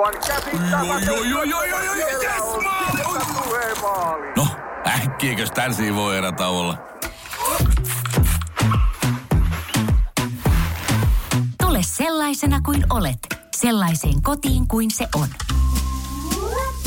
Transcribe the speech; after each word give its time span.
Aivan 0.00 0.20
käsittämätöntä. 0.26 1.12
No, 4.36 4.46
äkkiäkös 4.86 5.50
tän 5.50 5.72
voi 5.94 6.18
erä 6.18 6.32
olla? 6.48 6.78
Tule 11.62 11.78
sellaisena 11.82 12.60
kuin 12.60 12.84
olet, 12.90 13.18
sellaiseen 13.56 14.22
kotiin 14.22 14.68
kuin 14.68 14.90
se 14.90 15.08
on. 15.14 15.28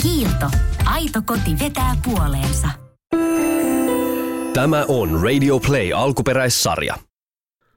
Kiilto. 0.02 0.50
Aito 0.86 1.22
koti 1.26 1.60
vetää 1.60 1.96
puoleensa. 2.06 2.68
Tämä 4.54 4.86
on 4.88 5.22
Radio 5.24 5.60
Play 5.60 5.94
alkuperäissarja. 5.94 6.96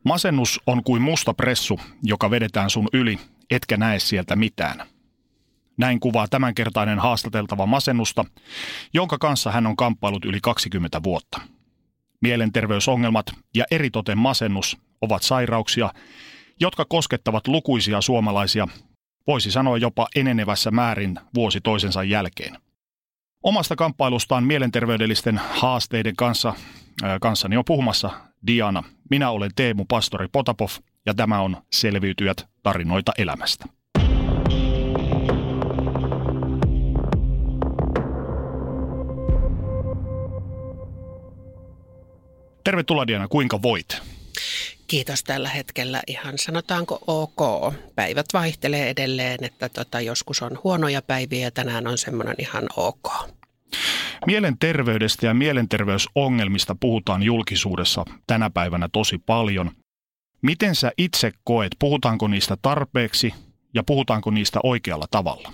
Masennus 0.04 0.60
on 0.66 0.84
kuin 0.84 1.02
musta 1.02 1.34
pressu, 1.34 1.80
joka 2.02 2.30
vedetään 2.30 2.70
sun 2.70 2.88
yli, 2.92 3.18
etkä 3.50 3.76
näe 3.76 3.98
sieltä 3.98 4.36
mitään. 4.36 4.95
Näin 5.78 6.00
kuvaa 6.00 6.28
tämänkertainen 6.28 6.98
haastateltava 6.98 7.66
masennusta, 7.66 8.24
jonka 8.94 9.18
kanssa 9.18 9.50
hän 9.50 9.66
on 9.66 9.76
kamppailut 9.76 10.24
yli 10.24 10.38
20 10.42 11.02
vuotta. 11.02 11.40
Mielenterveysongelmat 12.22 13.26
ja 13.54 13.64
eritoten 13.70 14.18
masennus 14.18 14.78
ovat 15.00 15.22
sairauksia, 15.22 15.90
jotka 16.60 16.84
koskettavat 16.84 17.48
lukuisia 17.48 18.00
suomalaisia, 18.00 18.68
voisi 19.26 19.50
sanoa 19.50 19.78
jopa 19.78 20.06
enenevässä 20.16 20.70
määrin 20.70 21.18
vuosi 21.34 21.60
toisensa 21.60 22.02
jälkeen. 22.02 22.58
Omasta 23.42 23.76
kamppailustaan 23.76 24.44
mielenterveydellisten 24.44 25.40
haasteiden 25.50 26.16
kanssa 26.16 26.54
kanssani 27.20 27.56
on 27.56 27.64
puhumassa 27.66 28.10
Diana. 28.46 28.82
Minä 29.10 29.30
olen 29.30 29.50
Teemu 29.56 29.84
Pastori 29.88 30.28
Potapov 30.32 30.68
ja 31.06 31.14
tämä 31.14 31.40
on 31.40 31.56
Selviytyjät 31.72 32.48
tarinoita 32.62 33.12
elämästä. 33.18 33.66
Tervetuloa 42.66 43.06
Diana, 43.06 43.28
kuinka 43.28 43.62
voit? 43.62 44.02
Kiitos 44.86 45.24
tällä 45.24 45.48
hetkellä 45.48 46.02
ihan 46.06 46.38
sanotaanko 46.38 46.98
ok. 47.06 47.74
Päivät 47.94 48.26
vaihtelee 48.32 48.90
edelleen, 48.90 49.44
että 49.44 49.68
tota, 49.68 50.00
joskus 50.00 50.42
on 50.42 50.58
huonoja 50.64 51.02
päiviä 51.02 51.40
ja 51.40 51.50
tänään 51.50 51.86
on 51.86 51.98
semmoinen 51.98 52.34
ihan 52.38 52.64
ok. 52.76 53.08
Mielenterveydestä 54.26 55.26
ja 55.26 55.34
mielenterveysongelmista 55.34 56.76
puhutaan 56.80 57.22
julkisuudessa 57.22 58.04
tänä 58.26 58.50
päivänä 58.50 58.88
tosi 58.92 59.18
paljon. 59.18 59.70
Miten 60.42 60.74
sä 60.74 60.92
itse 60.98 61.32
koet, 61.44 61.72
puhutaanko 61.78 62.28
niistä 62.28 62.56
tarpeeksi 62.62 63.34
ja 63.74 63.82
puhutaanko 63.82 64.30
niistä 64.30 64.60
oikealla 64.62 65.06
tavalla? 65.10 65.52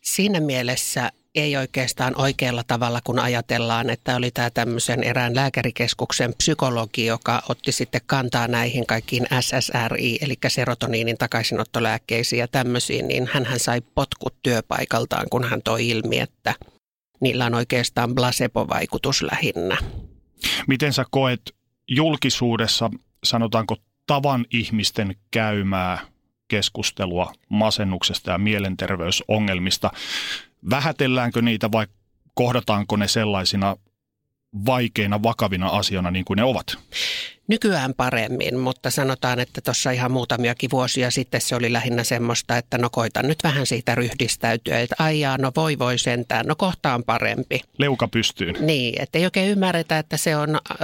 Siinä 0.00 0.40
mielessä 0.40 1.10
ei 1.34 1.56
oikeastaan 1.56 2.20
oikealla 2.20 2.62
tavalla, 2.66 3.00
kun 3.04 3.18
ajatellaan, 3.18 3.90
että 3.90 4.16
oli 4.16 4.30
tämä 4.30 4.50
tämmöisen 4.50 5.02
erään 5.02 5.34
lääkärikeskuksen 5.34 6.34
psykologi, 6.38 7.06
joka 7.06 7.42
otti 7.48 7.72
sitten 7.72 8.00
kantaa 8.06 8.48
näihin 8.48 8.86
kaikkiin 8.86 9.26
SSRI, 9.40 10.18
eli 10.20 10.34
serotoniinin 10.48 11.18
takaisinottolääkkeisiin 11.18 12.40
ja 12.40 12.48
tämmöisiin, 12.48 13.08
niin 13.08 13.28
hän 13.32 13.46
sai 13.56 13.80
potkut 13.94 14.34
työpaikaltaan, 14.42 15.26
kun 15.30 15.44
hän 15.44 15.62
toi 15.62 15.88
ilmi, 15.88 16.18
että 16.18 16.54
niillä 17.20 17.46
on 17.46 17.54
oikeastaan 17.54 18.14
placebo-vaikutus 18.14 19.22
lähinnä. 19.22 19.76
Miten 20.66 20.92
sä 20.92 21.04
koet 21.10 21.40
julkisuudessa, 21.88 22.90
sanotaanko 23.24 23.76
tavan 24.06 24.46
ihmisten 24.50 25.16
käymää 25.30 25.98
keskustelua 26.48 27.32
masennuksesta 27.48 28.30
ja 28.30 28.38
mielenterveysongelmista? 28.38 29.90
Vähätelläänkö 30.70 31.42
niitä 31.42 31.72
vai 31.72 31.86
kohdataanko 32.34 32.96
ne 32.96 33.08
sellaisina 33.08 33.76
vaikeina, 34.66 35.22
vakavina 35.22 35.68
asioina 35.68 36.10
niin 36.10 36.24
kuin 36.24 36.36
ne 36.36 36.44
ovat? 36.44 36.78
Nykyään 37.48 37.94
paremmin, 37.94 38.58
mutta 38.58 38.90
sanotaan, 38.90 39.40
että 39.40 39.60
tuossa 39.60 39.90
ihan 39.90 40.12
muutamiakin 40.12 40.70
vuosia 40.70 41.10
sitten 41.10 41.40
se 41.40 41.56
oli 41.56 41.72
lähinnä 41.72 42.04
semmoista, 42.04 42.56
että 42.56 42.78
no 42.78 42.90
koitan 42.90 43.28
nyt 43.28 43.38
vähän 43.44 43.66
siitä 43.66 43.94
ryhdistäytyä, 43.94 44.80
että 44.80 44.96
aijaa, 44.98 45.38
no 45.38 45.52
voi 45.56 45.78
voi 45.78 45.98
sentään, 45.98 46.46
no 46.46 46.56
kohtaan 46.56 47.04
parempi. 47.04 47.60
Leuka 47.78 48.08
pystyyn. 48.08 48.56
Niin, 48.60 49.02
että 49.02 49.18
ei 49.18 49.24
oikein 49.24 49.50
ymmärretä, 49.50 49.98
että 49.98 50.16
se 50.16 50.36
on 50.36 50.54
äh, 50.54 50.78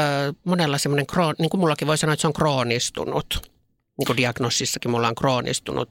monella 0.44 0.78
semmoinen, 0.78 1.06
kroon, 1.06 1.34
niin 1.38 1.50
kuin 1.50 1.60
mullakin 1.60 1.88
voi 1.88 1.98
sanoa, 1.98 2.12
että 2.12 2.20
se 2.20 2.26
on 2.26 2.32
kroonistunut 2.32 3.55
niin 3.98 4.06
kuin 4.06 4.16
diagnosissakin 4.16 4.90
mulla 4.90 5.08
on 5.08 5.14
kroonistunut 5.14 5.90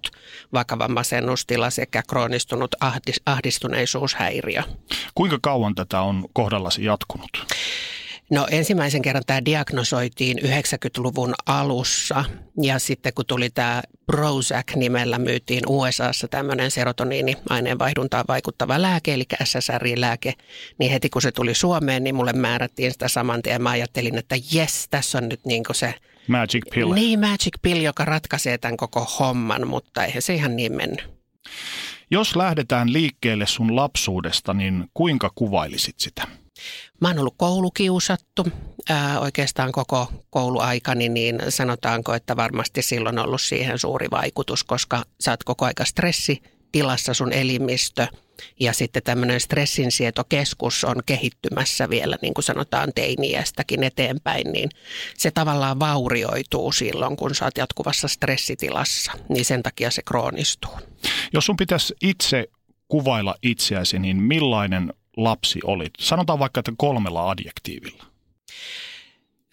vakava 0.54 0.88
masennustila 0.88 1.70
sekä 1.70 2.04
kroonistunut 2.10 2.76
ahdis, 2.80 3.22
ahdistuneisuushäiriö. 3.26 4.64
Kuinka 5.16 5.40
kauan 5.42 5.76
tätä 5.76 6.02
on 6.02 6.26
kohdallasi 6.34 6.84
jatkunut? 6.84 7.46
No 8.32 8.48
ensimmäisen 8.52 9.02
kerran 9.02 9.24
tämä 9.28 9.46
diagnosoitiin 9.46 10.38
90-luvun 10.38 11.34
alussa 11.46 12.26
ja 12.62 12.80
sitten 12.80 13.14
kun 13.14 13.26
tuli 13.26 13.50
tämä 13.50 13.84
Prozac-nimellä 14.06 15.20
myytiin 15.20 15.64
USAssa 15.68 16.28
tämmöinen 16.28 16.72
serotoniini-aineenvaihduntaan 16.72 18.26
vaikuttava 18.28 18.82
lääke, 18.82 19.14
eli 19.14 19.24
SSRI-lääke, 19.44 20.34
niin 20.80 20.92
heti 20.92 21.10
kun 21.10 21.22
se 21.22 21.32
tuli 21.32 21.54
Suomeen, 21.54 22.04
niin 22.04 22.16
mulle 22.16 22.34
määrättiin 22.34 22.92
sitä 22.92 23.08
saman 23.08 23.42
tien. 23.42 23.62
Mä 23.62 23.70
ajattelin, 23.70 24.18
että 24.18 24.36
jes, 24.52 24.88
tässä 24.90 25.18
on 25.18 25.30
nyt 25.30 25.46
niin 25.46 25.64
se 25.72 25.96
Magic 26.28 26.64
pill. 26.74 26.94
Niin, 26.94 27.20
magic 27.20 27.54
pill, 27.62 27.82
joka 27.82 28.06
ratkaisee 28.06 28.58
tämän 28.58 28.78
koko 28.78 29.08
homman, 29.20 29.68
mutta 29.68 30.06
eihän 30.06 30.22
se 30.22 30.34
ihan 30.34 30.56
niin 30.56 30.74
mennyt. 30.74 31.10
Jos 32.12 32.36
lähdetään 32.36 32.94
liikkeelle 32.94 33.46
sun 33.46 33.76
lapsuudesta, 33.76 34.54
niin 34.54 34.86
kuinka 34.94 35.32
kuvailisit 35.36 36.00
sitä? 36.00 36.28
Mä 37.02 37.08
oon 37.08 37.20
ollut 37.20 37.36
koulukiusattu 37.38 38.48
ää, 38.90 39.20
oikeastaan 39.20 39.72
koko 39.72 40.12
kouluaikani, 40.30 41.10
niin 41.10 41.40
sanotaanko, 41.50 42.14
että 42.14 42.36
varmasti 42.36 42.82
silloin 42.82 43.20
on 43.20 43.26
ollut 43.26 43.42
siihen 43.42 43.80
suuri 43.80 44.08
vaikutus, 44.12 44.64
koska 44.64 45.04
sä 45.20 45.32
oot 45.32 45.44
koko 45.44 45.66
aika 45.66 45.86
stressitilassa 45.86 47.14
sun 47.14 47.34
elimistö– 47.34 48.08
ja 48.60 48.74
sitten 48.74 49.04
tämmöinen 49.04 49.40
stressinsietokeskus 49.40 50.84
on 50.84 50.96
kehittymässä 51.06 51.90
vielä, 51.90 52.18
niin 52.22 52.34
kuin 52.34 52.44
sanotaan 52.44 52.92
teiniästäkin 52.96 53.84
eteenpäin, 53.84 54.52
niin 54.52 54.70
se 55.18 55.32
tavallaan 55.32 55.80
vaurioituu 55.80 56.72
silloin, 56.72 57.16
kun 57.16 57.36
sä 57.36 57.46
oot 57.46 57.58
jatkuvassa 57.58 58.08
stressitilassa, 58.08 59.12
niin 59.30 59.46
sen 59.46 59.64
takia 59.64 59.92
se 59.92 60.02
kroonistuu. 60.02 60.72
Jos 61.34 61.46
sun 61.46 61.58
pitäisi 61.58 61.94
itse 62.02 62.48
kuvailla 62.88 63.36
itseäsi, 63.44 64.00
niin 64.00 64.18
millainen 64.18 64.94
lapsi 65.18 65.60
olit? 65.64 65.94
Sanotaan 66.00 66.40
vaikka, 66.40 66.60
että 66.60 66.74
kolmella 66.78 67.30
adjektiivilla. 67.30 68.04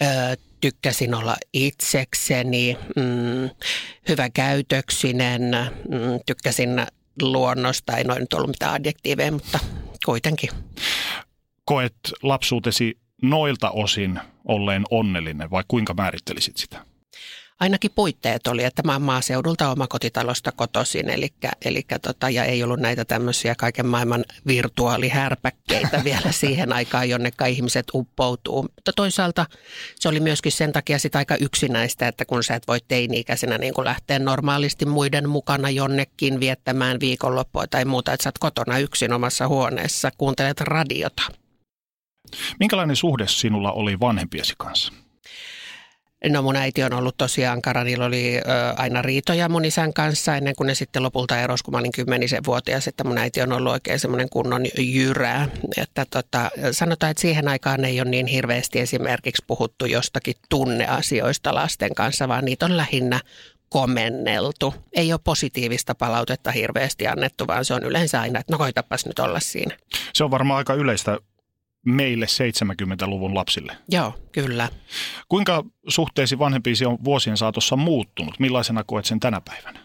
Öö, 0.03 0.37
tykkäsin 0.61 1.15
olla 1.15 1.37
itsekseni, 1.53 2.78
mm, 2.97 3.50
hyvä 4.09 4.31
käytöksinen, 4.31 5.43
mm, 5.89 6.21
tykkäsin 6.27 6.87
luonnosta. 7.23 7.97
Ei 7.97 8.05
noin 8.05 8.21
nyt 8.21 8.33
ollut 8.33 8.50
mitään 8.50 8.75
adjektiiveja, 8.75 9.33
mutta 9.33 9.59
kuitenkin. 10.05 10.50
Koet 11.65 11.94
lapsuutesi 12.23 12.99
noilta 13.23 13.71
osin 13.71 14.21
olleen 14.44 14.84
onnellinen 14.91 15.50
vai 15.50 15.65
kuinka 15.69 15.94
määrittelisit 15.94 16.56
sitä? 16.56 16.91
Ainakin 17.62 17.91
puitteet 17.95 18.47
oli, 18.47 18.65
että 18.65 18.83
mä 18.83 18.93
oon 18.93 19.03
maaseudulta 19.03 19.71
omakotitalosta 19.71 20.53
kotoisin, 20.53 21.11
eli, 21.11 21.28
eli 21.65 21.87
tota, 22.03 22.31
ja 22.31 22.45
ei 22.45 22.62
ollut 22.62 22.81
näitä 22.81 23.05
tämmöisiä 23.05 23.55
kaiken 23.59 23.87
maailman 23.87 24.25
virtuaalihärpäkkeitä 24.47 26.05
vielä 26.05 26.33
siihen 26.33 26.73
aikaan, 26.73 27.09
jonneka 27.09 27.47
ihmiset 27.47 27.87
uppoutuu. 27.95 28.62
Mutta 28.62 28.93
toisaalta 28.97 29.47
se 29.95 30.09
oli 30.09 30.21
myöskin 30.21 30.53
sen 30.53 30.73
takia 30.73 30.99
sitä 30.99 31.19
aika 31.19 31.37
yksinäistä, 31.37 32.09
että 32.09 32.25
kun 32.25 32.45
sä 32.45 32.55
et 32.55 32.69
voi 32.69 32.78
teini-ikäisenä 32.89 33.59
niin 33.59 33.75
kuin 33.75 33.84
lähteä 33.84 34.19
normaalisti 34.19 34.87
muiden 34.87 35.29
mukana 35.29 35.71
jonnekin 35.71 36.41
viettämään 36.41 37.00
viikonloppua 37.00 37.67
tai 37.67 37.84
muuta, 37.84 38.12
että 38.12 38.25
sä 38.25 38.29
oot 38.29 38.38
kotona 38.38 38.79
yksin 38.79 39.12
omassa 39.12 39.49
huoneessa, 39.49 40.11
kuuntelet 40.19 40.61
radiota. 40.61 41.23
Minkälainen 42.61 42.97
suhde 42.97 43.29
sinulla 43.29 43.73
oli 43.73 44.00
vanhempiesi 44.00 44.55
kanssa? 44.58 44.93
No 46.28 46.42
mun 46.42 46.56
äiti 46.56 46.82
on 46.82 46.92
ollut 46.92 47.16
tosi 47.16 47.46
ankara, 47.46 47.84
niillä 47.84 48.04
oli 48.04 48.36
ö, 48.36 48.40
aina 48.76 49.02
riitoja 49.02 49.48
mun 49.48 49.64
isän 49.64 49.92
kanssa 49.92 50.36
ennen 50.36 50.54
kuin 50.56 50.66
ne 50.66 50.74
sitten 50.74 51.02
lopulta 51.02 51.40
erosi, 51.40 51.64
kun 51.64 51.74
mä 51.74 51.78
olin 51.78 51.92
kymmenisen 51.92 52.44
vuotias, 52.46 52.88
että 52.88 53.04
mun 53.04 53.19
äiti 53.19 53.42
on 53.42 53.52
ollut 53.52 53.72
oikein 53.72 53.98
semmoinen 53.98 54.28
kunnon 54.30 54.62
jyrää. 54.78 55.48
Että 55.76 56.06
tota, 56.10 56.50
sanotaan, 56.70 57.10
että 57.10 57.20
siihen 57.20 57.48
aikaan 57.48 57.84
ei 57.84 58.00
ole 58.00 58.10
niin 58.10 58.26
hirveästi 58.26 58.80
esimerkiksi 58.80 59.44
puhuttu 59.46 59.86
jostakin 59.86 60.34
tunneasioista 60.48 61.54
lasten 61.54 61.94
kanssa, 61.94 62.28
vaan 62.28 62.44
niitä 62.44 62.66
on 62.66 62.76
lähinnä 62.76 63.20
komenneltu. 63.69 64.74
Ei 64.92 65.12
ole 65.12 65.20
positiivista 65.24 65.94
palautetta 65.94 66.50
hirveästi 66.50 67.06
annettu, 67.06 67.46
vaan 67.46 67.64
se 67.64 67.74
on 67.74 67.82
yleensä 67.82 68.20
aina, 68.20 68.40
että 68.40 68.52
no 68.52 68.58
koitapas 68.58 69.06
nyt 69.06 69.19
olla 69.19 69.40
siinä. 69.40 69.76
Se 70.14 70.24
on 70.24 70.30
varmaan 70.30 70.58
aika 70.58 70.74
yleistä 70.74 71.19
meille 71.87 72.26
70-luvun 72.26 73.34
lapsille. 73.34 73.76
Joo, 73.88 74.14
kyllä. 74.32 74.69
Kuinka 75.29 75.64
suhteesi 75.88 76.38
vanhempiisi 76.38 76.87
on 76.87 76.99
vuosien 77.05 77.37
saatossa 77.37 77.76
muuttunut? 77.76 78.40
Millaisena 78.40 78.84
koet 78.84 79.05
sen 79.05 79.20
tänä 79.20 79.40
päivänä? 79.40 79.81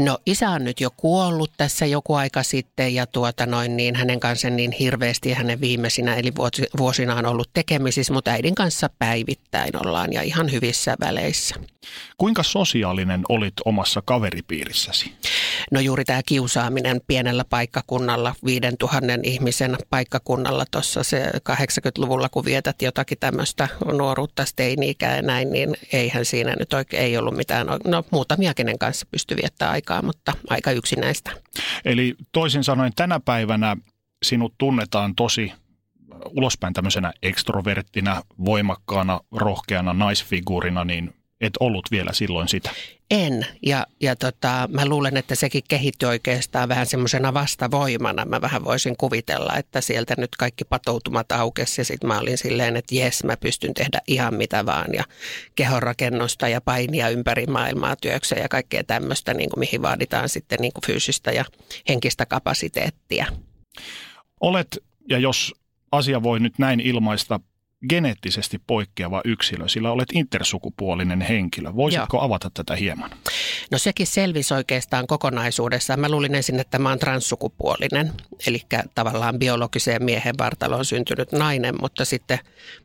No 0.00 0.18
isä 0.26 0.50
on 0.50 0.64
nyt 0.64 0.80
jo 0.80 0.90
kuollut 0.96 1.50
tässä 1.56 1.86
joku 1.86 2.14
aika 2.14 2.42
sitten 2.42 2.94
ja 2.94 3.06
tuota 3.06 3.46
noin 3.46 3.76
niin 3.76 3.96
hänen 3.96 4.20
kanssa 4.20 4.50
niin 4.50 4.72
hirveästi 4.72 5.32
hänen 5.32 5.60
viimeisinä 5.60 6.14
eli 6.14 6.32
vuosina 6.78 7.14
on 7.14 7.26
ollut 7.26 7.50
tekemisissä, 7.54 8.12
mutta 8.12 8.30
äidin 8.30 8.54
kanssa 8.54 8.90
päivittäin 8.98 9.86
ollaan 9.86 10.12
ja 10.12 10.22
ihan 10.22 10.52
hyvissä 10.52 10.96
väleissä. 11.00 11.54
Kuinka 12.18 12.42
sosiaalinen 12.42 13.22
olit 13.28 13.54
omassa 13.64 14.02
kaveripiirissäsi? 14.04 15.12
No 15.70 15.80
juuri 15.80 16.04
tämä 16.04 16.22
kiusaaminen 16.26 17.00
pienellä 17.06 17.44
paikkakunnalla, 17.44 18.34
5000 18.44 19.06
ihmisen 19.22 19.76
paikkakunnalla 19.90 20.64
tuossa 20.70 21.04
se 21.04 21.29
80-luvulla, 21.50 22.28
kun 22.28 22.44
vietät 22.44 22.82
jotakin 22.82 23.18
tämmöistä 23.20 23.68
nuoruutta, 23.92 24.44
steini-ikää 24.44 25.16
ja 25.16 25.22
näin, 25.22 25.52
niin 25.52 25.76
eihän 25.92 26.24
siinä 26.24 26.56
nyt 26.58 26.72
oikein 26.72 27.02
ei 27.02 27.16
ollut 27.16 27.36
mitään, 27.36 27.66
no 27.84 28.04
muutamia 28.10 28.54
kenen 28.54 28.78
kanssa 28.78 29.06
pysty 29.10 29.36
viettämään 29.36 29.72
aikaa, 29.72 30.02
mutta 30.02 30.32
aika 30.48 30.70
yksinäistä. 30.70 31.30
Eli 31.84 32.14
toisin 32.32 32.64
sanoen 32.64 32.92
tänä 32.96 33.20
päivänä 33.20 33.76
sinut 34.22 34.54
tunnetaan 34.58 35.14
tosi 35.14 35.52
ulospäin 36.24 36.74
tämmöisenä 36.74 37.12
ekstroverttina, 37.22 38.22
voimakkaana, 38.44 39.20
rohkeana 39.32 39.92
naisfiguurina, 39.92 40.84
niin 40.84 41.14
et 41.40 41.52
ollut 41.60 41.90
vielä 41.90 42.12
silloin 42.12 42.48
sitä? 42.48 42.70
En, 43.10 43.46
ja, 43.66 43.86
ja 44.00 44.16
tota, 44.16 44.68
mä 44.72 44.86
luulen, 44.86 45.16
että 45.16 45.34
sekin 45.34 45.62
kehittyi 45.68 46.08
oikeastaan 46.08 46.68
vähän 46.68 46.86
semmoisena 46.86 47.34
vastavoimana. 47.34 48.24
Mä 48.24 48.40
vähän 48.40 48.64
voisin 48.64 48.96
kuvitella, 48.96 49.56
että 49.56 49.80
sieltä 49.80 50.14
nyt 50.18 50.30
kaikki 50.38 50.64
patoutumat 50.64 51.32
aukesi 51.32 51.80
ja 51.80 51.84
sitten 51.84 52.08
mä 52.08 52.18
olin 52.18 52.38
silleen, 52.38 52.76
että 52.76 52.94
jes, 52.94 53.24
mä 53.24 53.36
pystyn 53.36 53.74
tehdä 53.74 54.00
ihan 54.06 54.34
mitä 54.34 54.66
vaan 54.66 54.94
ja 54.94 55.04
kehonrakennusta 55.54 56.48
ja 56.48 56.60
painia 56.60 57.08
ympäri 57.08 57.46
maailmaa 57.46 57.96
työksä 57.96 58.36
ja 58.36 58.48
kaikkea 58.48 58.84
tämmöistä, 58.84 59.34
niin 59.34 59.50
kuin 59.50 59.60
mihin 59.60 59.82
vaaditaan 59.82 60.28
sitten 60.28 60.58
niin 60.60 60.72
kuin 60.72 60.86
fyysistä 60.86 61.32
ja 61.32 61.44
henkistä 61.88 62.26
kapasiteettia. 62.26 63.26
Olet, 64.40 64.78
ja 65.08 65.18
jos 65.18 65.54
asia 65.92 66.22
voi 66.22 66.40
nyt 66.40 66.58
näin 66.58 66.80
ilmaista, 66.80 67.40
geneettisesti 67.88 68.60
poikkeava 68.66 69.20
yksilö, 69.24 69.68
sillä 69.68 69.90
olet 69.90 70.08
intersukupuolinen 70.14 71.20
henkilö. 71.20 71.74
Voisitko 71.76 72.16
Joo. 72.16 72.24
avata 72.24 72.50
tätä 72.54 72.76
hieman? 72.76 73.10
No 73.70 73.78
sekin 73.78 74.06
selvisi 74.06 74.54
oikeastaan 74.54 75.06
kokonaisuudessaan. 75.06 76.00
Mä 76.00 76.08
luulin 76.08 76.34
ensin, 76.34 76.60
että 76.60 76.78
mä 76.78 76.88
oon 76.88 76.98
transsukupuolinen, 76.98 78.12
eli 78.46 78.60
tavallaan 78.94 79.38
biologiseen 79.38 80.04
miehen 80.04 80.34
vartaloon 80.38 80.84
syntynyt 80.84 81.32
nainen, 81.32 81.74
mutta 81.80 82.04
sitten 82.04 82.38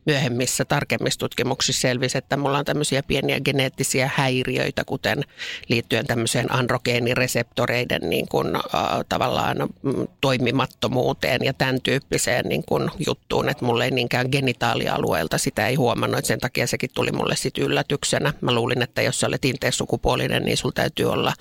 myöhemmissä 0.06 0.64
tarkemmissa 0.64 1.18
tutkimuksissa 1.18 1.80
selvisi, 1.80 2.18
että 2.18 2.36
mulla 2.36 2.58
on 2.58 2.64
tämmöisiä 2.64 3.02
pieniä 3.02 3.40
geneettisiä 3.40 4.10
häiriöitä, 4.14 4.84
kuten 4.84 5.24
liittyen 5.68 6.06
tämmöiseen 6.06 6.52
androgeenireseptoreiden 6.52 8.10
niin 8.10 8.28
kuin, 8.28 8.56
äh, 8.56 8.62
tavallaan 9.08 9.56
mm, 9.82 10.06
toimimattomuuteen 10.20 11.44
ja 11.44 11.52
tämän 11.52 11.80
tyyppiseen 11.80 12.44
niin 12.48 12.64
kuin, 12.66 12.90
juttuun, 13.06 13.48
että 13.48 13.64
mulla 13.64 13.84
ei 13.84 13.90
niinkään 13.90 14.28
genitaali 14.32 14.85
alueelta. 14.88 15.38
Sitä 15.38 15.66
ei 15.66 15.74
huomannut, 15.74 16.24
sen 16.24 16.40
takia 16.40 16.66
sekin 16.66 16.90
tuli 16.94 17.12
mulle 17.12 17.36
sitten 17.36 17.64
yllätyksenä. 17.64 18.32
Mä 18.40 18.52
luulin, 18.52 18.82
että 18.82 19.02
jos 19.02 19.20
sä 19.20 19.26
olet 19.26 19.44
inteissukupuolinen, 19.44 20.42
niin 20.42 20.56
sulla 20.56 20.72
täytyy 20.72 21.06
olla 21.06 21.32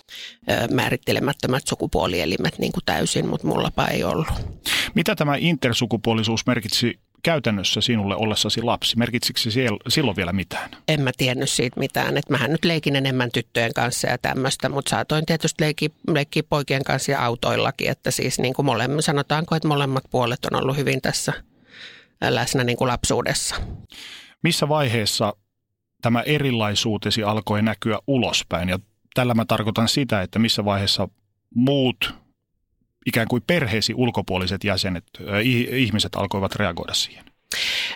määrittelemättömät 0.71 1.67
sukupuolielimet 1.67 2.59
niin 2.59 2.71
kuin 2.71 2.83
täysin, 2.85 3.27
mutta 3.27 3.47
mullapa 3.47 3.87
ei 3.87 4.03
ollut. 4.03 4.27
Mitä 4.95 5.15
tämä 5.15 5.35
intersukupuolisuus 5.39 6.45
merkitsi 6.45 6.99
käytännössä 7.23 7.81
sinulle 7.81 8.15
ollessasi 8.15 8.61
lapsi? 8.61 8.97
Merkitsikö 8.97 9.39
se 9.39 9.49
silloin 9.87 10.17
vielä 10.17 10.33
mitään? 10.33 10.69
En 10.87 11.01
mä 11.01 11.11
tiennyt 11.17 11.49
siitä 11.49 11.79
mitään. 11.79 12.17
Et 12.17 12.29
mähän 12.29 12.51
nyt 12.51 12.65
leikin 12.65 12.95
enemmän 12.95 13.31
tyttöjen 13.31 13.73
kanssa 13.73 14.07
ja 14.07 14.17
tämmöistä, 14.17 14.69
mutta 14.69 14.89
saatoin 14.89 15.25
tietysti 15.25 15.63
leikkiä, 15.63 15.89
leikkiä 16.13 16.43
poikien 16.49 16.83
kanssa 16.83 17.11
ja 17.11 17.25
autoillakin. 17.25 17.89
Että 17.89 18.11
siis 18.11 18.39
niin 18.39 18.53
kuin 18.53 18.65
molemmat, 18.65 19.05
sanotaanko, 19.05 19.55
että 19.55 19.67
molemmat 19.67 20.03
puolet 20.09 20.45
on 20.51 20.61
ollut 20.61 20.77
hyvin 20.77 21.01
tässä 21.01 21.33
läsnä 22.21 22.63
niin 22.63 22.77
kuin 22.77 22.87
lapsuudessa. 22.87 23.55
Missä 24.43 24.69
vaiheessa 24.69 25.33
tämä 26.01 26.21
erilaisuutesi 26.21 27.23
alkoi 27.23 27.61
näkyä 27.61 27.99
ulospäin? 28.07 28.69
Ja 28.69 28.79
tällä 29.13 29.33
mä 29.33 29.45
tarkoitan 29.45 29.87
sitä, 29.87 30.21
että 30.21 30.39
missä 30.39 30.65
vaiheessa 30.65 31.07
muut 31.55 32.13
ikään 33.05 33.27
kuin 33.27 33.43
perheesi 33.47 33.93
ulkopuoliset 33.93 34.63
jäsenet, 34.63 35.05
ihmiset 35.71 36.15
alkoivat 36.15 36.55
reagoida 36.55 36.93
siihen? 36.93 37.25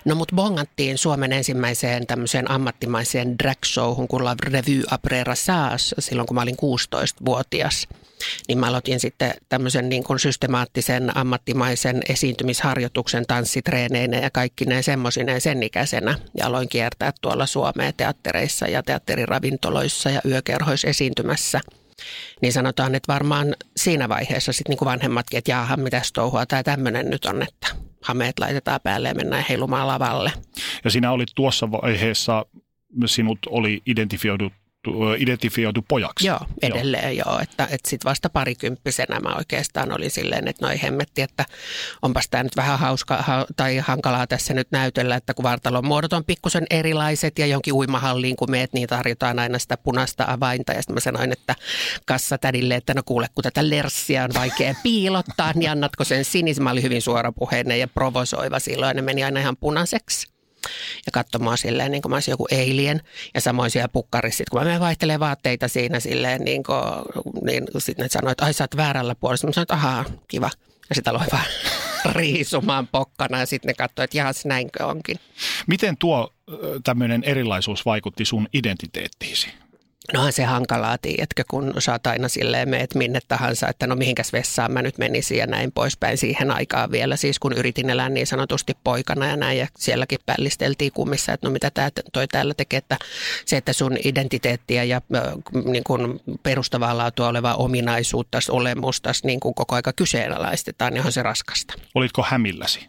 No 0.05 0.15
mut 0.15 0.31
bongattiin 0.35 0.97
Suomen 0.97 1.33
ensimmäiseen 1.33 2.07
tämmöiseen 2.07 2.51
ammattimaiseen 2.51 3.35
drag-showhun 3.43 4.07
kun 4.07 4.25
La 4.25 4.35
Revue 4.43 4.83
Après 4.91 5.25
Saas 5.33 5.95
silloin 5.99 6.27
kun 6.27 6.35
mä 6.35 6.41
olin 6.41 6.57
16-vuotias. 6.57 7.87
Niin 8.47 8.57
mä 8.57 8.67
aloitin 8.67 8.99
sitten 8.99 9.33
tämmöisen 9.49 9.89
niin 9.89 10.03
kuin 10.03 10.19
systemaattisen 10.19 11.17
ammattimaisen 11.17 12.01
esiintymisharjoituksen 12.09 13.25
tanssitreeneinä 13.27 14.17
ja 14.17 14.29
kaikki 14.29 14.65
ne 14.65 14.81
semmoisineen 14.81 15.41
sen 15.41 15.63
ikäisenä. 15.63 16.15
Ja 16.37 16.45
aloin 16.45 16.69
kiertää 16.69 17.13
tuolla 17.21 17.45
Suomeen 17.45 17.93
teattereissa 17.97 18.67
ja 18.67 18.83
teatteriravintoloissa 18.83 20.09
ja 20.09 20.21
yökerhoissa 20.25 20.87
esiintymässä– 20.87 21.61
niin 22.41 22.53
sanotaan, 22.53 22.95
että 22.95 23.13
varmaan 23.13 23.55
siinä 23.77 24.09
vaiheessa 24.09 24.53
sitten 24.53 24.75
niin 24.75 24.85
vanhemmatkin, 24.85 25.37
että 25.37 25.51
jaaha, 25.51 25.77
mitäs 25.77 26.11
touhua 26.11 26.45
tai 26.45 26.63
tämmöinen 26.63 27.09
nyt 27.09 27.25
on, 27.25 27.41
että 27.41 27.67
hameet 28.03 28.39
laitetaan 28.39 28.79
päälle 28.83 29.07
ja 29.07 29.15
mennään 29.15 29.45
heilumaan 29.49 29.87
lavalle. 29.87 30.31
Ja 30.83 30.89
sinä 30.89 31.11
olit 31.11 31.29
tuossa 31.35 31.71
vaiheessa, 31.71 32.45
sinut 33.05 33.39
oli 33.49 33.81
identifioitu 33.85 34.51
identifioitu 35.17 35.85
pojaksi. 35.87 36.27
Joo, 36.27 36.39
edelleen 36.61 37.17
joo. 37.17 37.31
joo 37.31 37.39
että, 37.39 37.63
että 37.63 37.89
sitten 37.89 38.09
vasta 38.09 38.29
parikymppisenä 38.29 39.19
mä 39.19 39.35
oikeastaan 39.35 39.91
olin 39.91 40.11
silleen, 40.11 40.47
että 40.47 40.65
noi 40.65 40.81
hemmetti, 40.81 41.21
että 41.21 41.45
onpas 42.01 42.29
tämä 42.29 42.43
nyt 42.43 42.55
vähän 42.55 42.79
hauska 42.79 43.17
ha, 43.17 43.45
tai 43.57 43.77
hankalaa 43.77 44.27
tässä 44.27 44.53
nyt 44.53 44.67
näytellä, 44.71 45.15
että 45.15 45.33
kun 45.33 45.43
vartalon 45.43 45.85
muodot 45.85 46.13
on 46.13 46.25
pikkusen 46.25 46.65
erilaiset 46.69 47.39
ja 47.39 47.45
jonkin 47.45 47.73
uimahalliin 47.73 48.35
kun 48.35 48.51
meet, 48.51 48.73
niin 48.73 48.87
tarjotaan 48.87 49.39
aina 49.39 49.59
sitä 49.59 49.77
punaista 49.77 50.25
avainta. 50.27 50.73
Ja 50.73 50.81
sitten 50.81 50.93
mä 50.93 50.99
sanoin, 50.99 51.31
että 51.31 51.55
kassatädille, 52.05 52.75
että 52.75 52.93
no 52.93 53.01
kuule, 53.05 53.27
kun 53.35 53.43
tätä 53.43 53.69
lerssiä 53.69 54.23
on 54.23 54.29
vaikea 54.33 54.75
piilottaa, 54.83 55.51
niin 55.55 55.71
annatko 55.71 56.03
sen 56.03 56.25
sinisen? 56.25 56.63
Mä 56.63 56.71
olin 56.71 56.83
hyvin 56.83 57.01
suorapuheinen 57.01 57.79
ja 57.79 57.87
provosoiva 57.87 58.59
silloin, 58.59 58.95
ne 58.95 59.01
meni 59.01 59.23
aina 59.23 59.39
ihan 59.39 59.57
punaiseksi 59.57 60.38
ja 61.05 61.11
katsomaan 61.13 61.57
silleen, 61.57 61.91
niin 61.91 62.01
kuin 62.01 62.09
mä 62.09 62.15
olisin 62.15 62.31
joku 62.31 62.47
eilien. 62.51 63.01
Ja 63.33 63.41
samoin 63.41 63.71
siellä 63.71 63.87
pukkarissa, 63.87 64.43
kun 64.51 64.63
mä 64.63 64.79
vaihtelen 64.79 65.19
vaatteita 65.19 65.67
siinä 65.67 65.99
silleen, 65.99 66.41
niin, 66.41 66.63
kuin, 66.63 66.77
niin 67.45 67.63
sitten 67.77 68.03
ne 68.03 68.09
sanoi, 68.09 68.31
että 68.31 68.45
ai 68.45 68.53
sä 68.53 68.63
oot 68.63 68.77
väärällä 68.77 69.15
puolella. 69.15 69.47
Mä 69.47 69.53
sanoin, 69.53 69.63
että 69.63 69.73
ahaa, 69.73 70.05
kiva. 70.27 70.49
Ja 70.89 70.95
sitten 70.95 71.11
aloin 71.11 71.27
vaan 71.31 71.45
riisumaan 72.15 72.87
pokkana 72.87 73.39
ja 73.39 73.45
sitten 73.45 73.69
ne 73.69 73.73
katsoivat, 73.73 74.07
että 74.07 74.17
jahas 74.17 74.45
näinkö 74.45 74.85
onkin. 74.85 75.19
Miten 75.67 75.97
tuo 75.97 76.33
tämmöinen 76.83 77.23
erilaisuus 77.23 77.85
vaikutti 77.85 78.25
sun 78.25 78.47
identiteettiisi? 78.53 79.49
Nohan 80.13 80.33
se 80.33 80.43
hankalaa, 80.43 80.97
tiedätkö, 80.97 81.43
kun 81.49 81.73
saat 81.79 82.07
aina 82.07 82.27
silleen 82.27 82.69
meet 82.69 82.95
minne 82.95 83.19
tahansa, 83.27 83.67
että 83.67 83.87
no 83.87 83.95
mihinkäs 83.95 84.33
vessaan 84.33 84.71
mä 84.71 84.81
nyt 84.81 84.97
menisin 84.97 85.37
ja 85.37 85.47
näin 85.47 85.71
poispäin 85.71 86.17
siihen 86.17 86.51
aikaan 86.51 86.91
vielä. 86.91 87.15
Siis 87.15 87.39
kun 87.39 87.53
yritin 87.53 87.89
elää 87.89 88.09
niin 88.09 88.27
sanotusti 88.27 88.77
poikana 88.83 89.27
ja 89.27 89.37
näin 89.37 89.57
ja 89.57 89.67
sielläkin 89.77 90.19
pällisteltiin 90.25 90.91
kummissa, 90.91 91.33
että 91.33 91.47
no 91.47 91.51
mitä 91.51 91.71
tää, 91.71 91.89
toi 92.13 92.27
täällä 92.27 92.53
tekee, 92.53 92.77
että 92.77 92.97
se, 93.45 93.57
että 93.57 93.73
sun 93.73 93.97
identiteettiä 94.03 94.83
ja 94.83 95.01
niin 95.65 95.83
kuin 95.83 96.19
perustavaa 96.43 96.97
laatua 96.97 97.27
olevaa 97.27 97.55
ominaisuutta, 97.55 98.39
olemusta 98.49 99.11
niin 99.23 99.39
kuin 99.39 99.55
koko 99.55 99.75
aika 99.75 99.93
kyseenalaistetaan, 99.93 100.93
niin 100.93 101.05
on 101.05 101.11
se 101.11 101.23
raskasta. 101.23 101.73
Olitko 101.95 102.25
hämilläsi? 102.29 102.87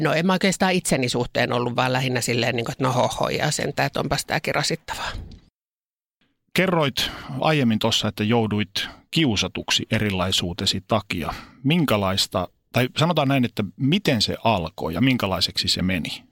No 0.00 0.12
en 0.12 0.26
mä 0.26 0.32
oikeastaan 0.32 0.72
itseni 0.72 1.08
suhteen 1.08 1.52
ollut, 1.52 1.76
vaan 1.76 1.92
lähinnä 1.92 2.20
silleen, 2.20 2.56
niin 2.56 2.64
kuin, 2.64 2.72
että 2.72 2.84
no 2.84 2.92
hoho 2.92 3.28
ja 3.28 3.50
sentään, 3.50 3.86
että 3.86 4.00
onpas 4.00 4.24
tämäkin 4.24 4.54
rasittavaa. 4.54 5.12
Kerroit 6.56 7.10
aiemmin 7.40 7.78
tuossa, 7.78 8.08
että 8.08 8.24
jouduit 8.24 8.88
kiusatuksi 9.10 9.86
erilaisuutesi 9.90 10.84
takia. 10.88 11.34
Minkälaista, 11.64 12.48
tai 12.72 12.88
sanotaan 12.96 13.28
näin, 13.28 13.44
että 13.44 13.64
miten 13.76 14.22
se 14.22 14.36
alkoi 14.44 14.94
ja 14.94 15.00
minkälaiseksi 15.00 15.68
se 15.68 15.82
meni? 15.82 16.22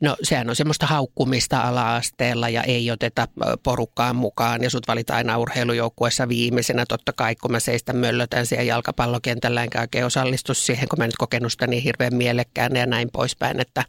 No 0.00 0.16
sehän 0.22 0.48
on 0.50 0.56
semmoista 0.56 0.86
haukkumista 0.86 1.60
ala-asteella 1.60 2.48
ja 2.48 2.62
ei 2.62 2.90
oteta 2.90 3.28
porukkaan 3.62 4.16
mukaan 4.16 4.62
ja 4.62 4.70
sut 4.70 4.88
valitaan 4.88 5.16
aina 5.16 5.38
urheilujoukkueessa 5.38 6.28
viimeisenä. 6.28 6.84
Totta 6.88 7.12
kai 7.12 7.36
kun 7.36 7.52
mä 7.52 7.60
seistä 7.60 7.92
möllötän 7.92 8.46
siellä 8.46 8.64
jalkapallokentällä 8.64 9.62
enkä 9.62 9.80
oikein 9.80 10.06
osallistu 10.06 10.54
siihen, 10.54 10.88
kun 10.88 10.98
mä 10.98 11.06
nyt 11.06 11.16
kokenut 11.18 11.52
sitä 11.52 11.66
niin 11.66 11.82
hirveän 11.82 12.14
mielekkään 12.14 12.76
ja 12.76 12.86
näin 12.86 13.08
poispäin, 13.12 13.60
että 13.60 13.84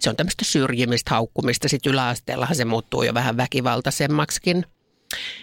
se 0.00 0.10
on 0.10 0.16
tämmöistä 0.16 0.44
syrjimistä, 0.44 1.10
haukkumista. 1.10 1.68
Sitten 1.68 1.92
yläasteellahan 1.92 2.56
se 2.56 2.64
muuttuu 2.64 3.02
jo 3.02 3.14
vähän 3.14 3.36
väkivaltaisemmaksikin. 3.36 4.66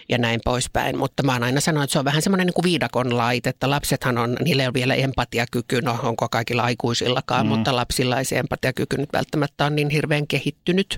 Ja 0.09 0.17
näin 0.17 0.39
poispäin. 0.45 0.97
Mutta 0.97 1.23
mä 1.23 1.33
oon 1.33 1.43
aina 1.43 1.61
sanonut, 1.61 1.83
että 1.83 1.91
se 1.91 1.99
on 1.99 2.05
vähän 2.05 2.21
semmoinen 2.21 2.47
niin 2.47 2.53
kuin 2.53 2.63
viidakon 2.63 3.17
lait, 3.17 3.47
että 3.47 3.69
lapsethan 3.69 4.17
on, 4.17 4.37
niillä 4.43 4.63
ei 4.63 4.67
ole 4.67 4.73
vielä 4.73 4.95
empatiakyky, 4.95 5.81
no 5.81 5.99
onko 6.03 6.29
kaikilla 6.29 6.63
aikuisillakaan, 6.63 7.45
mm. 7.45 7.49
mutta 7.49 7.75
lapsilla 7.75 8.17
ei 8.17 8.25
se 8.25 8.39
empatiakyky 8.39 8.97
nyt 8.97 9.13
välttämättä 9.13 9.65
on 9.65 9.75
niin 9.75 9.89
hirveän 9.89 10.27
kehittynyt, 10.27 10.97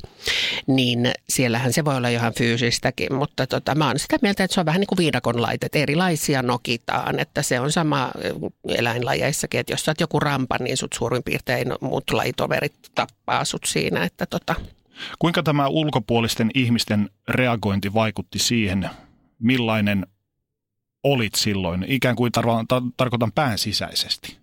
niin 0.67 1.11
siellähän 1.29 1.73
se 1.73 1.85
voi 1.85 1.97
olla 1.97 2.07
ihan 2.07 2.33
fyysistäkin, 2.33 3.13
mutta 3.13 3.47
tota, 3.47 3.75
mä 3.75 3.87
oon 3.87 3.99
sitä 3.99 4.17
mieltä, 4.21 4.43
että 4.43 4.53
se 4.53 4.59
on 4.59 4.65
vähän 4.65 4.79
niin 4.79 4.87
kuin 4.87 4.97
viidakon 4.97 5.41
lait, 5.41 5.63
että 5.63 5.79
erilaisia 5.79 6.41
nokitaan, 6.41 7.19
että 7.19 7.41
se 7.41 7.59
on 7.59 7.71
sama 7.71 8.11
eläinlajeissakin, 8.67 9.59
että 9.59 9.73
jos 9.73 9.85
sä 9.85 9.91
oot 9.91 10.01
joku 10.01 10.19
rampa, 10.19 10.57
niin 10.59 10.77
sut 10.77 10.93
suurin 10.93 11.23
piirtein 11.23 11.73
muut 11.81 12.11
lajitoverit 12.11 12.75
tappaa 12.95 13.45
sut 13.45 13.65
siinä, 13.65 14.03
että 14.03 14.25
tota, 14.25 14.55
Kuinka 15.19 15.43
tämä 15.43 15.67
ulkopuolisten 15.67 16.51
ihmisten 16.55 17.09
reagointi 17.27 17.93
vaikutti 17.93 18.39
siihen, 18.39 18.89
millainen 19.39 20.07
olit 21.03 21.35
silloin, 21.35 21.85
ikään 21.87 22.15
kuin 22.15 22.31
tar- 22.37 22.65
tar- 22.73 22.91
tarkoitan 22.97 23.31
pään 23.31 23.57
sisäisesti? 23.57 24.41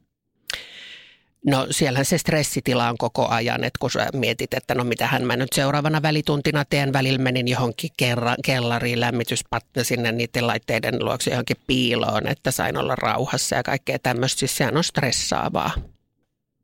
No 1.47 1.67
siellähän 1.71 2.05
se 2.05 2.19
stressitila 2.19 2.89
on 2.89 2.99
koko 2.99 3.29
ajan, 3.29 3.65
että 3.65 3.79
kun 3.81 3.91
sä 3.91 4.09
mietit, 4.13 4.55
että 4.55 4.75
no 4.75 4.85
mitähän 4.85 5.27
mä 5.27 5.37
nyt 5.37 5.53
seuraavana 5.55 6.03
välituntina 6.03 6.65
teen, 6.65 6.93
välillä 6.93 7.19
menin 7.19 7.49
johonkin 7.49 7.91
kerra, 7.97 8.35
kellariin 8.45 9.01
lämmityspatta 9.01 9.85
sinne 9.85 10.13
niiden 10.13 10.47
laitteiden 10.47 11.05
luokse 11.05 11.31
johonkin 11.31 11.57
piiloon, 11.67 12.27
että 12.27 12.51
sain 12.51 12.77
olla 12.77 12.95
rauhassa 12.95 13.57
ja 13.57 13.63
kaikkea 13.63 13.99
tämmöistä, 13.99 14.39
siis 14.39 14.57
sehän 14.57 14.77
on 14.77 14.85
stressaavaa. 14.85 15.71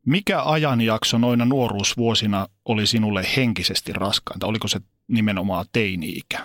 Mikä 0.07 0.43
ajanjakso 0.43 1.19
noina 1.19 1.45
nuoruusvuosina 1.45 2.47
oli 2.65 2.87
sinulle 2.87 3.27
henkisesti 3.37 3.93
raskainta? 3.93 4.47
Oliko 4.47 4.69
se 4.69 4.81
nimenomaan 5.09 5.67
teini-ikä? 5.73 6.39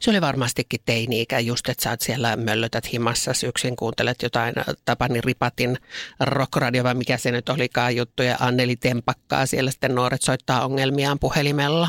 Se 0.00 0.10
oli 0.10 0.20
varmastikin 0.20 0.80
teini-ikä, 0.84 1.38
just 1.38 1.68
että 1.68 1.84
sä 1.84 1.90
oot 1.90 2.00
siellä 2.00 2.36
möllötät 2.36 2.92
himassa, 2.92 3.46
yksin 3.46 3.76
kuuntelet 3.76 4.22
jotain 4.22 4.54
Tapani 4.84 5.20
Ripatin 5.20 5.78
rockradio 6.20 6.84
vai 6.84 6.94
mikä 6.94 7.16
se 7.16 7.30
nyt 7.30 7.48
olikaan 7.48 7.96
juttu 7.96 8.22
ja 8.22 8.36
Anneli 8.40 8.76
Tempakkaa 8.76 9.46
siellä 9.46 9.70
sitten 9.70 9.94
nuoret 9.94 10.22
soittaa 10.22 10.64
ongelmiaan 10.64 11.18
puhelimella. 11.18 11.88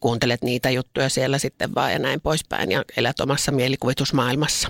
Kuuntelet 0.00 0.42
niitä 0.42 0.70
juttuja 0.70 1.08
siellä 1.08 1.38
sitten 1.38 1.74
vaan 1.74 1.92
ja 1.92 1.98
näin 1.98 2.20
poispäin 2.20 2.70
ja 2.70 2.84
elät 2.96 3.20
omassa 3.20 3.52
mielikuvitusmaailmassa. 3.52 4.68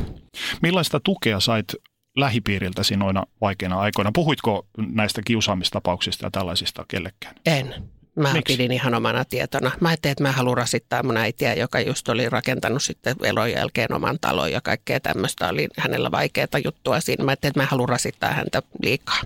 Millaista 0.62 1.00
tukea 1.00 1.40
sait 1.40 1.74
lähipiiriltäsi 2.16 2.96
noina 2.96 3.24
vaikeina 3.40 3.80
aikoina? 3.80 4.10
Puhuitko 4.14 4.66
näistä 4.78 5.22
kiusaamistapauksista 5.24 6.26
ja 6.26 6.30
tällaisista 6.30 6.84
kellekään? 6.88 7.34
En. 7.46 7.74
Mä 8.16 8.32
Miksi? 8.32 8.52
pidin 8.56 8.72
ihan 8.72 8.94
omana 8.94 9.24
tietona. 9.24 9.70
Mä 9.80 9.88
ajattelin, 9.88 10.12
että 10.12 10.22
mä 10.22 10.32
haluan 10.32 10.56
rasittaa 10.56 11.02
mun 11.02 11.16
äitiä, 11.16 11.54
joka 11.54 11.80
just 11.80 12.08
oli 12.08 12.28
rakentanut 12.28 12.82
sitten 12.82 13.16
elon 13.22 13.50
jälkeen 13.50 13.92
oman 13.92 14.18
talon 14.20 14.52
ja 14.52 14.60
kaikkea 14.60 15.00
tämmöistä. 15.00 15.48
Oli 15.48 15.68
hänellä 15.78 16.10
vaikeaa 16.10 16.46
juttua 16.64 17.00
siinä. 17.00 17.24
Mä 17.24 17.30
ajattelin, 17.30 17.50
että 17.50 17.60
mä 17.60 17.66
haluan 17.66 17.88
rasittaa 17.88 18.32
häntä 18.32 18.62
liikaa. 18.82 19.20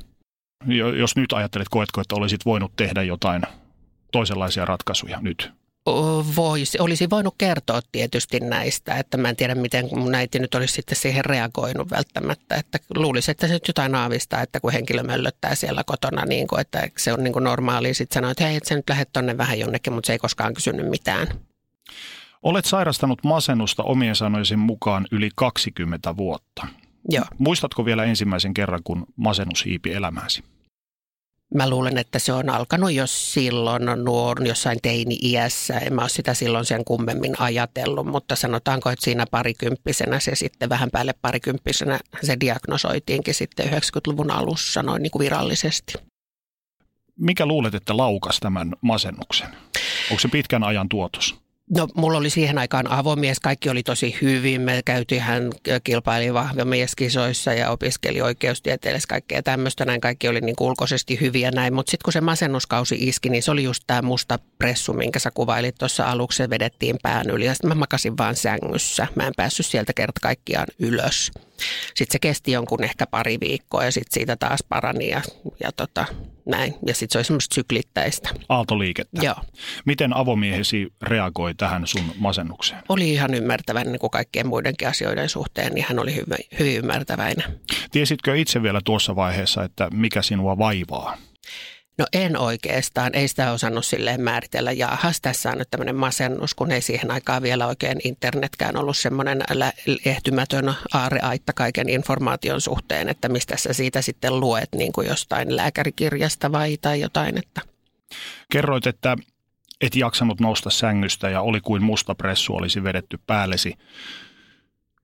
Jo- 0.66 0.94
Jos 0.94 1.16
nyt 1.16 1.32
ajattelet, 1.32 1.68
koetko, 1.70 2.00
että 2.00 2.14
olisit 2.14 2.44
voinut 2.46 2.72
tehdä 2.76 3.02
jotain 3.02 3.42
toisenlaisia 4.12 4.64
ratkaisuja 4.64 5.18
nyt? 5.20 5.52
Voisi, 6.36 6.78
olisi 6.80 7.10
voinut 7.10 7.34
kertoa 7.38 7.80
tietysti 7.92 8.40
näistä, 8.40 8.98
että 8.98 9.16
mä 9.16 9.28
en 9.28 9.36
tiedä 9.36 9.54
miten 9.54 9.88
mun 9.92 10.14
äiti 10.14 10.38
nyt 10.38 10.54
olisi 10.54 10.74
sitten 10.74 10.96
siihen 10.96 11.24
reagoinut 11.24 11.90
välttämättä. 11.90 12.56
Että 12.56 12.78
luulisi, 12.96 13.30
että 13.30 13.46
se 13.46 13.52
nyt 13.52 13.68
jotain 13.68 13.94
aavistaa, 13.94 14.42
että 14.42 14.60
kun 14.60 14.72
henkilö 14.72 15.02
möllöttää 15.02 15.54
siellä 15.54 15.84
kotona, 15.86 16.24
niin 16.24 16.48
kuin, 16.48 16.60
että 16.60 16.88
se 16.98 17.12
on 17.12 17.24
niin 17.24 17.32
kuin 17.32 17.44
normaali. 17.44 17.94
Sitten 17.94 18.14
sanoo, 18.14 18.30
että 18.30 18.44
hei, 18.44 18.56
että 18.56 18.68
sä 18.68 18.74
nyt 18.74 18.88
lähdet 18.88 19.12
tonne 19.12 19.38
vähän 19.38 19.58
jonnekin, 19.58 19.92
mutta 19.92 20.06
se 20.06 20.12
ei 20.12 20.18
koskaan 20.18 20.54
kysynyt 20.54 20.88
mitään. 20.88 21.26
Olet 22.42 22.64
sairastanut 22.64 23.24
masennusta 23.24 23.82
omien 23.82 24.16
sanoisen 24.16 24.58
mukaan 24.58 25.06
yli 25.10 25.30
20 25.34 26.16
vuotta. 26.16 26.66
Joo. 27.08 27.24
Muistatko 27.38 27.84
vielä 27.84 28.04
ensimmäisen 28.04 28.54
kerran, 28.54 28.80
kun 28.84 29.06
masennus 29.16 29.64
hiipi 29.64 29.92
elämääsi? 29.92 30.44
Mä 31.54 31.70
luulen, 31.70 31.98
että 31.98 32.18
se 32.18 32.32
on 32.32 32.50
alkanut 32.50 32.92
jo 32.92 33.06
silloin 33.06 33.82
nuor, 34.04 34.46
jossain 34.46 34.78
teini-iässä. 34.82 35.78
En 35.78 35.94
mä 35.94 36.00
ole 36.00 36.08
sitä 36.08 36.34
silloin 36.34 36.64
sen 36.64 36.84
kummemmin 36.84 37.40
ajatellut, 37.40 38.06
mutta 38.06 38.36
sanotaanko, 38.36 38.90
että 38.90 39.04
siinä 39.04 39.26
parikymppisenä 39.30 40.20
se 40.20 40.34
sitten 40.34 40.68
vähän 40.68 40.90
päälle 40.90 41.14
parikymppisenä 41.22 42.00
se 42.22 42.36
diagnosoitiinkin 42.40 43.34
sitten 43.34 43.66
90-luvun 43.66 44.30
alussa 44.30 44.82
noin 44.82 45.02
niin 45.02 45.10
kuin 45.10 45.20
virallisesti. 45.20 45.94
Mikä 47.16 47.46
luulet, 47.46 47.74
että 47.74 47.96
laukas 47.96 48.40
tämän 48.40 48.72
masennuksen? 48.80 49.48
Onko 50.10 50.20
se 50.20 50.28
pitkän 50.28 50.64
ajan 50.64 50.88
tuotos? 50.88 51.40
No 51.76 51.88
mulla 51.94 52.18
oli 52.18 52.30
siihen 52.30 52.58
aikaan 52.58 52.90
avomies, 52.90 53.40
kaikki 53.40 53.70
oli 53.70 53.82
tosi 53.82 54.16
hyvin. 54.22 54.60
Me 54.60 54.82
käytiin, 54.84 55.22
hän 55.22 55.50
kilpaili 55.84 56.34
vahvamieskisoissa 56.34 57.52
ja 57.52 57.70
opiskeli 57.70 58.20
oikeustieteellistä 58.20 59.08
kaikkea 59.08 59.42
tämmöistä. 59.42 59.84
Näin 59.84 60.00
kaikki 60.00 60.28
oli 60.28 60.40
niin 60.40 60.56
ulkoisesti 60.60 61.20
hyviä 61.20 61.50
näin. 61.50 61.74
Mutta 61.74 61.90
sitten 61.90 62.04
kun 62.04 62.12
se 62.12 62.20
masennuskausi 62.20 62.96
iski, 63.00 63.28
niin 63.28 63.42
se 63.42 63.50
oli 63.50 63.62
just 63.62 63.84
tämä 63.86 64.02
musta 64.02 64.38
pressu, 64.58 64.92
minkä 64.92 65.18
sä 65.18 65.30
kuvailit 65.30 65.74
tuossa 65.78 66.10
aluksi. 66.10 66.36
Se 66.36 66.50
vedettiin 66.50 66.96
pään 67.02 67.30
yli 67.30 67.46
ja 67.46 67.54
sitten 67.54 67.68
mä 67.68 67.74
makasin 67.74 68.18
vaan 68.18 68.36
sängyssä. 68.36 69.06
Mä 69.14 69.26
en 69.26 69.32
päässyt 69.36 69.66
sieltä 69.66 69.92
kerta 69.92 70.20
kaikkiaan 70.22 70.66
ylös. 70.78 71.30
Sitten 71.94 72.12
se 72.12 72.18
kesti 72.18 72.52
jonkun 72.52 72.84
ehkä 72.84 73.06
pari 73.06 73.40
viikkoa 73.40 73.84
ja 73.84 73.92
sitten 73.92 74.12
siitä 74.12 74.36
taas 74.36 74.60
parani 74.68 75.08
ja, 75.08 75.22
ja 75.62 75.72
tota, 75.72 76.06
näin. 76.46 76.74
Ja 76.86 76.94
sitten 76.94 77.12
se 77.12 77.18
oli 77.18 77.24
semmoista 77.24 77.54
syklittäistä. 77.54 78.30
Aaltoliikettä. 78.48 79.24
Joo. 79.24 79.36
Miten 79.84 80.16
avomiehesi 80.16 80.92
reagoi 81.02 81.54
tähän 81.54 81.86
sun 81.86 82.04
masennukseen? 82.18 82.82
Oli 82.88 83.10
ihan 83.10 83.34
ymmärtäväinen 83.34 83.92
niin 83.92 84.00
kuin 84.00 84.10
kaikkien 84.10 84.46
muidenkin 84.46 84.88
asioiden 84.88 85.28
suhteen, 85.28 85.72
niin 85.72 85.84
hän 85.88 85.98
oli 85.98 86.14
hyvin, 86.14 86.58
hyvin 86.58 86.76
ymmärtäväinen. 86.76 87.60
Tiesitkö 87.90 88.36
itse 88.36 88.62
vielä 88.62 88.80
tuossa 88.84 89.16
vaiheessa, 89.16 89.64
että 89.64 89.88
mikä 89.92 90.22
sinua 90.22 90.58
vaivaa? 90.58 91.16
No 92.00 92.06
en 92.12 92.36
oikeastaan, 92.36 93.14
ei 93.14 93.28
sitä 93.28 93.52
osannut 93.52 93.84
silleen 93.84 94.20
määritellä. 94.20 94.72
Jaahas, 94.72 95.20
tässä 95.20 95.50
on 95.50 95.58
nyt 95.58 95.70
tämmöinen 95.70 95.96
masennus, 95.96 96.54
kun 96.54 96.70
ei 96.70 96.80
siihen 96.80 97.10
aikaan 97.10 97.42
vielä 97.42 97.66
oikein 97.66 97.98
internetkään 98.04 98.76
ollut 98.76 98.96
semmoinen 98.96 99.40
ehtymätön 100.04 100.74
aareaitta 100.94 101.52
kaiken 101.52 101.88
informaation 101.88 102.60
suhteen, 102.60 103.08
että 103.08 103.28
mistä 103.28 103.56
sä 103.56 103.72
siitä 103.72 104.02
sitten 104.02 104.40
luet 104.40 104.68
niin 104.74 104.92
kuin 104.92 105.06
jostain 105.06 105.56
lääkärikirjasta 105.56 106.52
vai 106.52 106.76
tai 106.76 107.00
jotain. 107.00 107.38
Että. 107.38 107.60
Kerroit, 108.52 108.86
että 108.86 109.16
et 109.80 109.96
jaksanut 109.96 110.40
nousta 110.40 110.70
sängystä 110.70 111.30
ja 111.30 111.40
oli 111.40 111.60
kuin 111.60 111.82
musta 111.82 112.14
pressu 112.14 112.56
olisi 112.56 112.84
vedetty 112.84 113.18
päällesi. 113.26 113.74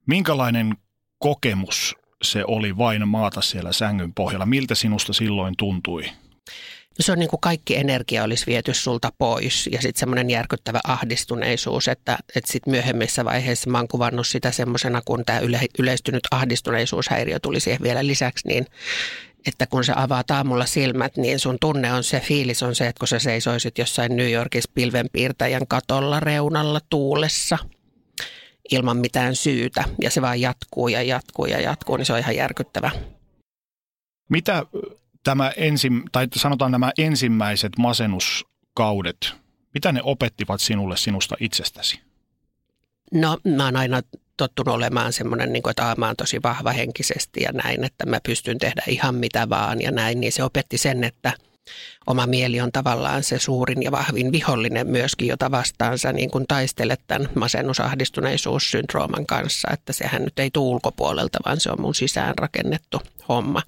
Minkälainen 0.06 0.76
kokemus 1.18 1.96
se 2.22 2.44
oli 2.46 2.78
vain 2.78 3.08
maata 3.08 3.40
siellä 3.40 3.72
sängyn 3.72 4.14
pohjalla? 4.14 4.46
Miltä 4.46 4.74
sinusta 4.74 5.12
silloin 5.12 5.54
tuntui? 5.58 6.04
Se 7.00 7.12
on 7.12 7.18
niin 7.18 7.28
kuin 7.28 7.40
kaikki 7.40 7.76
energia 7.76 8.24
olisi 8.24 8.46
viety 8.46 8.74
sulta 8.74 9.12
pois 9.18 9.68
ja 9.72 9.82
sitten 9.82 10.00
semmoinen 10.00 10.30
järkyttävä 10.30 10.80
ahdistuneisuus, 10.84 11.88
että, 11.88 12.18
että 12.36 12.52
sitten 12.52 12.70
myöhemmissä 12.70 13.24
vaiheissa 13.24 13.70
mä 13.70 13.78
oon 13.78 13.88
kuvannut 13.88 14.26
sitä 14.26 14.50
semmoisena, 14.50 15.02
kun 15.04 15.24
tämä 15.24 15.38
yle, 15.38 15.60
yleistynyt 15.78 16.22
ahdistuneisuushäiriö 16.30 17.38
tuli 17.40 17.60
siihen 17.60 17.82
vielä 17.82 18.06
lisäksi, 18.06 18.48
niin 18.48 18.66
että 19.46 19.66
kun 19.66 19.84
sä 19.84 19.92
avaat 19.96 20.30
aamulla 20.30 20.66
silmät, 20.66 21.16
niin 21.16 21.38
sun 21.38 21.56
tunne 21.60 21.92
on 21.92 22.04
se, 22.04 22.20
fiilis 22.20 22.62
on 22.62 22.74
se, 22.74 22.86
että 22.86 22.98
kun 22.98 23.08
sä 23.08 23.18
seisoisit 23.18 23.78
jossain 23.78 24.16
New 24.16 24.32
Yorkissa 24.32 24.70
pilvenpiirtäjän 24.74 25.66
katolla 25.66 26.20
reunalla 26.20 26.80
tuulessa 26.90 27.58
ilman 28.70 28.96
mitään 28.96 29.36
syytä 29.36 29.84
ja 30.02 30.10
se 30.10 30.22
vaan 30.22 30.40
jatkuu 30.40 30.88
ja 30.88 31.02
jatkuu 31.02 31.46
ja 31.46 31.60
jatkuu, 31.60 31.96
niin 31.96 32.06
se 32.06 32.12
on 32.12 32.18
ihan 32.18 32.36
järkyttävä. 32.36 32.90
Mitä 34.30 34.66
tämä 35.26 35.52
ensim, 35.56 36.02
tai 36.12 36.26
sanotaan 36.36 36.72
nämä 36.72 36.92
ensimmäiset 36.98 37.72
masennuskaudet, 37.78 39.32
mitä 39.74 39.92
ne 39.92 40.00
opettivat 40.02 40.60
sinulle 40.60 40.96
sinusta 40.96 41.36
itsestäsi? 41.40 42.00
No 43.14 43.38
mä 43.56 43.64
oon 43.64 43.76
aina 43.76 44.00
tottunut 44.36 44.74
olemaan 44.74 45.12
semmoinen, 45.12 45.52
niin 45.52 45.62
kuin, 45.62 45.70
että 45.70 45.94
mä 45.98 46.06
oon 46.06 46.16
tosi 46.16 46.42
vahva 46.42 46.72
henkisesti 46.72 47.40
ja 47.42 47.52
näin, 47.52 47.84
että 47.84 48.06
mä 48.06 48.20
pystyn 48.26 48.58
tehdä 48.58 48.82
ihan 48.88 49.14
mitä 49.14 49.48
vaan 49.48 49.82
ja 49.82 49.90
näin, 49.90 50.20
niin 50.20 50.32
se 50.32 50.44
opetti 50.44 50.78
sen, 50.78 51.04
että 51.04 51.32
oma 52.06 52.26
mieli 52.26 52.60
on 52.60 52.72
tavallaan 52.72 53.22
se 53.22 53.38
suurin 53.38 53.82
ja 53.82 53.90
vahvin 53.90 54.32
vihollinen 54.32 54.86
myöskin, 54.86 55.28
jota 55.28 55.50
vastaan 55.50 55.98
sä 55.98 56.12
niin 56.12 56.30
kuin 56.30 56.46
taistelet 56.48 57.00
tämän 57.06 57.28
masennusahdistuneisuussyndrooman 57.34 59.26
kanssa, 59.26 59.68
että 59.72 59.92
sehän 59.92 60.24
nyt 60.24 60.38
ei 60.38 60.50
tule 60.50 60.74
ulkopuolelta, 60.74 61.38
vaan 61.46 61.60
se 61.60 61.70
on 61.70 61.80
mun 61.80 61.94
sisään 61.94 62.34
rakennettu 62.38 63.00
homma. 63.28 63.62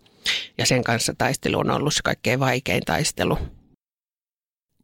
Ja 0.58 0.66
sen 0.66 0.84
kanssa 0.84 1.14
taistelu 1.18 1.58
on 1.58 1.70
ollut 1.70 1.94
se 1.94 2.00
kaikkein 2.04 2.40
vaikein 2.40 2.82
taistelu. 2.86 3.38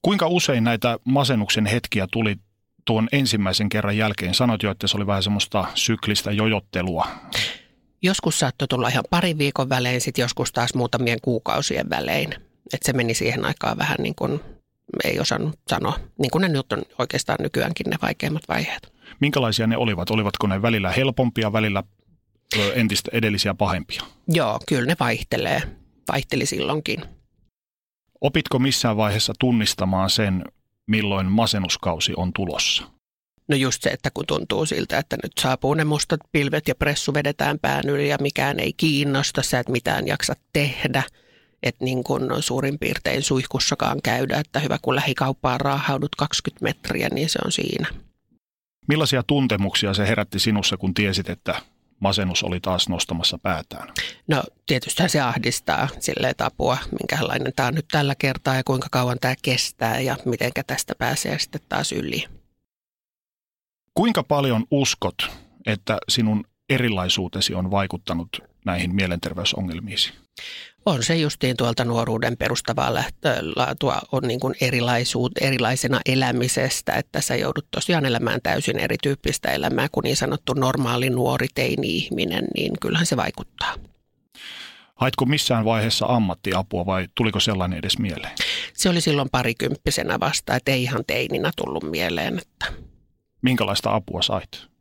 Kuinka 0.02 0.26
usein 0.28 0.64
näitä 0.64 0.98
masennuksen 1.04 1.66
hetkiä 1.66 2.06
tuli 2.12 2.36
tuon 2.84 3.08
ensimmäisen 3.12 3.68
kerran 3.68 3.96
jälkeen? 3.96 4.34
Sanoit 4.34 4.62
jo, 4.62 4.70
että 4.70 4.86
se 4.86 4.96
oli 4.96 5.06
vähän 5.06 5.22
semmoista 5.22 5.64
syklistä 5.74 6.32
jojottelua. 6.32 7.06
Joskus 8.02 8.38
saattoi 8.38 8.68
tulla 8.68 8.88
ihan 8.88 9.04
parin 9.10 9.38
viikon 9.38 9.68
välein, 9.68 10.00
sitten 10.00 10.22
joskus 10.22 10.52
taas 10.52 10.74
muutamien 10.74 11.18
kuukausien 11.22 11.90
välein. 11.90 12.32
Että 12.72 12.86
se 12.86 12.92
meni 12.92 13.14
siihen 13.14 13.44
aikaan 13.44 13.78
vähän 13.78 13.96
niin 14.00 14.14
kuin 14.14 14.40
ei 15.04 15.20
osannut 15.20 15.58
sanoa, 15.68 15.98
niin 16.18 16.30
kuin 16.30 16.42
ne 16.42 16.48
nyt 16.48 16.72
on 16.72 16.82
oikeastaan 16.98 17.38
nykyäänkin 17.42 17.90
ne 17.90 17.96
vaikeimmat 18.02 18.42
vaiheet. 18.48 18.92
Minkälaisia 19.20 19.66
ne 19.66 19.76
olivat? 19.76 20.10
Olivatko 20.10 20.46
ne 20.46 20.62
välillä 20.62 20.90
helpompia, 20.92 21.52
välillä 21.52 21.82
entistä 22.74 23.10
edellisiä 23.12 23.54
pahempia? 23.54 24.02
Joo, 24.28 24.60
kyllä 24.68 24.86
ne 24.86 24.96
vaihtelee. 25.00 25.62
Vaihteli 26.12 26.46
silloinkin. 26.46 27.04
Opitko 28.20 28.58
missään 28.58 28.96
vaiheessa 28.96 29.32
tunnistamaan 29.38 30.10
sen, 30.10 30.44
milloin 30.86 31.26
masennuskausi 31.26 32.12
on 32.16 32.32
tulossa? 32.32 32.82
No 33.48 33.56
just 33.56 33.82
se, 33.82 33.90
että 33.90 34.10
kun 34.14 34.26
tuntuu 34.26 34.66
siltä, 34.66 34.98
että 34.98 35.16
nyt 35.22 35.32
saapuu 35.40 35.74
ne 35.74 35.84
mustat 35.84 36.20
pilvet 36.32 36.68
ja 36.68 36.74
pressu 36.74 37.14
vedetään 37.14 37.58
pään 37.58 37.88
yli 37.88 38.08
ja 38.08 38.16
mikään 38.20 38.60
ei 38.60 38.72
kiinnosta, 38.72 39.42
sä 39.42 39.58
et 39.58 39.68
mitään 39.68 40.06
jaksa 40.06 40.34
tehdä. 40.52 41.02
Että 41.62 41.84
niin 41.84 42.04
kun 42.04 42.28
suurin 42.40 42.78
piirtein 42.78 43.22
suihkussakaan 43.22 44.02
käydä, 44.02 44.38
että 44.38 44.60
hyvä 44.60 44.78
kun 44.82 44.94
lähikauppaan 44.94 45.60
raahaudut 45.60 46.16
20 46.16 46.64
metriä, 46.64 47.08
niin 47.12 47.28
se 47.28 47.38
on 47.44 47.52
siinä. 47.52 47.88
Millaisia 48.88 49.22
tuntemuksia 49.22 49.94
se 49.94 50.08
herätti 50.08 50.38
sinussa, 50.38 50.76
kun 50.76 50.94
tiesit, 50.94 51.28
että 51.28 51.62
masennus 52.04 52.42
oli 52.42 52.60
taas 52.60 52.88
nostamassa 52.88 53.38
päätään? 53.38 53.88
No 54.28 54.42
tietysti 54.66 55.08
se 55.08 55.20
ahdistaa 55.20 55.88
sille 56.00 56.28
että 56.28 56.46
apua, 56.46 56.78
minkälainen 57.00 57.52
tämä 57.56 57.66
on 57.66 57.74
nyt 57.74 57.88
tällä 57.90 58.14
kertaa 58.14 58.54
ja 58.54 58.64
kuinka 58.64 58.88
kauan 58.90 59.18
tämä 59.20 59.34
kestää 59.42 60.00
ja 60.00 60.16
miten 60.24 60.52
tästä 60.66 60.94
pääsee 60.98 61.38
sitten 61.38 61.60
taas 61.68 61.92
yli. 61.92 62.24
Kuinka 63.94 64.22
paljon 64.22 64.64
uskot, 64.70 65.30
että 65.66 65.98
sinun 66.08 66.44
erilaisuutesi 66.68 67.54
on 67.54 67.70
vaikuttanut 67.70 68.38
näihin 68.64 68.94
mielenterveysongelmiisi? 68.94 70.12
On 70.86 71.02
se 71.02 71.16
justiin 71.16 71.56
tuolta 71.56 71.84
nuoruuden 71.84 72.36
perustavaa 72.36 72.94
lähtölaatua 72.94 73.98
on 74.12 74.22
niin 74.22 74.40
kuin 74.40 74.54
erilaisuut, 74.60 75.32
erilaisena 75.40 76.00
elämisestä, 76.06 76.92
että 76.92 77.20
sä 77.20 77.36
joudut 77.36 77.66
tosiaan 77.70 78.06
elämään 78.06 78.40
täysin 78.42 78.78
erityyppistä 78.78 79.52
elämää 79.52 79.88
kuin 79.92 80.04
niin 80.04 80.16
sanottu 80.16 80.52
normaali 80.52 81.10
nuori 81.10 81.46
teini-ihminen, 81.54 82.44
niin 82.54 82.72
kyllähän 82.80 83.06
se 83.06 83.16
vaikuttaa. 83.16 83.74
Haitko 84.94 85.26
missään 85.26 85.64
vaiheessa 85.64 86.06
ammattiapua 86.08 86.86
vai 86.86 87.08
tuliko 87.14 87.40
sellainen 87.40 87.78
edes 87.78 87.98
mieleen? 87.98 88.32
Se 88.74 88.88
oli 88.88 89.00
silloin 89.00 89.30
parikymppisenä 89.30 90.20
vasta, 90.20 90.54
että 90.54 90.72
ei 90.72 90.82
ihan 90.82 91.04
teininä 91.06 91.50
tullut 91.56 91.90
mieleen. 91.90 92.38
Että 92.38 92.84
Minkälaista 93.42 93.94
apua 93.94 94.22
sait? 94.22 94.73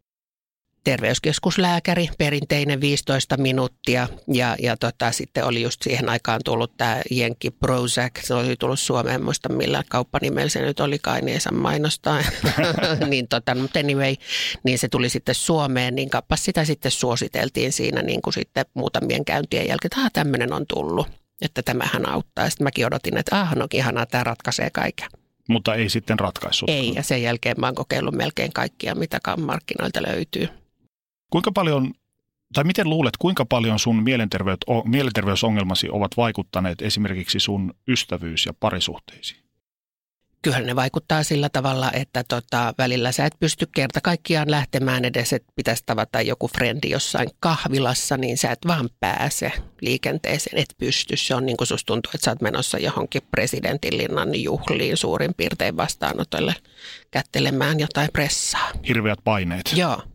Terveyskeskuslääkäri, 0.83 2.09
perinteinen 2.17 2.81
15 2.81 3.37
minuuttia 3.37 4.07
ja, 4.27 4.55
ja 4.59 4.77
tota, 4.77 5.11
sitten 5.11 5.45
oli 5.45 5.61
just 5.61 5.81
siihen 5.81 6.09
aikaan 6.09 6.41
tullut 6.45 6.77
tämä 6.77 7.01
Jenkki 7.11 7.51
Prozac, 7.51 8.21
se 8.21 8.33
oli 8.33 8.55
tullut 8.55 8.79
Suomeen, 8.79 9.23
muista 9.23 9.49
millä 9.49 9.83
kauppanimellä 9.89 10.49
se 10.49 10.61
nyt 10.61 10.79
olikaan, 10.79 11.25
niin 11.25 11.33
ei 11.33 11.39
saa 11.39 11.53
mainostaa, 11.53 12.23
niin 13.09 13.27
tota, 13.27 13.55
mutta 13.55 13.79
anyway, 13.79 14.15
niin 14.63 14.79
se 14.79 14.87
tuli 14.87 15.09
sitten 15.09 15.35
Suomeen, 15.35 15.95
niin 15.95 16.09
kappas 16.09 16.45
sitä 16.45 16.65
sitten 16.65 16.91
suositeltiin 16.91 17.71
siinä 17.71 18.01
niin 18.01 18.21
kuin 18.21 18.33
sitten 18.33 18.65
muutamien 18.73 19.25
käyntien 19.25 19.67
jälkeen, 19.67 19.91
että 19.97 20.09
tämmöinen 20.13 20.53
on 20.53 20.65
tullut, 20.67 21.07
että 21.41 21.61
tämähän 21.63 22.09
auttaa. 22.09 22.49
Sitten 22.49 22.65
mäkin 22.65 22.85
odotin, 22.85 23.17
että 23.17 23.41
ah, 23.41 23.55
no 23.55 23.67
ihanaa, 23.73 24.05
tämä 24.05 24.23
ratkaisee 24.23 24.69
kaiken. 24.69 25.09
Mutta 25.49 25.75
ei 25.75 25.89
sitten 25.89 26.19
ratkaissut. 26.19 26.69
Ei, 26.69 26.93
ja 26.95 27.03
sen 27.03 27.21
jälkeen 27.21 27.55
mä 27.59 27.67
oon 27.67 27.75
kokeillut 27.75 28.15
melkein 28.15 28.53
kaikkia, 28.53 28.95
mitä 28.95 29.19
markkinoilta 29.37 30.01
löytyy. 30.07 30.62
Kuinka 31.33 31.51
paljon, 31.51 31.93
tai 32.53 32.63
miten 32.63 32.89
luulet, 32.89 33.17
kuinka 33.17 33.45
paljon 33.45 33.79
sun 33.79 34.03
mielenterveysongelmasi 34.85 35.89
ovat 35.91 36.11
vaikuttaneet 36.17 36.81
esimerkiksi 36.81 37.39
sun 37.39 37.73
ystävyys- 37.87 38.45
ja 38.45 38.53
parisuhteisiin? 38.59 39.43
Kyllä 40.41 40.59
ne 40.59 40.75
vaikuttaa 40.75 41.23
sillä 41.23 41.49
tavalla, 41.49 41.91
että 41.91 42.23
tota, 42.23 42.73
välillä 42.77 43.11
sä 43.11 43.25
et 43.25 43.33
pysty 43.39 43.67
kerta 43.75 44.01
kaikkiaan 44.01 44.51
lähtemään 44.51 45.05
edes, 45.05 45.33
että 45.33 45.53
pitäisi 45.55 45.83
tavata 45.85 46.21
joku 46.21 46.47
frendi 46.47 46.89
jossain 46.89 47.29
kahvilassa, 47.39 48.17
niin 48.17 48.37
sä 48.37 48.51
et 48.51 48.67
vaan 48.67 48.89
pääse 48.99 49.51
liikenteeseen, 49.81 50.57
et 50.57 50.75
pysty. 50.77 51.17
Se 51.17 51.35
on 51.35 51.45
niin 51.45 51.57
kuin 51.57 51.67
susta 51.67 51.85
tuntuu, 51.85 52.11
että 52.15 52.25
sä 52.25 52.31
oot 52.31 52.41
menossa 52.41 52.79
johonkin 52.79 53.21
presidentinlinnan 53.31 54.41
juhliin 54.41 54.97
suurin 54.97 55.33
piirtein 55.33 55.77
vastaanotolle 55.77 56.55
kättelemään 57.11 57.79
jotain 57.79 58.09
pressaa. 58.13 58.71
Hirveät 58.87 59.19
paineet. 59.23 59.73
Joo 59.75 60.12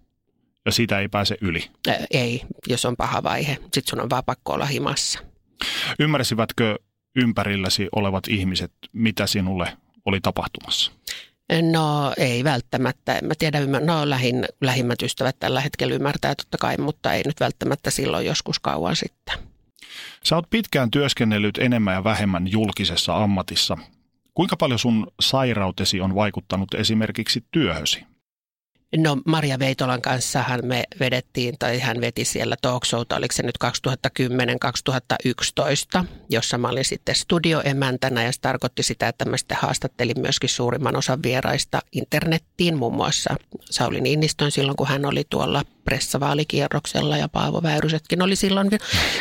ja 0.68 0.72
siitä 0.72 1.00
ei 1.00 1.08
pääse 1.08 1.36
yli. 1.40 1.70
Ei, 2.10 2.42
jos 2.66 2.84
on 2.84 2.96
paha 2.96 3.22
vaihe. 3.22 3.58
Sitten 3.60 3.82
sun 3.86 4.00
on 4.00 4.10
vaan 4.10 4.24
pakko 4.26 4.52
olla 4.52 4.66
himassa. 4.66 5.18
Ymmärsivätkö 5.98 6.78
ympärilläsi 7.16 7.88
olevat 7.92 8.28
ihmiset, 8.28 8.72
mitä 8.92 9.26
sinulle 9.26 9.76
oli 10.04 10.20
tapahtumassa? 10.20 10.92
No 11.72 12.14
ei 12.16 12.44
välttämättä. 12.44 13.18
Mä 13.22 13.34
tiedä, 13.38 13.60
no 13.66 14.10
lähin, 14.10 14.44
lähimmät 14.60 15.02
ystävät 15.02 15.36
tällä 15.38 15.60
hetkellä 15.60 15.94
ymmärtää 15.94 16.34
totta 16.34 16.58
kai, 16.58 16.76
mutta 16.76 17.12
ei 17.12 17.22
nyt 17.26 17.40
välttämättä 17.40 17.90
silloin 17.90 18.26
joskus 18.26 18.58
kauan 18.58 18.96
sitten. 18.96 19.38
Sä 20.24 20.36
oot 20.36 20.50
pitkään 20.50 20.90
työskennellyt 20.90 21.58
enemmän 21.58 21.94
ja 21.94 22.04
vähemmän 22.04 22.52
julkisessa 22.52 23.16
ammatissa. 23.16 23.78
Kuinka 24.34 24.56
paljon 24.56 24.78
sun 24.78 25.06
sairautesi 25.20 26.00
on 26.00 26.14
vaikuttanut 26.14 26.74
esimerkiksi 26.74 27.44
työhösi? 27.50 28.04
No 28.96 29.16
Maria 29.26 29.58
Veitolan 29.58 30.02
kanssahan 30.02 30.60
me 30.64 30.84
vedettiin, 31.00 31.54
tai 31.58 31.78
hän 31.78 32.00
veti 32.00 32.24
siellä 32.24 32.56
talk 32.62 32.84
showta, 32.84 33.16
oliko 33.16 33.32
se 33.32 33.42
nyt 33.42 33.58
2010-2011, 36.00 36.04
jossa 36.28 36.58
mä 36.58 36.68
olin 36.68 36.84
sitten 36.84 37.14
studioemäntänä 37.14 38.24
ja 38.24 38.32
se 38.32 38.40
tarkoitti 38.40 38.82
sitä, 38.82 39.08
että 39.08 39.24
mä 39.24 39.36
sitten 39.36 39.58
haastattelin 39.60 40.20
myöskin 40.20 40.50
suurimman 40.50 40.96
osan 40.96 41.22
vieraista 41.22 41.80
internettiin, 41.92 42.76
muun 42.76 42.94
muassa 42.94 43.36
Sauli 43.70 44.00
Niinistön 44.00 44.50
silloin, 44.50 44.76
kun 44.76 44.88
hän 44.88 45.04
oli 45.04 45.24
tuolla 45.30 45.64
pressavaalikierroksella 45.84 47.16
ja 47.16 47.28
Paavo 47.28 47.62
Väyrysetkin 47.62 48.22
oli 48.22 48.36
silloin 48.36 48.70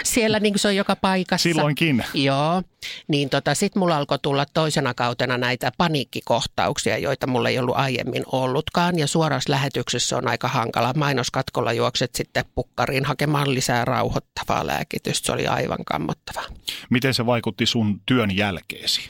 siellä, 0.04 0.40
niin 0.40 0.54
kuin 0.54 0.60
se 0.60 0.68
on 0.68 0.76
joka 0.76 0.96
paikassa. 0.96 1.44
Silloinkin. 1.44 2.06
Joo, 2.14 2.64
niin 3.08 3.30
tota, 3.30 3.56
sitten 3.56 3.80
mulla 3.80 3.98
alkoi 3.98 4.20
tulla 4.22 4.46
toisena 4.54 4.94
kautena 4.94 5.38
näitä 5.38 5.72
paniikkikohtauksia, 5.78 6.98
joita 6.98 7.28
mulla 7.28 7.50
ei 7.50 7.60
ollut 7.60 7.78
aiemmin 7.78 8.24
ollutkaan 8.32 9.00
ja 9.00 9.08
suorassa 9.08 9.52
lähetyksessä 9.52 10.18
on 10.18 10.28
aika 10.28 10.48
hankala. 10.48 10.94
Mainoskatkolla 10.94 11.74
juokset 11.74 12.16
sitten 12.16 12.46
pukkariin 12.56 13.06
hakemaan 13.06 13.54
lisää 13.54 13.86
rauhoittavaa 13.86 14.68
lääkitystä. 14.68 15.26
Se 15.26 15.32
oli 15.32 15.48
aivan 15.48 15.86
kammottavaa. 15.86 16.46
Miten 16.90 17.14
se 17.14 17.26
vaikutti 17.26 17.66
sun 17.66 18.02
työn 18.06 18.38
jälkeesi? 18.38 19.02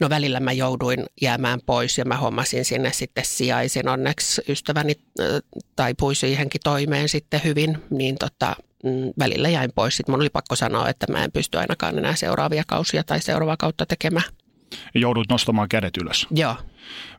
No 0.00 0.08
välillä 0.08 0.40
mä 0.40 0.52
jouduin 0.52 1.06
jäämään 1.20 1.60
pois 1.66 1.98
ja 1.98 2.04
mä 2.04 2.16
hommasin 2.16 2.64
sinne 2.64 2.92
sitten 2.92 3.24
sijaisen. 3.24 3.88
Onneksi 3.88 4.42
ystäväni 4.48 4.94
taipui 5.76 6.14
siihenkin 6.14 6.60
toimeen 6.64 7.08
sitten 7.08 7.40
hyvin, 7.44 7.78
niin 7.90 8.16
tota, 8.18 8.56
mm, 8.84 9.12
välillä 9.18 9.48
jäin 9.48 9.70
pois. 9.74 9.96
Sitten 9.96 10.12
mun 10.12 10.20
oli 10.20 10.30
pakko 10.30 10.56
sanoa, 10.56 10.88
että 10.88 11.12
mä 11.12 11.24
en 11.24 11.32
pysty 11.32 11.58
ainakaan 11.58 11.98
enää 11.98 12.14
seuraavia 12.14 12.62
kausia 12.66 13.04
tai 13.04 13.20
seuraavaa 13.20 13.56
kautta 13.56 13.86
tekemään. 13.86 14.26
Joudut 14.94 15.28
nostamaan 15.30 15.68
kädet 15.68 15.96
ylös. 15.96 16.26
Joo. 16.30 16.56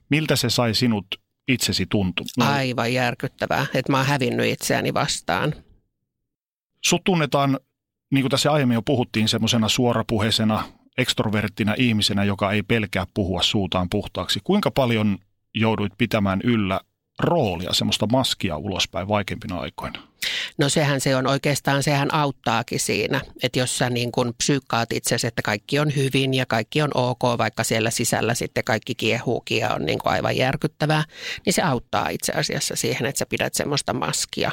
Miltä 0.10 0.36
se 0.36 0.50
sai 0.50 0.74
sinut 0.74 1.06
itsesi 1.48 1.86
tuntu? 1.86 2.24
No. 2.38 2.46
Aivan 2.46 2.94
järkyttävää, 2.94 3.66
että 3.74 3.92
mä 3.92 3.98
oon 3.98 4.06
hävinnyt 4.06 4.46
itseäni 4.46 4.94
vastaan. 4.94 5.54
Sut 6.86 7.04
tunnetaan, 7.04 7.60
niin 8.12 8.24
kuin 8.24 8.32
tässä 8.32 8.52
aiemmin 8.52 8.76
jo 8.76 8.82
puhuttiin, 8.82 9.28
semmoisena 9.28 9.70
suorapuheisena, 9.70 10.64
ekstroverttina 10.98 11.74
ihmisenä, 11.78 12.24
joka 12.24 12.52
ei 12.52 12.64
pelkää 12.64 13.06
puhua 13.14 13.42
suutaan 13.42 13.90
puhtaaksi. 13.90 14.40
Kuinka 14.44 14.72
paljon 14.72 15.18
jouduit 15.56 15.94
pitämään 15.98 16.42
yllä 16.44 16.80
roolia, 17.20 17.74
semmoista 17.74 18.08
maskia 18.12 18.58
ulospäin 18.58 19.08
vaikeimpina 19.08 19.60
aikoina? 19.60 20.00
No 20.58 20.70
sehän 20.70 21.02
se 21.02 21.16
on 21.16 21.28
oikeastaan, 21.28 21.84
sehän 21.84 22.14
auttaakin 22.14 22.80
siinä, 22.80 23.22
että 23.44 23.60
jos 23.60 23.78
sä 23.78 23.90
niin 23.90 24.12
kun 24.12 24.34
psyykkaat 24.38 24.94
itsesi, 24.94 25.28
että 25.28 25.42
kaikki 25.42 25.80
on 25.80 25.96
hyvin 25.96 26.34
ja 26.34 26.46
kaikki 26.46 26.82
on 26.82 26.92
ok, 26.94 27.22
vaikka 27.38 27.64
siellä 27.64 27.90
sisällä 27.90 28.34
sitten 28.34 28.64
kaikki 28.64 28.96
kiehuukin 28.96 29.58
ja 29.58 29.74
on 29.74 29.86
niin 29.86 30.00
kuin 30.00 30.14
aivan 30.14 30.38
järkyttävää, 30.38 31.04
niin 31.46 31.54
se 31.54 31.62
auttaa 31.62 32.10
itse 32.10 32.32
asiassa 32.32 32.76
siihen, 32.76 33.06
että 33.06 33.20
sä 33.20 33.26
pidät 33.26 33.54
semmoista 33.54 33.94
maskia. 33.94 34.52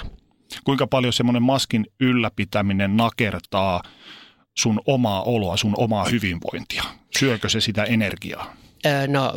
Kuinka 0.64 0.86
paljon 0.86 1.12
semmoinen 1.12 1.42
maskin 1.42 1.86
ylläpitäminen 2.00 2.96
nakertaa 2.96 3.82
sun 4.58 4.80
omaa 4.86 5.22
oloa, 5.22 5.56
sun 5.56 5.74
omaa 5.76 6.04
hyvinvointia? 6.04 6.84
Syökö 7.18 7.48
se 7.48 7.60
sitä 7.60 7.84
energiaa? 7.84 8.61
No 9.08 9.32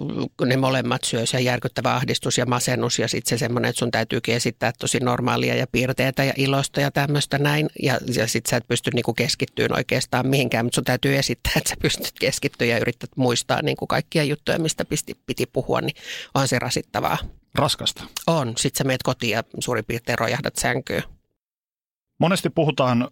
ne 0.45 0.57
molemmat 0.57 1.03
syö 1.03 1.25
se 1.25 1.41
järkyttävä 1.41 1.95
ahdistus 1.95 2.37
ja 2.37 2.45
masennus 2.45 2.99
ja 2.99 3.07
sitten 3.07 3.29
se 3.29 3.39
semmoinen, 3.39 3.69
että 3.69 3.79
sun 3.79 3.91
täytyykin 3.91 4.35
esittää 4.35 4.71
tosi 4.79 4.99
normaalia 4.99 5.55
ja 5.55 5.67
piirteitä 5.67 6.23
ja 6.23 6.33
ilosta 6.37 6.81
ja 6.81 6.91
tämmöistä 6.91 7.37
näin. 7.37 7.69
Ja, 7.83 7.99
ja 8.15 8.27
sitten 8.27 8.49
sä 8.49 8.57
et 8.57 8.67
pysty 8.67 8.91
niinku 8.93 9.13
keskittyyn 9.13 9.73
oikeastaan 9.73 10.27
mihinkään, 10.27 10.65
mutta 10.65 10.75
sun 10.75 10.83
täytyy 10.83 11.17
esittää, 11.17 11.51
että 11.55 11.69
sä 11.69 11.75
pystyt 11.81 12.13
keskittyä 12.19 12.67
ja 12.67 12.79
yrität 12.79 13.09
muistaa 13.15 13.61
niinku 13.61 13.87
kaikkia 13.87 14.23
juttuja, 14.23 14.59
mistä 14.59 14.85
pisti, 14.85 15.17
piti 15.25 15.45
puhua, 15.45 15.81
niin 15.81 15.95
on 16.33 16.47
se 16.47 16.59
rasittavaa. 16.59 17.17
Raskasta. 17.55 18.03
On. 18.27 18.53
Sitten 18.57 18.77
sä 18.77 18.83
meet 18.83 19.03
kotiin 19.03 19.31
ja 19.31 19.43
suurin 19.59 19.85
piirtein 19.85 20.19
rojahdat 20.19 20.55
sänkyyn. 20.55 21.03
Monesti 22.19 22.49
puhutaan 22.49 23.07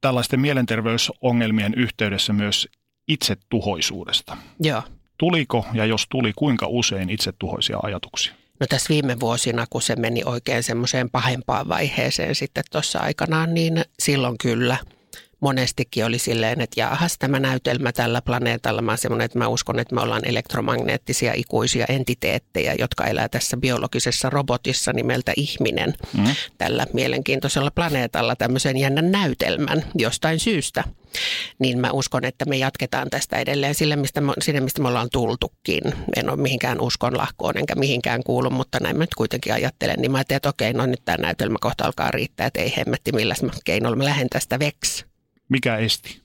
tällaisten 0.00 0.40
mielenterveysongelmien 0.40 1.74
yhteydessä 1.74 2.32
myös 2.32 2.68
itsetuhoisuudesta. 3.08 4.36
Joo. 4.60 4.82
Tuliko 5.18 5.66
ja 5.72 5.84
jos 5.84 6.06
tuli, 6.10 6.32
kuinka 6.36 6.66
usein 6.68 7.10
itsetuhoisia 7.10 7.78
ajatuksia? 7.82 8.34
No 8.60 8.66
tässä 8.66 8.88
viime 8.88 9.20
vuosina, 9.20 9.66
kun 9.70 9.82
se 9.82 9.96
meni 9.96 10.22
oikein 10.24 10.62
semmoiseen 10.62 11.10
pahempaan 11.10 11.68
vaiheeseen 11.68 12.34
sitten 12.34 12.64
tuossa 12.72 12.98
aikanaan, 12.98 13.54
niin 13.54 13.84
silloin 13.98 14.38
kyllä– 14.38 14.76
monestikin 15.44 16.04
oli 16.04 16.18
silleen, 16.18 16.60
että 16.60 16.80
jaahas 16.80 17.18
tämä 17.18 17.40
näytelmä 17.40 17.92
tällä 17.92 18.22
planeetalla. 18.22 18.82
Mä 18.82 18.96
semmoinen, 18.96 19.24
että 19.24 19.38
mä 19.38 19.48
uskon, 19.48 19.78
että 19.78 19.94
me 19.94 20.00
ollaan 20.00 20.28
elektromagneettisia 20.28 21.32
ikuisia 21.36 21.86
entiteettejä, 21.88 22.74
jotka 22.78 23.06
elää 23.06 23.28
tässä 23.28 23.56
biologisessa 23.56 24.30
robotissa 24.30 24.92
nimeltä 24.92 25.32
ihminen 25.36 25.94
mm. 26.16 26.24
tällä 26.58 26.86
mielenkiintoisella 26.92 27.70
planeetalla 27.70 28.36
tämmöisen 28.36 28.76
jännän 28.76 29.10
näytelmän 29.10 29.84
jostain 29.94 30.40
syystä. 30.40 30.84
Niin 31.58 31.78
mä 31.78 31.90
uskon, 31.90 32.24
että 32.24 32.44
me 32.44 32.56
jatketaan 32.56 33.10
tästä 33.10 33.38
edelleen 33.38 33.74
sille, 33.74 33.96
mistä 33.96 34.20
me, 34.20 34.32
sinne, 34.42 34.60
mistä 34.60 34.82
me 34.82 34.88
ollaan 34.88 35.08
tultukin. 35.12 35.82
En 36.16 36.30
ole 36.30 36.40
mihinkään 36.40 36.80
uskonlahkoon 36.80 37.58
enkä 37.58 37.74
mihinkään 37.74 38.22
kuulu, 38.24 38.50
mutta 38.50 38.78
näin 38.80 38.96
mä 38.96 39.02
nyt 39.02 39.14
kuitenkin 39.14 39.54
ajattelen. 39.54 39.96
Niin 39.98 40.10
mä 40.10 40.18
ajattelin, 40.18 40.36
että 40.36 40.48
okei, 40.48 40.72
no 40.72 40.86
nyt 40.86 41.04
tämä 41.04 41.18
näytelmä 41.18 41.58
kohta 41.60 41.84
alkaa 41.84 42.10
riittää, 42.10 42.46
että 42.46 42.60
ei 42.60 42.74
hemmetti, 42.76 43.12
millä 43.12 43.34
keinoilla 43.64 43.96
mä 43.96 44.04
lähden 44.04 44.28
tästä 44.28 44.58
veksi. 44.58 45.04
Mikä 45.48 45.76
esti? 45.76 46.23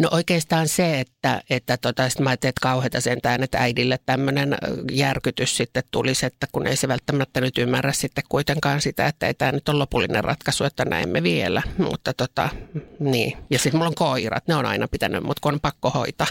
No 0.00 0.08
oikeastaan 0.12 0.68
se, 0.68 1.00
että, 1.00 1.42
että 1.50 1.76
tota, 1.76 2.08
sit 2.08 2.20
mä 2.20 2.30
ajattelin, 2.30 2.48
että 2.48 2.60
kauheita 2.62 3.00
sentään, 3.00 3.42
että 3.42 3.58
äidille 3.58 3.98
tämmöinen 4.06 4.56
järkytys 4.92 5.56
sitten 5.56 5.82
tulisi, 5.90 6.26
että 6.26 6.46
kun 6.52 6.66
ei 6.66 6.76
se 6.76 6.88
välttämättä 6.88 7.40
nyt 7.40 7.58
ymmärrä 7.58 7.92
sitten 7.92 8.24
kuitenkaan 8.28 8.80
sitä, 8.80 9.06
että 9.06 9.26
ei 9.26 9.34
tämä 9.34 9.52
nyt 9.52 9.68
ole 9.68 9.78
lopullinen 9.78 10.24
ratkaisu, 10.24 10.64
että 10.64 10.84
näin 10.84 11.08
me 11.08 11.22
vielä. 11.22 11.62
Mutta 11.78 12.14
tota, 12.14 12.48
niin. 13.00 13.36
Ja 13.50 13.58
sitten 13.58 13.78
mulla 13.78 13.88
on 13.88 13.94
koirat, 13.94 14.48
ne 14.48 14.54
on 14.54 14.66
aina 14.66 14.88
pitänyt, 14.88 15.22
mutta 15.22 15.40
kun 15.40 15.54
on 15.54 15.60
pakko 15.60 15.90
hoitaa 15.90 16.26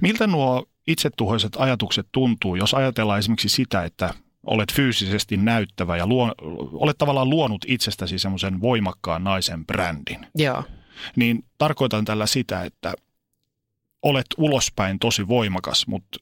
Miltä 0.00 0.26
nuo 0.26 0.66
itsetuhoiset 0.86 1.52
ajatukset 1.56 2.06
tuntuu, 2.12 2.56
jos 2.56 2.74
ajatellaan 2.74 3.18
esimerkiksi 3.18 3.48
sitä, 3.48 3.84
että 3.84 4.14
olet 4.46 4.72
fyysisesti 4.72 5.36
näyttävä 5.36 5.96
ja 5.96 6.06
luo, 6.06 6.34
olet 6.72 6.98
tavallaan 6.98 7.30
luonut 7.30 7.64
itsestäsi 7.68 8.18
semmoisen 8.18 8.60
voimakkaan 8.60 9.24
naisen 9.24 9.66
brändin. 9.66 10.26
Joo 10.34 10.64
niin 11.16 11.44
tarkoitan 11.58 12.04
tällä 12.04 12.26
sitä, 12.26 12.62
että 12.62 12.94
olet 14.02 14.26
ulospäin 14.38 14.98
tosi 14.98 15.28
voimakas, 15.28 15.86
mutta 15.86 16.18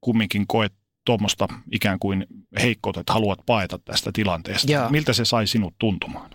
kumminkin 0.00 0.46
koet 0.46 0.72
tuommoista 1.06 1.48
ikään 1.72 1.98
kuin 1.98 2.26
heikkoutta, 2.62 3.00
että 3.00 3.12
haluat 3.12 3.38
paeta 3.46 3.78
tästä 3.78 4.10
tilanteesta. 4.12 4.72
Joo. 4.72 4.90
Miltä 4.90 5.12
se 5.12 5.24
sai 5.24 5.46
sinut 5.46 5.74
tuntumaan? 5.78 6.30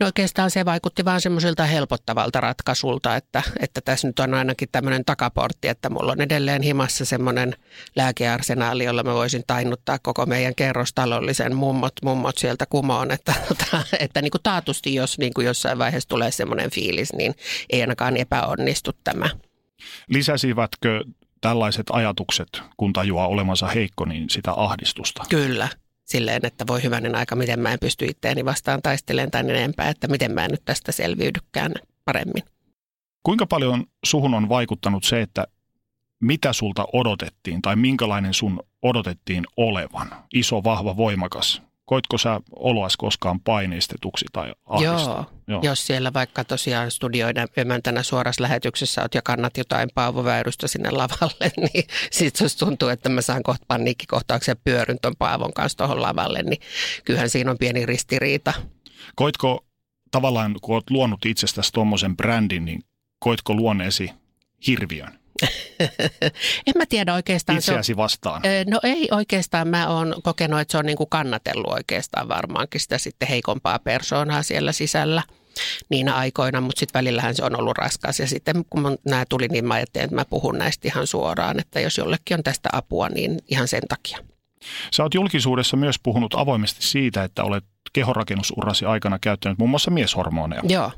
No 0.00 0.06
oikeastaan 0.06 0.50
se 0.50 0.64
vaikutti 0.64 1.04
vaan 1.04 1.20
semmoiselta 1.20 1.64
helpottavalta 1.64 2.40
ratkaisulta, 2.40 3.16
että, 3.16 3.42
että 3.60 3.80
tässä 3.80 4.08
nyt 4.08 4.18
on 4.18 4.34
ainakin 4.34 4.68
tämmöinen 4.72 5.04
takaportti, 5.04 5.68
että 5.68 5.90
mulla 5.90 6.12
on 6.12 6.20
edelleen 6.20 6.62
himassa 6.62 7.04
semmoinen 7.04 7.54
lääkearsenaali, 7.96 8.84
jolla 8.84 9.02
mä 9.02 9.14
voisin 9.14 9.42
tainnuttaa 9.46 9.98
koko 9.98 10.26
meidän 10.26 10.54
kerrostalollisen 10.54 11.56
mummot, 11.56 11.92
mummot 12.02 12.38
sieltä 12.38 12.66
kumoon, 12.66 13.10
että, 13.10 13.34
että, 13.50 13.82
että 14.04 14.22
niin 14.22 14.30
kuin 14.30 14.42
taatusti, 14.42 14.94
jos 14.94 15.18
niin 15.18 15.34
kuin 15.34 15.46
jossain 15.46 15.78
vaiheessa 15.78 16.08
tulee 16.08 16.30
semmoinen 16.30 16.70
fiilis, 16.70 17.12
niin 17.12 17.34
ei 17.70 17.80
ainakaan 17.80 18.16
epäonnistu 18.16 18.90
tämä. 19.04 19.30
Lisäsivätkö 20.08 21.04
tällaiset 21.40 21.86
ajatukset, 21.90 22.62
kun 22.76 22.92
tajuaa 22.92 23.26
olemansa 23.26 23.66
heikko, 23.66 24.04
niin 24.04 24.30
sitä 24.30 24.52
ahdistusta? 24.56 25.24
Kyllä, 25.28 25.68
silleen, 26.06 26.46
että 26.46 26.66
voi 26.66 26.82
hyvänen 26.82 27.14
aika, 27.14 27.36
miten 27.36 27.60
mä 27.60 27.72
en 27.72 27.78
pysty 27.78 28.04
itteeni 28.04 28.44
vastaan 28.44 28.82
taistelemaan 28.82 29.30
tai 29.30 29.40
enempää, 29.40 29.88
että 29.88 30.08
miten 30.08 30.32
mä 30.32 30.44
en 30.44 30.50
nyt 30.50 30.62
tästä 30.64 30.92
selviydykään 30.92 31.72
paremmin. 32.04 32.42
Kuinka 33.22 33.46
paljon 33.46 33.86
suhun 34.04 34.34
on 34.34 34.48
vaikuttanut 34.48 35.04
se, 35.04 35.20
että 35.20 35.46
mitä 36.20 36.52
sulta 36.52 36.86
odotettiin 36.92 37.62
tai 37.62 37.76
minkälainen 37.76 38.34
sun 38.34 38.60
odotettiin 38.82 39.44
olevan? 39.56 40.10
Iso, 40.34 40.64
vahva, 40.64 40.96
voimakas 40.96 41.62
koitko 41.86 42.18
sä 42.18 42.40
oloas 42.56 42.96
koskaan 42.96 43.40
paineistetuksi 43.40 44.24
tai 44.32 44.52
ahdistunut? 44.66 45.16
Joo. 45.16 45.36
Joo, 45.48 45.60
jos 45.62 45.86
siellä 45.86 46.12
vaikka 46.12 46.44
tosiaan 46.44 46.90
studioiden 46.90 47.48
emäntänä 47.56 48.02
suorassa 48.02 48.42
lähetyksessä 48.42 49.02
oot 49.02 49.14
ja 49.14 49.22
kannat 49.22 49.56
jotain 49.56 49.88
Paavo 49.94 50.24
Väyrystä 50.24 50.68
sinne 50.68 50.90
lavalle, 50.90 51.50
niin 51.72 51.84
sitten 52.10 52.44
jos 52.44 52.56
tuntuu, 52.56 52.88
että 52.88 53.08
mä 53.08 53.20
saan 53.20 53.42
kohta 53.42 53.64
paniikkikohtauksen 53.68 54.52
ja 54.52 54.60
pyöryn 54.64 54.98
ton 55.02 55.16
Paavon 55.18 55.52
kanssa 55.52 55.78
tuohon 55.78 56.02
lavalle, 56.02 56.42
niin 56.42 56.58
kyllähän 57.04 57.30
siinä 57.30 57.50
on 57.50 57.58
pieni 57.58 57.86
ristiriita. 57.86 58.52
Koitko 59.14 59.66
tavallaan, 60.10 60.54
kun 60.62 60.74
oot 60.74 60.90
luonut 60.90 61.26
itsestäsi 61.26 61.72
tuommoisen 61.72 62.16
brändin, 62.16 62.64
niin 62.64 62.82
koitko 63.18 63.54
luoneesi 63.54 64.10
hirviön? 64.66 65.18
En 66.66 66.74
mä 66.76 66.86
tiedä 66.88 67.14
oikeastaan. 67.14 67.58
Itseäsi 67.58 67.92
on, 67.92 67.96
vastaan. 67.96 68.42
No 68.66 68.80
ei 68.82 69.08
oikeastaan. 69.10 69.68
Mä 69.68 69.88
oon 69.88 70.14
kokenut, 70.22 70.60
että 70.60 70.72
se 70.72 70.78
on 70.78 70.86
niin 70.86 70.96
kuin 70.96 71.10
kannatellut 71.10 71.72
oikeastaan 71.72 72.28
varmaankin 72.28 72.80
sitä 72.80 72.98
sitten 72.98 73.28
heikompaa 73.28 73.78
persoonaa 73.78 74.42
siellä 74.42 74.72
sisällä 74.72 75.22
niinä 75.88 76.14
aikoina, 76.14 76.60
mutta 76.60 76.80
sitten 76.80 76.98
välillähän 76.98 77.34
se 77.34 77.44
on 77.44 77.60
ollut 77.60 77.78
raskas. 77.78 78.20
Ja 78.20 78.26
sitten 78.26 78.64
kun 78.70 78.98
nämä 79.08 79.24
tuli, 79.28 79.48
niin 79.48 79.64
mä 79.64 79.74
ajattelin, 79.74 80.04
että 80.04 80.16
mä 80.16 80.24
puhun 80.24 80.58
näistä 80.58 80.88
ihan 80.88 81.06
suoraan, 81.06 81.58
että 81.58 81.80
jos 81.80 81.98
jollekin 81.98 82.36
on 82.36 82.42
tästä 82.42 82.68
apua, 82.72 83.08
niin 83.08 83.38
ihan 83.48 83.68
sen 83.68 83.82
takia. 83.88 84.18
Sä 84.94 85.02
oot 85.02 85.14
julkisuudessa 85.14 85.76
myös 85.76 85.96
puhunut 86.02 86.34
avoimesti 86.34 86.86
siitä, 86.86 87.24
että 87.24 87.44
olet 87.44 87.64
kehorakennusurasi 87.92 88.84
aikana 88.84 89.18
käyttänyt 89.18 89.58
muun 89.58 89.70
muassa 89.70 89.90
mieshormoneja. 89.90 90.62
Joo. 90.68 90.92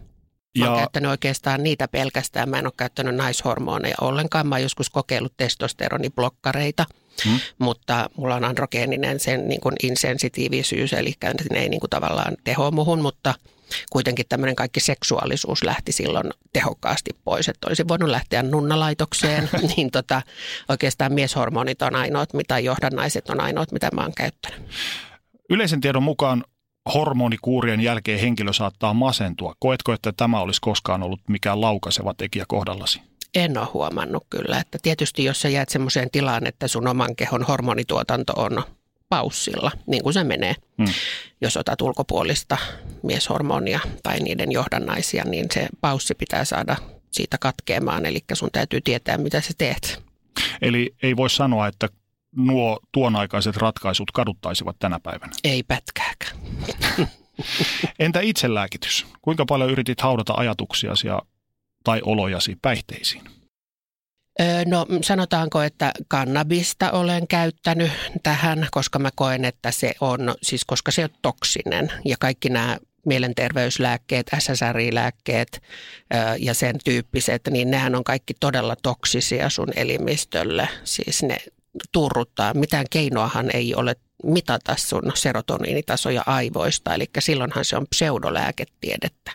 Mä 0.58 0.66
oon 0.66 0.74
ja... 0.74 0.80
käyttänyt 0.80 1.10
oikeastaan 1.10 1.62
niitä 1.62 1.88
pelkästään. 1.88 2.48
Mä 2.48 2.58
en 2.58 2.66
ole 2.66 2.72
käyttänyt 2.76 3.14
naishormoneja 3.14 3.94
ollenkaan. 4.00 4.46
Mä 4.46 4.54
oon 4.54 4.62
joskus 4.62 4.90
kokeillut 4.90 5.36
testosteroniblokkareita, 5.36 6.86
hmm. 7.24 7.40
mutta 7.58 8.10
mulla 8.16 8.34
on 8.34 8.44
androgeeninen 8.44 9.20
sen 9.20 9.48
niin 9.48 9.60
kuin 9.60 9.74
insensitiivisyys, 9.82 10.92
eli 10.92 11.14
ne 11.50 11.58
ei 11.58 11.68
niin 11.68 11.80
kuin 11.80 11.90
tavallaan 11.90 12.36
teho 12.44 12.70
muhun, 12.70 13.02
mutta 13.02 13.34
kuitenkin 13.90 14.26
tämmöinen 14.28 14.56
kaikki 14.56 14.80
seksuaalisuus 14.80 15.62
lähti 15.62 15.92
silloin 15.92 16.30
tehokkaasti 16.52 17.10
pois, 17.24 17.48
että 17.48 17.68
olisi 17.68 17.88
voinut 17.88 18.10
lähteä 18.10 18.42
nunnalaitokseen, 18.42 19.50
niin 19.76 19.90
tota, 19.90 20.22
oikeastaan 20.68 21.12
mieshormonit 21.12 21.82
on 21.82 21.94
ainoat, 21.94 22.34
mitä 22.34 22.58
johdannaiset 22.58 23.30
on 23.30 23.40
ainoat, 23.40 23.72
mitä 23.72 23.88
mä 23.94 24.02
oon 24.02 24.14
käyttänyt. 24.14 24.60
Yleisen 25.50 25.80
tiedon 25.80 26.02
mukaan 26.02 26.44
hormonikuurien 26.94 27.80
jälkeen 27.80 28.20
henkilö 28.20 28.52
saattaa 28.52 28.94
masentua. 28.94 29.54
Koetko, 29.58 29.92
että 29.92 30.12
tämä 30.12 30.40
olisi 30.40 30.60
koskaan 30.60 31.02
ollut 31.02 31.20
mikään 31.28 31.60
laukaseva 31.60 32.14
tekijä 32.14 32.44
kohdallasi? 32.48 33.00
En 33.34 33.58
ole 33.58 33.68
huomannut 33.74 34.26
kyllä. 34.30 34.58
Että 34.60 34.78
tietysti 34.82 35.24
jos 35.24 35.40
sä 35.40 35.48
jäät 35.48 35.68
semmoiseen 35.68 36.10
tilaan, 36.10 36.46
että 36.46 36.68
sun 36.68 36.88
oman 36.88 37.16
kehon 37.16 37.42
hormonituotanto 37.42 38.32
on 38.36 38.62
paussilla, 39.08 39.70
niin 39.86 40.02
kuin 40.02 40.12
se 40.12 40.24
menee. 40.24 40.54
Hmm. 40.78 40.94
Jos 41.40 41.56
otat 41.56 41.80
ulkopuolista 41.82 42.56
mieshormonia 43.02 43.80
tai 44.02 44.18
niiden 44.18 44.52
johdannaisia, 44.52 45.24
niin 45.24 45.46
se 45.54 45.68
paussi 45.80 46.14
pitää 46.14 46.44
saada 46.44 46.76
siitä 47.10 47.38
katkeamaan. 47.38 48.06
Eli 48.06 48.18
sun 48.32 48.50
täytyy 48.52 48.80
tietää, 48.80 49.18
mitä 49.18 49.40
sä 49.40 49.52
teet. 49.58 50.02
Eli 50.62 50.94
ei 51.02 51.16
voi 51.16 51.30
sanoa, 51.30 51.66
että 51.66 51.88
nuo 52.38 52.80
tuonaikaiset 52.92 53.56
ratkaisut 53.56 54.10
kaduttaisivat 54.10 54.76
tänä 54.78 55.00
päivänä? 55.00 55.32
Ei 55.44 55.62
pätkääkään. 55.62 56.36
Entä 57.98 58.20
itselääkitys? 58.20 59.06
Kuinka 59.22 59.44
paljon 59.46 59.70
yritit 59.70 60.00
haudata 60.00 60.34
ajatuksiasi 60.36 61.06
ja, 61.06 61.22
tai 61.84 62.00
olojasi 62.04 62.56
päihteisiin? 62.62 63.24
No 64.66 64.86
sanotaanko, 65.02 65.62
että 65.62 65.92
kannabista 66.08 66.90
olen 66.90 67.28
käyttänyt 67.28 67.90
tähän, 68.22 68.66
koska 68.70 68.98
mä 68.98 69.10
koen, 69.14 69.44
että 69.44 69.70
se 69.70 69.94
on, 70.00 70.34
siis 70.42 70.64
koska 70.64 70.90
se 70.90 71.04
on 71.04 71.10
toksinen 71.22 71.92
ja 72.04 72.16
kaikki 72.20 72.48
nämä 72.48 72.78
mielenterveyslääkkeet, 73.06 74.30
SSRI-lääkkeet 74.38 75.62
ja 76.38 76.54
sen 76.54 76.76
tyyppiset, 76.84 77.42
niin 77.50 77.70
nehän 77.70 77.94
on 77.94 78.04
kaikki 78.04 78.34
todella 78.40 78.76
toksisia 78.82 79.50
sun 79.50 79.68
elimistölle. 79.76 80.68
Siis 80.84 81.22
ne 81.22 81.36
turruttaa. 81.92 82.54
Mitään 82.54 82.86
keinoahan 82.90 83.50
ei 83.54 83.74
ole 83.74 83.96
mitata 84.24 84.74
sun 84.78 85.12
serotoniinitasoja 85.14 86.22
aivoista, 86.26 86.94
eli 86.94 87.06
silloinhan 87.18 87.64
se 87.64 87.76
on 87.76 87.86
pseudolääketiedettä. 87.90 89.32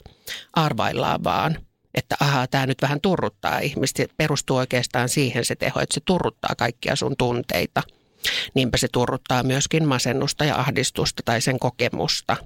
Arvaillaan 0.53 1.23
vaan, 1.23 1.58
että 1.93 2.15
ahaa, 2.19 2.47
tämä 2.47 2.65
nyt 2.65 2.82
vähän 2.82 3.01
turruttaa 3.01 3.60
ihmistä. 3.60 4.06
Perustuu 4.17 4.58
oikeastaan 4.58 5.10
siihen 5.10 5.45
se 5.45 5.56
teho, 5.56 5.79
että 5.79 5.93
se 5.93 6.01
turruttaa 6.06 6.56
kaikkia 6.58 6.95
sun 6.95 7.15
tunteita. 7.17 7.84
Niinpä 8.53 8.77
se 8.77 8.88
turruttaa 8.91 9.43
myöskin 9.43 9.88
masennusta 9.88 10.45
ja 10.45 10.56
ahdistusta 10.60 11.23
tai 11.25 11.41
sen 11.41 11.60
kokemusta. 11.60 12.38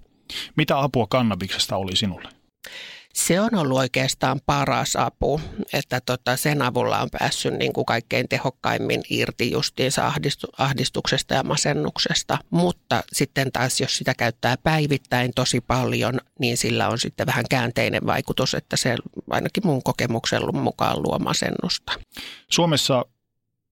Mitä 0.56 0.80
apua 0.80 1.08
kannabiksesta 1.10 1.76
oli 1.76 1.96
sinulle? 1.96 2.30
Se 3.18 3.42
on 3.42 3.56
ollut 3.56 3.78
oikeastaan 3.78 4.40
paras 4.46 4.96
apu, 4.96 5.42
että 5.74 6.02
tota 6.06 6.36
sen 6.36 6.62
avulla 6.62 7.00
on 7.00 7.10
päässyt 7.20 7.54
niin 7.54 7.74
kuin 7.74 7.86
kaikkein 7.86 8.30
tehokkaimmin 8.30 9.02
irti 9.10 9.52
justiinsa 9.52 10.08
ahdistu, 10.08 10.48
ahdistuksesta 10.58 11.34
ja 11.34 11.44
masennuksesta. 11.44 12.38
Mutta 12.50 13.04
sitten 13.14 13.52
taas, 13.52 13.82
jos 13.82 13.98
sitä 13.98 14.14
käyttää 14.14 14.56
päivittäin 14.64 15.32
tosi 15.36 15.62
paljon, 15.62 16.20
niin 16.40 16.58
sillä 16.58 16.90
on 16.90 17.00
sitten 17.00 17.28
vähän 17.28 17.46
käänteinen 17.50 18.06
vaikutus, 18.06 18.54
että 18.54 18.78
se 18.78 18.96
ainakin 19.30 19.68
mun 19.68 19.84
kokemuksen 19.84 20.42
mukaan 20.56 21.04
luo 21.04 21.20
masennusta. 21.20 21.94
Suomessa 22.50 23.06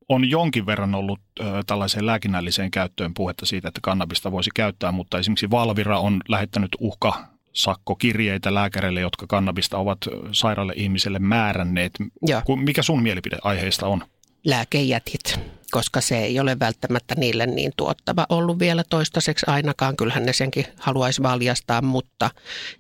on 0.10 0.30
jonkin 0.30 0.66
verran 0.66 0.96
ollut 0.96 1.20
ö, 1.40 1.44
tällaiseen 1.68 2.06
lääkinnälliseen 2.06 2.72
käyttöön 2.72 3.14
puhetta 3.14 3.46
siitä, 3.46 3.68
että 3.68 3.82
kannabista 3.84 4.32
voisi 4.32 4.50
käyttää, 4.56 4.92
mutta 4.92 5.20
esimerkiksi 5.20 5.52
Valvira 5.52 6.00
on 6.00 6.22
lähettänyt 6.28 6.72
uhka 6.80 7.35
sakkokirjeitä 7.56 8.54
lääkäreille, 8.54 9.02
jotka 9.02 9.28
kannabista 9.28 9.78
ovat 9.78 9.98
sairaalle 10.32 10.74
ihmiselle 10.76 11.20
määränneet. 11.20 11.92
Ku- 12.46 12.56
Mikä 12.56 12.82
sun 12.84 13.04
mielipide 13.04 13.38
aiheesta 13.44 13.88
on? 13.88 14.04
lääkejätit, 14.46 15.40
koska 15.76 16.02
se 16.02 16.18
ei 16.18 16.40
ole 16.40 16.60
välttämättä 16.60 17.16
niille 17.18 17.46
niin 17.46 17.72
tuottava 17.78 18.26
ollut 18.30 18.60
vielä 18.60 18.84
toistaiseksi 18.90 19.46
ainakaan. 19.50 19.96
Kyllähän 19.96 20.26
ne 20.26 20.34
senkin 20.34 20.66
haluaisi 20.80 21.24
valjastaa, 21.24 21.82
mutta 21.82 22.30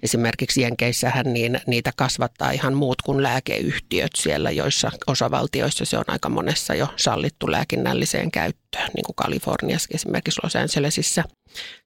esimerkiksi 0.03 0.61
Jenkeissähän 0.61 1.33
niin, 1.33 1.61
niitä 1.67 1.91
kasvattaa 1.95 2.51
ihan 2.51 2.73
muut 2.73 3.01
kuin 3.01 3.23
lääkeyhtiöt 3.23 4.11
siellä, 4.15 4.51
joissa 4.51 4.91
osavaltioissa 5.07 5.85
se 5.85 5.97
on 5.97 6.03
aika 6.07 6.29
monessa 6.29 6.75
jo 6.75 6.87
sallittu 6.95 7.51
lääkinnälliseen 7.51 8.31
käyttöön, 8.31 8.89
niin 8.95 9.05
kuin 9.05 9.15
Kaliforniassa 9.15 9.89
esimerkiksi 9.93 10.39
Los 10.43 10.55
Angelesissa. 10.55 11.23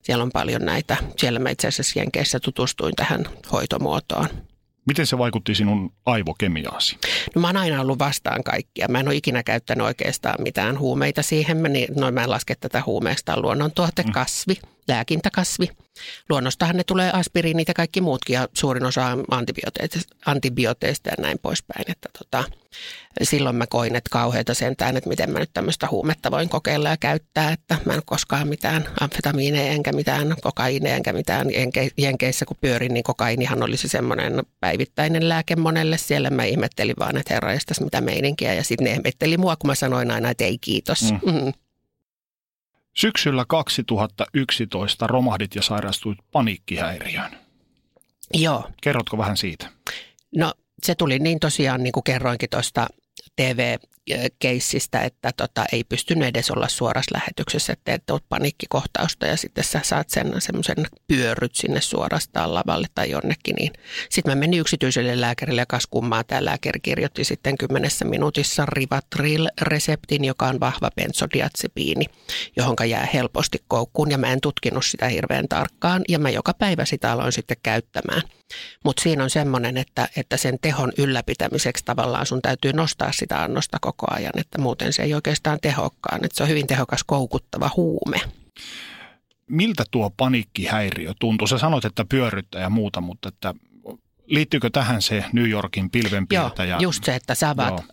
Siellä 0.04 0.24
on 0.24 0.32
paljon 0.34 0.65
näitä. 0.65 0.98
Siellä 1.17 1.39
mä 1.39 1.50
itse 1.50 1.67
asiassa 1.67 2.00
Jenkeissä 2.00 2.39
tutustuin 2.39 2.95
tähän 2.95 3.26
hoitomuotoon. 3.52 4.48
Miten 4.89 5.08
se 5.08 5.17
vaikutti 5.17 5.56
sinun 5.56 5.93
aivokemiaasi? 6.06 6.97
No 7.36 7.41
mä 7.41 7.47
oon 7.47 7.58
aina 7.58 7.82
ollut 7.82 7.99
vastaan 7.99 8.43
kaikkia. 8.43 8.88
Mä 8.88 8.99
en 8.99 9.08
ole 9.08 9.15
ikinä 9.15 9.43
käyttänyt 9.43 9.88
oikeastaan 9.88 10.36
mitään 10.43 10.80
huumeita 10.80 11.21
siihen. 11.21 11.58
Mä, 11.58 11.67
niin, 11.67 11.88
no 11.95 12.12
mä 12.12 12.23
en 12.23 12.30
laske 12.30 12.56
tätä 12.56 12.84
huumeesta. 12.86 13.34
On 13.34 13.41
luonnontuote, 13.41 14.04
kasvi, 14.13 14.56
lääkintäkasvi. 14.88 15.69
Luonnostahan 16.30 16.75
ne 16.75 16.84
tulee 16.84 17.12
aspiriinit 17.12 17.67
ja 17.67 17.73
kaikki 17.73 18.02
muutkin 18.02 18.34
ja 18.34 18.47
suurin 18.54 18.86
osa 18.86 19.17
antibiooteista, 19.32 20.15
antibiooteista 20.25 21.10
ja 21.10 21.15
näin 21.19 21.39
poispäin. 21.41 21.91
Että 21.91 22.10
tota, 22.17 22.43
silloin 23.23 23.55
mä 23.55 23.67
koin, 23.67 23.95
että 23.95 24.10
kauheita 24.12 24.53
sentään, 24.53 24.97
että 24.97 25.10
miten 25.10 25.32
mä 25.32 25.39
nyt 25.39 25.49
tämmöistä 25.53 25.88
huumetta 25.91 26.32
voin 26.32 26.49
kokeilla 26.49 26.89
ja 26.89 26.97
käyttää. 26.97 27.51
Että 27.51 27.77
mä 27.86 27.93
en 27.93 28.01
koskaan 28.05 28.47
mitään 28.47 28.86
amfetamiineja 28.99 29.71
enkä 29.71 29.91
mitään 29.91 30.36
kokaineja 30.41 30.95
enkä 30.95 31.13
mitään 31.13 31.47
Jenke- 31.47 31.93
jenkeissä 31.97 32.45
kun 32.45 32.58
pyörin, 32.62 32.93
niin 32.93 33.03
kokainihan 33.03 33.63
olisi 33.63 33.88
semmoinen 33.88 34.43
päivittäinen 34.60 35.29
lääke 35.29 35.55
monelle. 35.55 35.97
Siellä 35.97 36.29
mä 36.29 36.43
ihmettelin 36.43 36.95
vaan, 36.99 37.17
että 37.17 37.34
herra 37.34 37.53
estäs 37.53 37.82
mitä 37.82 38.01
meininkiä 38.01 38.53
ja 38.53 38.63
sitten 38.63 38.86
ne 38.86 38.91
ihmetteli 38.91 39.38
mua, 39.38 39.55
kun 39.55 39.67
mä 39.69 39.75
sanoin 39.75 40.12
aina, 40.12 40.29
että 40.29 40.43
ei 40.43 40.58
kiitos. 40.58 41.01
Mm. 41.01 41.32
Mm. 41.34 41.53
Syksyllä 42.95 43.45
2011 43.47 45.08
romahdit 45.08 45.55
ja 45.55 45.62
sairastuit 45.62 46.19
paniikkihäiriöön. 46.32 47.32
Joo, 48.34 48.69
Kerrotko 48.82 49.17
vähän 49.17 49.38
siitä? 49.38 49.69
No 50.36 50.53
se 50.84 50.96
tuli 50.96 51.20
niin 51.20 51.39
tosiaan, 51.39 51.84
niin 51.84 51.94
kuin 51.94 52.04
kerroinkin 52.04 52.50
tuosta 52.50 52.88
TV-keissistä, 53.36 55.02
että 55.02 55.32
tota, 55.38 55.65
ei 55.72 55.84
pystynyt 55.84 56.28
edes 56.28 56.52
olla 56.52 56.68
suorassa 56.68 57.13
lähetyksessä, 57.13 57.74
että 57.74 57.84
teet 57.86 58.24
paniikkikohtausta 58.30 59.26
ja 59.26 59.38
sitten 59.38 59.63
sä 59.63 59.82
saat 59.84 60.10
sen 60.10 60.34
semmoisen 60.42 60.78
pyörryt 61.08 61.56
sinne 61.56 61.82
suorastaan 61.82 62.54
lavalle 62.54 62.88
tai 62.96 63.10
jonnekin. 63.10 63.56
Niin. 63.56 63.74
Sitten 64.10 64.32
mä 64.32 64.39
menin 64.39 64.60
yksityiselle 64.60 65.22
lääkärille 65.22 65.62
ja 65.62 65.65
kas 65.65 65.88
kummaa 65.88 66.24
tämä 66.24 66.46
lääkäri 66.46 66.80
kirjoitti 66.80 67.24
sitten 67.24 67.58
kymmenessä 67.58 68.06
minuutissa 68.06 68.65
Rivatril-reseptin, 68.65 70.26
joka 70.26 70.48
on 70.48 70.60
vahva 70.60 70.89
benzodiazepiini, 70.96 72.06
johonka 72.58 72.86
jää 72.86 73.08
helposti 73.13 73.58
koukkuun 73.68 74.12
ja 74.12 74.18
mä 74.18 74.32
en 74.32 74.42
tutkinut 74.42 74.86
sitä 74.86 75.08
hirveän 75.08 75.48
tarkkaan 75.48 76.02
ja 76.10 76.20
mä 76.20 76.30
joka 76.30 76.54
päivä 76.54 76.86
sitä 76.86 77.12
aloin 77.12 77.32
sitten 77.32 77.58
käyttämään. 77.63 78.22
Mutta 78.85 79.03
siinä 79.03 79.23
on 79.23 79.29
semmoinen, 79.29 79.77
että, 79.77 80.09
että 80.17 80.38
sen 80.38 80.59
tehon 80.62 80.91
ylläpitämiseksi 80.97 81.85
tavallaan 81.85 82.25
sun 82.25 82.41
täytyy 82.41 82.73
nostaa 82.73 83.12
sitä 83.12 83.43
annosta 83.43 83.77
koko 83.81 84.07
ajan, 84.09 84.33
että 84.38 84.62
muuten 84.62 84.93
se 84.93 85.03
ei 85.03 85.13
oikeastaan 85.13 85.59
tehokkaan. 85.62 86.25
Että 86.25 86.38
se 86.38 86.43
on 86.43 86.49
hyvin 86.49 86.67
tehokas 86.67 87.03
koukuttava 87.03 87.69
huume. 87.75 88.21
Miltä 89.47 89.83
tuo 89.91 90.09
paniikkihäiriö 90.17 91.13
tuntuu? 91.19 91.47
Sä 91.47 91.57
sanoit, 91.57 91.85
että 91.85 92.05
pyörryttää 92.05 92.62
ja 92.62 92.69
muuta, 92.69 93.01
mutta 93.01 93.29
että 93.29 93.53
liittyykö 94.29 94.69
tähän 94.69 95.01
se 95.01 95.23
New 95.33 95.49
Yorkin 95.49 95.83
Joo, 95.83 95.89
pilvenpiirtäjä? 95.91 96.77
just 96.79 97.03
se, 97.03 97.15
että 97.15 97.35
sä 97.35 97.49
avaat 97.49 97.79
ö, 97.79 97.83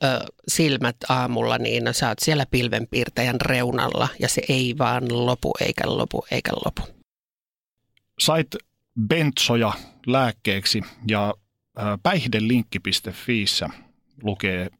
silmät 0.48 0.96
aamulla, 1.08 1.58
niin 1.58 1.82
sä 1.92 2.08
oot 2.08 2.18
siellä 2.18 2.46
pilvenpiirtäjän 2.50 3.40
reunalla 3.40 4.08
ja 4.20 4.28
se 4.28 4.42
ei 4.48 4.74
vaan 4.78 5.26
lopu 5.26 5.52
eikä 5.60 5.82
lopu 5.86 6.26
eikä 6.30 6.52
lopu. 6.64 6.82
Sait 8.18 8.56
bentsoja 9.08 9.72
lääkkeeksi 10.06 10.82
ja 11.08 11.34
päihdelinkki.fiissä 12.02 13.70
lukee 14.22 14.70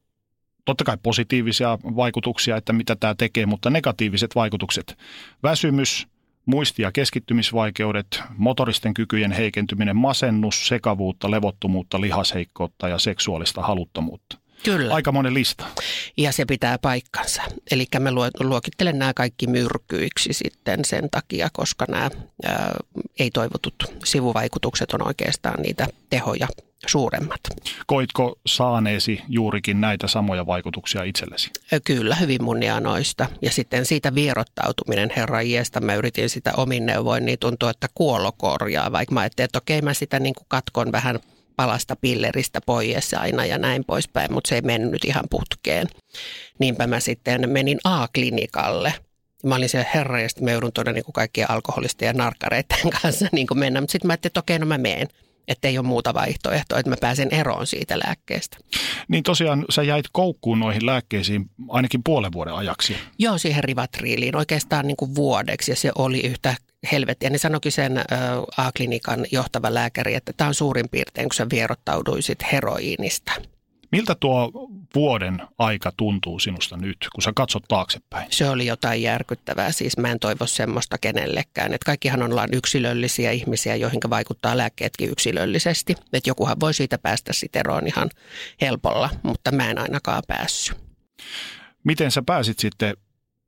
totta 0.64 0.85
kai 0.85 0.96
positiivisia 1.02 1.79
vaikutuksia, 1.83 2.57
että 2.57 2.72
mitä 2.72 2.96
tämä 2.96 3.14
tekee, 3.14 3.46
mutta 3.46 3.70
negatiiviset 3.70 4.35
vaikutukset. 4.35 4.98
Väsymys, 5.42 6.07
muisti- 6.46 6.83
ja 6.83 6.92
keskittymisvaikeudet, 6.92 8.22
motoristen 8.37 8.94
kykyjen 8.94 9.33
heikentyminen, 9.33 9.96
masennus, 9.96 10.68
sekavuutta, 10.68 11.31
levottomuutta, 11.31 12.00
lihasheikkoutta 12.00 12.88
ja 12.88 12.98
seksuaalista 12.98 13.62
haluttomuutta. 13.62 14.38
Kyllä. 14.64 14.95
Aika 14.95 15.12
monen 15.12 15.35
lista. 15.35 15.64
Ja 16.16 16.33
se 16.33 16.45
pitää 16.45 16.79
paikkansa. 16.79 17.42
Eli 17.71 17.87
mä 18.01 18.11
luo- 18.11 18.31
luokittelen 18.40 18.99
nämä 18.99 19.14
kaikki 19.14 19.47
myrkyiksi 19.47 20.33
sitten 20.33 20.85
sen 20.85 21.11
takia, 21.11 21.49
koska 21.53 21.85
nämä 21.88 22.11
ää, 22.45 22.77
ei-toivotut 23.19 23.75
sivuvaikutukset 24.05 24.92
on 24.92 25.07
oikeastaan 25.07 25.62
niitä 25.62 25.87
tehoja 26.11 26.49
suuremmat. 26.87 27.40
Koitko 27.87 28.38
saaneesi 28.47 29.23
juurikin 29.29 29.81
näitä 29.81 30.07
samoja 30.07 30.47
vaikutuksia 30.47 31.03
itsellesi? 31.03 31.51
Kyllä, 31.85 32.14
hyvin 32.14 32.45
monia 32.45 32.81
noista. 32.81 33.27
Ja 33.42 33.51
sitten 33.51 33.87
siitä 33.87 34.14
vierottautuminen, 34.14 35.11
herra 35.16 35.42
Jeestä, 35.42 35.81
mä 35.81 35.95
yritin 35.95 36.31
sitä 36.31 36.53
omin 36.57 36.87
neuvoin, 36.87 37.25
niin 37.27 37.38
tuntuu, 37.38 37.69
että 37.69 37.88
kuolo 37.95 38.33
korjaa. 38.33 38.92
Vaikka 38.92 39.14
mä 39.14 39.21
ajattelin, 39.21 39.45
että 39.45 39.59
okei, 39.59 39.83
mä 39.83 39.95
sitä 39.95 40.21
niin 40.21 40.35
kuin 40.35 40.47
katkon 40.49 40.92
vähän 40.92 41.21
palasta 41.57 41.97
pilleristä 41.97 42.61
pois 42.66 43.14
aina 43.14 43.45
ja 43.45 43.59
näin 43.59 43.85
poispäin, 43.85 44.33
mutta 44.33 44.49
se 44.49 44.55
ei 44.55 44.62
mennyt 44.62 45.05
ihan 45.05 45.25
putkeen. 45.31 45.87
Niinpä 46.59 46.87
mä 46.87 47.01
sitten 47.01 47.51
menin 47.51 47.79
A-klinikalle. 47.85 48.95
Mä 49.45 49.55
olin 49.55 49.69
siellä 49.69 49.90
herra 49.95 50.21
ja 50.21 50.29
sitten 50.29 50.45
mä 50.45 50.51
joudun 50.51 50.73
tuoda 50.73 50.92
niin 50.92 51.05
kaikkien 51.14 51.51
alkoholisten 51.51 52.07
ja 52.07 52.12
narkkareiden 52.12 52.90
kanssa 53.03 53.29
niin 53.33 53.47
kuin 53.47 53.59
mennä. 53.59 53.81
Mutta 53.81 53.92
sitten 53.92 54.07
mä 54.07 54.12
ajattelin, 54.12 54.31
että 54.31 54.40
okei, 54.40 54.59
no 54.59 54.66
mä 54.66 54.79
menen. 54.79 55.09
Että 55.49 55.69
ei 55.69 55.79
ole 55.79 55.87
muuta 55.87 56.14
vaihtoehtoa, 56.14 56.79
että 56.79 56.90
mä 56.90 56.97
pääsen 57.01 57.29
eroon 57.31 57.66
siitä 57.66 57.99
lääkkeestä. 57.99 58.57
Niin 59.09 59.23
tosiaan 59.23 59.64
sä 59.71 59.83
jäit 59.83 60.07
koukkuun 60.12 60.59
noihin 60.59 60.87
lääkkeisiin 60.87 61.51
ainakin 61.69 62.01
puolen 62.05 62.33
vuoden 62.33 62.55
ajaksi. 62.55 62.97
Joo, 63.19 63.38
siihen 63.38 63.64
rivatriiliin 63.64 64.37
oikeastaan 64.37 64.87
niin 64.87 64.97
kuin 64.97 65.14
vuodeksi 65.14 65.73
ja 65.73 65.77
se 65.77 65.90
oli 65.95 66.21
yhtä 66.21 66.55
helvettiä. 66.92 67.31
Ne 67.31 67.38
sanoikin 67.38 67.72
sen 67.72 67.99
ö, 67.99 68.03
A-klinikan 68.57 69.27
johtava 69.33 69.75
lääkäri, 69.75 70.14
että 70.14 70.33
tämä 70.37 70.49
on 70.49 70.55
suurin 70.55 70.88
piirtein, 70.88 71.29
kun 71.29 71.35
sä 71.35 71.46
vierottauduisit 71.51 72.38
heroiinista. 72.53 73.33
Miltä 73.92 74.16
tuo 74.20 74.51
vuoden 74.94 75.42
aika 75.59 75.92
tuntuu 75.96 76.38
sinusta 76.38 76.77
nyt, 76.77 76.96
kun 77.14 77.22
sä 77.22 77.33
katsot 77.37 77.62
taaksepäin? 77.68 78.27
Se 78.31 78.51
oli 78.51 78.66
jotain 78.66 79.03
järkyttävää, 79.03 79.72
siis 79.72 79.99
mä 79.99 80.11
en 80.11 80.18
toivo 80.18 80.46
semmoista 80.46 80.99
kenellekään. 80.99 81.75
Että 81.75 81.87
kaikkihan 81.87 82.22
ollaan 82.22 82.49
yksilöllisiä 82.53 83.31
ihmisiä, 83.31 83.77
joihin 83.77 84.01
vaikuttaa 84.11 84.57
lääkkeetkin 84.57 85.11
yksilöllisesti. 85.11 85.92
Että 86.12 86.31
jokuhan 86.31 86.61
voi 86.61 86.75
siitä 86.75 86.99
päästä 86.99 87.33
sit 87.33 87.57
eroon 87.57 87.87
ihan 87.87 88.11
helpolla, 88.61 89.11
mutta 89.22 89.53
mä 89.53 89.70
en 89.70 89.79
ainakaan 89.79 90.22
päässyt. 90.29 90.77
Miten 91.85 92.11
sä 92.11 92.22
pääsit 92.27 92.59
sitten 92.59 92.96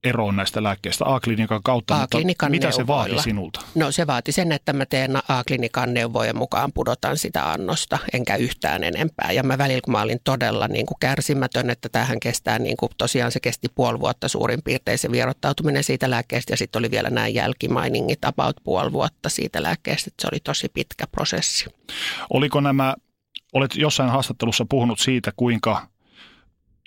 eroon 0.05 0.37
näistä 0.37 0.63
lääkkeistä 0.63 1.05
A-klinikan 1.07 1.63
kautta, 1.63 2.03
A-klinikan 2.03 2.51
mutta 2.53 2.67
mitä 2.67 2.77
se 2.77 2.87
vaati 2.87 3.23
sinulta? 3.23 3.61
No 3.75 3.93
se 3.93 4.07
vaati 4.07 4.33
sen, 4.33 4.53
että 4.53 4.73
mä 4.73 4.87
teen 4.87 5.17
A-klinikan 5.29 5.95
neuvojen 5.95 6.37
mukaan 6.37 6.73
pudotan 6.73 7.19
sitä 7.19 7.53
annosta, 7.53 7.99
enkä 8.13 8.37
yhtään 8.37 8.85
enempää. 8.85 9.33
Ja 9.33 9.43
mä 9.43 9.59
välillä, 9.59 9.81
kun 9.81 9.93
mä 9.93 10.03
olin 10.03 10.21
todella 10.25 10.69
niin 10.69 10.87
kuin 10.87 10.99
kärsimätön, 11.01 11.71
että 11.71 11.89
tähän 11.89 12.21
kestää, 12.21 12.59
niin 12.59 12.77
kuin, 12.77 12.91
tosiaan 12.99 13.33
se 13.33 13.41
kesti 13.41 13.69
puoli 13.75 14.01
vuotta 14.01 14.29
suurin 14.29 14.63
piirtein 14.65 14.99
se 14.99 15.11
vierottautuminen 15.11 15.85
siitä 15.85 16.11
lääkkeestä. 16.11 16.53
Ja 16.53 16.57
sitten 16.57 16.79
oli 16.79 16.91
vielä 16.91 17.11
nämä 17.11 17.29
jälkimainingit 17.29 18.25
about 18.25 18.57
puoli 18.65 18.93
vuotta 18.93 19.29
siitä 19.29 19.63
lääkkeestä, 19.63 20.09
että 20.09 20.23
se 20.23 20.29
oli 20.33 20.41
tosi 20.41 20.69
pitkä 20.69 21.07
prosessi. 21.07 21.67
Oliko 22.31 22.61
nämä, 22.61 22.95
olet 23.53 23.77
jossain 23.77 24.11
haastattelussa 24.11 24.67
puhunut 24.69 24.99
siitä, 24.99 25.33
kuinka 25.37 25.87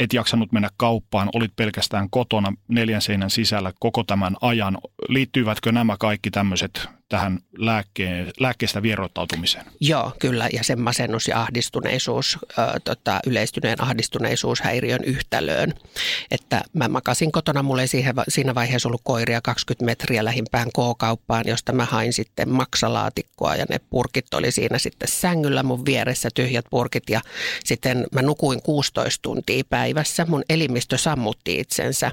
et 0.02 0.14
jaksanut 0.14 0.52
mennä 0.52 0.70
kauppaan, 0.78 1.30
olit 1.36 1.56
pelkästään 1.56 2.10
kotona 2.10 2.54
neljän 2.68 3.02
seinän 3.02 3.30
sisällä 3.30 3.74
koko 3.80 4.04
tämän 4.04 4.36
ajan. 4.42 4.78
Liittyivätkö 5.10 5.72
nämä 5.72 5.96
kaikki 6.00 6.32
tämmöiset 6.32 6.90
tähän 7.12 7.40
lääkkeen, 7.58 8.32
lääkkeestä 8.40 8.82
vieroittautumiseen. 8.82 9.66
Joo, 9.80 10.12
kyllä. 10.20 10.50
Ja 10.54 10.64
sen 10.64 10.82
masennus 10.82 11.28
ja 11.28 11.42
ahdistuneisuus, 11.42 12.38
ö, 12.44 12.80
tota, 12.84 13.20
yleistyneen 13.28 13.84
ahdistuneisuushäiriön 13.84 15.04
yhtälöön. 15.04 15.74
Että 16.32 16.62
mä 16.74 16.88
makasin 16.88 17.32
kotona, 17.32 17.64
mulla 17.64 17.82
ei 17.82 17.88
siihen, 17.88 18.16
siinä 18.28 18.56
vaiheessa 18.56 18.90
ollut 18.90 19.02
koiria 19.04 19.42
20 19.42 19.86
metriä 19.86 20.26
lähimpään 20.26 20.68
K-kauppaan, 20.68 21.44
josta 21.48 21.74
mä 21.74 21.86
hain 21.86 22.14
sitten 22.14 22.50
maksalaatikkoa 22.50 23.56
ja 23.56 23.66
ne 23.70 23.80
purkit 23.90 24.34
oli 24.34 24.52
siinä 24.52 24.78
sitten 24.78 25.08
sängyllä 25.08 25.64
mun 25.64 25.86
vieressä, 25.86 26.30
tyhjät 26.34 26.66
purkit. 26.70 27.10
Ja 27.10 27.22
sitten 27.66 28.08
mä 28.12 28.22
nukuin 28.22 28.62
16 28.62 29.22
tuntia 29.22 29.64
päivässä. 29.70 30.26
Mun 30.26 30.44
elimistö 30.50 30.98
sammutti 30.98 31.60
itsensä. 31.60 32.12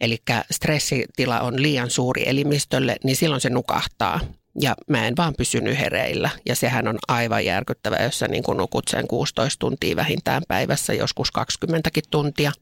Eli 0.00 0.18
stressitila 0.50 1.40
on 1.40 1.62
liian 1.62 1.90
suuri 1.90 2.28
elimistölle, 2.28 2.96
niin 3.04 3.16
silloin 3.16 3.40
se 3.40 3.50
nukahtaa. 3.50 4.19
Ja 4.60 4.74
mä 4.88 5.06
en 5.06 5.16
vaan 5.16 5.34
pysynyt 5.38 5.78
hereillä. 5.78 6.30
Ja 6.46 6.54
sehän 6.56 6.88
on 6.88 6.98
aivan 7.08 7.44
järkyttävä, 7.44 7.96
jos 7.96 8.18
sä 8.18 8.28
niin 8.28 8.44
nukut 8.56 8.88
sen 8.88 9.08
16 9.08 9.58
tuntia 9.58 9.96
vähintään 9.96 10.42
päivässä, 10.48 10.94
joskus 10.94 11.30
20 11.30 11.90
tuntia. 12.10 12.52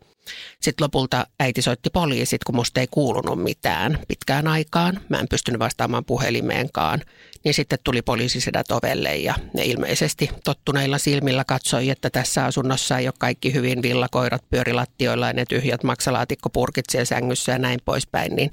Sitten 0.61 0.85
lopulta 0.85 1.27
äiti 1.40 1.62
soitti 1.62 1.90
poliisit, 1.90 2.44
kun 2.44 2.57
musta 2.57 2.81
ei 2.81 2.87
kuulunut 2.90 3.42
mitään 3.42 3.98
pitkään 4.09 4.46
aikaan. 4.46 5.01
Mä 5.09 5.18
en 5.18 5.29
pystynyt 5.29 5.59
vastaamaan 5.59 6.05
puhelimeenkaan. 6.05 7.01
Niin 7.44 7.55
sitten 7.55 7.79
tuli 7.85 8.03
poliisisedät 8.03 8.70
ovelle 8.70 9.16
ja 9.16 9.35
ne 9.55 9.64
ilmeisesti 9.64 10.31
tottuneilla 10.44 10.98
silmillä 10.98 11.44
katsoi, 11.44 11.90
että 11.90 12.11
tässä 12.11 12.44
asunnossa 12.44 12.98
ei 12.98 13.07
ole 13.07 13.14
kaikki 13.18 13.55
hyvin 13.55 13.83
villakoirat 13.83 14.51
pyörilattioilla 14.51 15.27
ja 15.27 15.33
ne 15.33 15.44
tyhjät 15.48 15.85
maksalaatikkopurkit 15.85 16.85
siellä 16.90 17.05
sängyssä 17.05 17.53
ja 17.53 17.59
näin 17.59 17.81
poispäin. 17.85 18.37
Niin 18.37 18.51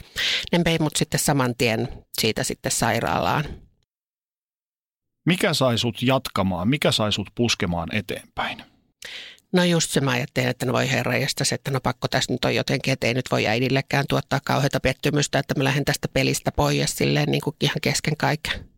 ne 0.51 0.61
vei 0.65 0.77
mut 0.79 0.95
sitten 0.95 1.19
saman 1.19 1.55
tien 1.57 1.87
siitä 2.21 2.43
sitten 2.43 2.71
sairaalaan. 2.71 3.45
Mikä 5.25 5.53
sai 5.53 5.77
sut 5.77 6.01
jatkamaan, 6.01 6.67
mikä 6.67 6.91
sai 6.91 7.11
sut 7.11 7.29
puskemaan 7.35 7.95
eteenpäin? 7.95 8.63
No 9.53 9.63
just 9.63 9.91
se 9.91 10.01
mä 10.01 10.11
ajattelin, 10.11 10.49
että 10.49 10.65
no 10.65 10.73
voi 10.73 10.91
herra 10.91 11.13
se, 11.43 11.55
että 11.55 11.71
no 11.71 11.79
pakko 11.79 12.07
tässä 12.07 12.33
nyt 12.33 12.45
on 12.45 12.55
jotenkin, 12.55 12.93
että 12.93 13.07
ei 13.07 13.13
nyt 13.13 13.31
voi 13.31 13.47
äidillekään 13.47 14.05
tuottaa 14.09 14.39
kauheita 14.45 14.79
pettymystä, 14.79 15.39
että 15.39 15.53
mä 15.57 15.63
lähden 15.63 15.85
tästä 15.85 16.07
pelistä 16.07 16.51
pois 16.51 16.97
silleen 16.97 17.31
niin 17.31 17.41
kuin 17.41 17.55
ihan 17.61 17.77
kesken 17.81 18.17
kaiken. 18.17 18.74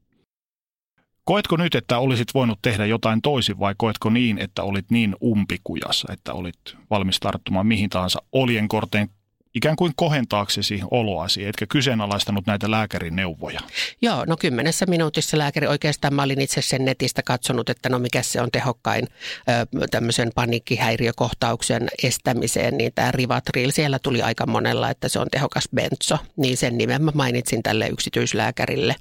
Koetko 1.27 1.57
nyt, 1.57 1.75
että 1.75 1.97
olisit 1.97 2.33
voinut 2.33 2.59
tehdä 2.61 2.85
jotain 2.85 3.21
toisin 3.21 3.59
vai 3.59 3.75
koetko 3.77 4.09
niin, 4.09 4.37
että 4.37 4.63
olit 4.63 4.85
niin 4.91 5.15
umpikujassa, 5.23 6.13
että 6.13 6.33
olit 6.33 6.55
valmis 6.89 7.19
tarttumaan 7.19 7.67
mihin 7.67 7.89
tahansa 7.89 8.21
oljenkorteen 8.31 9.09
ikään 9.55 9.75
kuin 9.75 9.93
kohentaaksesi 9.95 10.81
oloasi, 10.91 11.45
etkä 11.45 11.65
kyseenalaistanut 11.69 12.45
näitä 12.45 12.71
lääkärin 12.71 13.15
neuvoja? 13.15 13.59
Joo, 14.01 14.25
no 14.25 14.37
kymmenessä 14.37 14.85
minuutissa 14.85 15.37
lääkäri, 15.37 15.67
oikeastaan 15.67 16.13
mä 16.13 16.23
olin 16.23 16.41
itse 16.41 16.61
sen 16.61 16.85
netistä 16.85 17.23
katsonut, 17.23 17.69
että 17.69 17.89
no 17.89 17.99
mikä 17.99 18.21
se 18.21 18.41
on 18.41 18.51
tehokkain 18.51 19.07
ö, 19.49 19.87
tämmöisen 19.91 20.31
paniikkihäiriökohtauksen 20.35 21.87
estämiseen, 22.03 22.77
niin 22.77 22.91
tämä 22.95 23.11
Rivatril, 23.11 23.71
siellä 23.71 23.99
tuli 23.99 24.21
aika 24.21 24.45
monella, 24.45 24.89
että 24.89 25.09
se 25.09 25.19
on 25.19 25.27
tehokas 25.31 25.69
benzo, 25.75 26.17
niin 26.37 26.57
sen 26.57 26.77
nimen 26.77 27.01
mä 27.01 27.11
mainitsin 27.15 27.63
tälle 27.63 27.87
yksityislääkärille. 27.87 28.95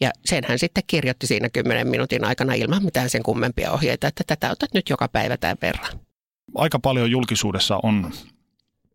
Ja 0.00 0.10
sen 0.24 0.44
hän 0.48 0.58
sitten 0.58 0.84
kirjoitti 0.86 1.26
siinä 1.26 1.48
kymmenen 1.48 1.88
minuutin 1.88 2.24
aikana 2.24 2.54
ilman 2.54 2.84
mitään 2.84 3.10
sen 3.10 3.22
kummempia 3.22 3.72
ohjeita, 3.72 4.08
että 4.08 4.24
tätä 4.26 4.50
otat 4.50 4.74
nyt 4.74 4.90
joka 4.90 5.08
päivä 5.08 5.36
tämän 5.36 5.56
verran. 5.62 6.00
Aika 6.54 6.78
paljon 6.78 7.10
julkisuudessa 7.10 7.80
on 7.82 8.12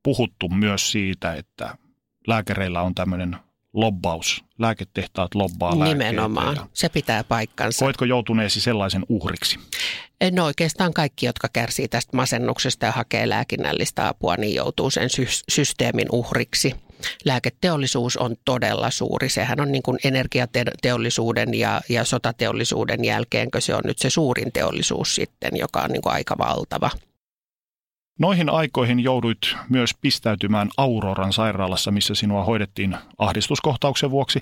puhuttu 0.03 0.49
myös 0.49 0.91
siitä, 0.91 1.33
että 1.33 1.77
lääkäreillä 2.27 2.81
on 2.81 2.95
tämmöinen 2.95 3.37
lobbaus. 3.73 4.43
Lääketehtaat 4.59 5.35
lobbaa 5.35 5.75
Nimenomaan. 5.75 6.55
Ja 6.55 6.67
se 6.73 6.89
pitää 6.89 7.23
paikkansa. 7.23 7.85
Koetko 7.85 8.05
joutuneesi 8.05 8.61
sellaisen 8.61 9.05
uhriksi? 9.09 9.59
No 10.31 10.45
oikeastaan 10.45 10.93
kaikki, 10.93 11.25
jotka 11.25 11.47
kärsii 11.53 11.87
tästä 11.87 12.17
masennuksesta 12.17 12.85
ja 12.85 12.91
hakee 12.91 13.29
lääkinnällistä 13.29 14.07
apua, 14.07 14.35
niin 14.37 14.55
joutuu 14.55 14.89
sen 14.89 15.09
sy- 15.09 15.43
systeemin 15.49 16.07
uhriksi. 16.11 16.75
Lääketeollisuus 17.25 18.17
on 18.17 18.35
todella 18.45 18.89
suuri. 18.89 19.29
Sehän 19.29 19.61
on 19.61 19.71
niin 19.71 19.83
kuin 19.83 19.97
energiateollisuuden 20.03 21.53
ja, 21.53 21.81
ja 21.89 22.05
sotateollisuuden 22.05 23.05
jälkeenkö 23.05 23.61
se 23.61 23.75
on 23.75 23.81
nyt 23.85 23.99
se 23.99 24.09
suurin 24.09 24.51
teollisuus 24.51 25.15
sitten, 25.15 25.51
joka 25.57 25.81
on 25.81 25.89
niin 25.89 26.01
kuin 26.01 26.13
aika 26.13 26.37
valtava. 26.37 26.89
Noihin 28.19 28.49
aikoihin 28.49 28.99
jouduit 28.99 29.55
myös 29.69 29.91
pistäytymään 30.01 30.69
Auroran 30.77 31.33
sairaalassa, 31.33 31.91
missä 31.91 32.15
sinua 32.15 32.43
hoidettiin 32.43 32.97
ahdistuskohtauksen 33.17 34.11
vuoksi. 34.11 34.41